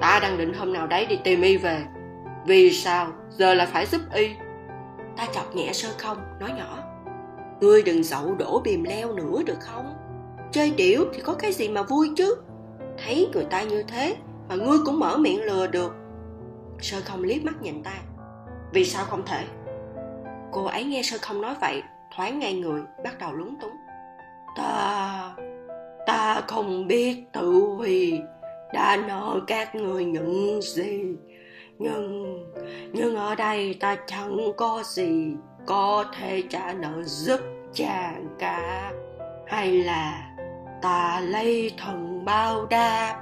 Ta 0.00 0.18
đang 0.22 0.38
định 0.38 0.54
hôm 0.54 0.72
nào 0.72 0.86
đấy 0.86 1.06
đi 1.06 1.18
tìm 1.24 1.42
y 1.42 1.56
về. 1.56 1.84
Vì 2.46 2.72
sao? 2.72 3.06
Giờ 3.30 3.54
lại 3.54 3.66
phải 3.66 3.86
giúp 3.86 4.00
y. 4.14 4.30
Ta 5.16 5.26
chọc 5.34 5.54
nhẹ 5.56 5.72
sơ 5.72 5.88
không, 5.98 6.18
nói 6.40 6.50
nhỏ. 6.56 6.78
Ngươi 7.60 7.82
đừng 7.82 8.04
dậu 8.04 8.34
đổ 8.34 8.60
bìm 8.60 8.84
leo 8.84 9.12
nữa 9.12 9.42
được 9.46 9.60
không? 9.60 9.94
Chơi 10.52 10.70
điểu 10.70 11.04
thì 11.14 11.20
có 11.20 11.34
cái 11.34 11.52
gì 11.52 11.68
mà 11.68 11.82
vui 11.82 12.10
chứ? 12.16 12.36
Thấy 13.04 13.28
người 13.32 13.44
ta 13.44 13.62
như 13.62 13.82
thế 13.82 14.16
mà 14.48 14.54
ngươi 14.54 14.78
cũng 14.86 15.00
mở 15.00 15.16
miệng 15.16 15.42
lừa 15.42 15.66
được. 15.66 15.94
Sơ 16.80 17.00
không 17.04 17.22
liếc 17.22 17.44
mắt 17.44 17.62
nhìn 17.62 17.82
ta. 17.82 17.94
Vì 18.72 18.84
sao 18.84 19.04
không 19.04 19.22
thể? 19.26 19.44
Cô 20.52 20.64
ấy 20.64 20.84
nghe 20.84 21.02
sơ 21.02 21.18
không 21.22 21.40
nói 21.40 21.54
vậy, 21.60 21.82
thoáng 22.16 22.38
ngay 22.38 22.54
người, 22.54 22.82
bắt 23.04 23.18
đầu 23.18 23.32
lúng 23.32 23.54
túng 23.60 23.72
ta 24.56 25.36
ta 26.06 26.42
không 26.48 26.86
biết 26.86 27.24
tự 27.32 27.52
huy 27.76 28.20
đã 28.72 28.96
nợ 29.08 29.40
các 29.46 29.74
người 29.74 30.04
những 30.04 30.60
gì. 30.62 31.02
Nhưng 31.78 32.36
nhưng 32.92 33.16
ở 33.16 33.34
đây 33.34 33.74
ta 33.80 33.96
chẳng 34.06 34.38
có 34.56 34.82
gì 34.84 35.34
có 35.66 36.04
thể 36.18 36.42
trả 36.50 36.72
nợ 36.72 37.02
giúp 37.04 37.40
chàng 37.72 38.26
cả. 38.38 38.92
Hay 39.46 39.72
là 39.72 40.30
ta 40.82 41.20
lấy 41.20 41.70
thần 41.78 42.24
bao 42.24 42.66
đáp 42.66 43.20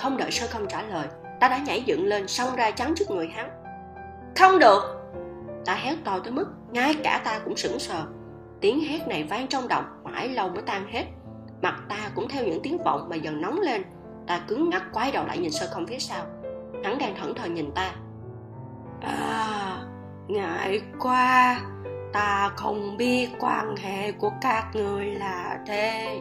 không 0.00 0.16
đợi 0.16 0.30
sơ 0.30 0.46
không 0.50 0.66
trả 0.68 0.82
lời, 0.82 1.06
ta 1.40 1.48
đã 1.48 1.58
nhảy 1.66 1.82
dựng 1.82 2.06
lên 2.06 2.28
xông 2.28 2.56
ra 2.56 2.70
chắn 2.70 2.94
trước 2.96 3.10
người 3.10 3.28
hắn. 3.28 3.50
Không 4.36 4.58
được! 4.58 4.82
Ta 5.64 5.74
hét 5.74 5.94
to 6.04 6.18
tới 6.18 6.32
mức, 6.32 6.46
ngay 6.70 6.94
cả 7.04 7.20
ta 7.24 7.38
cũng 7.44 7.56
sững 7.56 7.78
sờ. 7.78 8.02
Tiếng 8.60 8.80
hét 8.80 9.08
này 9.08 9.24
vang 9.24 9.46
trong 9.46 9.68
động 9.68 9.84
mãi 10.12 10.28
lâu 10.28 10.48
mới 10.48 10.62
tan 10.62 10.86
hết. 10.86 11.04
Mặt 11.62 11.82
ta 11.88 12.10
cũng 12.14 12.28
theo 12.28 12.44
những 12.44 12.62
tiếng 12.62 12.78
vọng 12.84 13.08
mà 13.08 13.16
dần 13.16 13.40
nóng 13.40 13.60
lên. 13.60 13.82
Ta 14.26 14.40
cứng 14.48 14.70
ngắc 14.70 14.82
quay 14.92 15.12
đầu 15.12 15.26
lại 15.26 15.38
nhìn 15.38 15.50
sơ 15.50 15.66
không 15.70 15.86
phía 15.86 15.98
sau. 15.98 16.24
Hắn 16.84 16.98
đang 16.98 17.16
thẫn 17.16 17.34
thờ 17.34 17.46
nhìn 17.46 17.70
ta. 17.72 17.92
À 19.00 19.82
ngại 20.28 20.82
quá. 21.00 21.60
Ta 22.12 22.50
không 22.56 22.96
biết 22.96 23.28
quan 23.40 23.76
hệ 23.76 24.12
của 24.12 24.30
các 24.40 24.64
người 24.74 25.06
là 25.06 25.58
thế. 25.66 26.20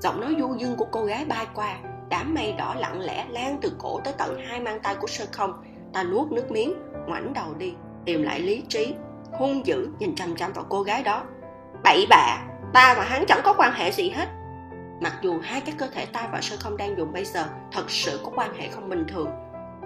Giọng 0.00 0.20
nói 0.20 0.36
du 0.38 0.54
dương 0.54 0.76
của 0.76 0.86
cô 0.90 1.04
gái 1.04 1.24
bay 1.24 1.46
qua. 1.54 1.76
Đám 2.08 2.34
mây 2.34 2.54
đỏ 2.58 2.74
lặng 2.78 3.00
lẽ 3.00 3.26
lan 3.28 3.58
từ 3.62 3.72
cổ 3.78 4.00
tới 4.04 4.14
tận 4.18 4.38
hai 4.48 4.60
mang 4.60 4.80
tay 4.80 4.94
của 5.00 5.06
sơ 5.06 5.24
không. 5.32 5.64
Ta 5.92 6.02
nuốt 6.02 6.32
nước 6.32 6.50
miếng, 6.50 6.74
ngoảnh 7.06 7.32
đầu 7.32 7.54
đi, 7.58 7.74
tìm 8.04 8.22
lại 8.22 8.40
lý 8.40 8.62
trí, 8.68 8.94
hung 9.32 9.66
dữ 9.66 9.88
nhìn 9.98 10.14
chằm 10.14 10.36
chằm 10.36 10.52
vào 10.52 10.64
cô 10.68 10.82
gái 10.82 11.02
đó. 11.02 11.22
Bậy 11.84 12.06
bạ! 12.10 12.49
Ta 12.72 12.94
và 12.98 13.04
hắn 13.04 13.24
chẳng 13.28 13.40
có 13.44 13.54
quan 13.58 13.72
hệ 13.72 13.92
gì 13.92 14.10
hết. 14.10 14.28
Mặc 15.00 15.12
dù 15.22 15.40
hai 15.42 15.60
cái 15.60 15.74
cơ 15.78 15.86
thể 15.86 16.06
ta 16.06 16.28
và 16.32 16.40
sơ 16.40 16.56
không 16.60 16.76
đang 16.76 16.96
dùng 16.98 17.12
bây 17.12 17.24
giờ 17.24 17.44
thật 17.72 17.90
sự 17.90 18.20
có 18.24 18.30
quan 18.34 18.54
hệ 18.54 18.68
không 18.68 18.88
bình 18.88 19.04
thường, 19.08 19.30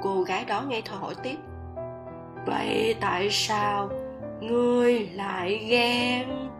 cô 0.03 0.23
gái 0.23 0.45
đó 0.45 0.63
nghe 0.69 0.83
thôi 0.85 0.99
hỏi 1.01 1.15
tiếp. 1.23 1.37
Vậy 2.47 2.97
tại 3.01 3.29
sao 3.31 3.89
ngươi 4.41 5.07
lại 5.07 5.67
ghen? 5.69 6.54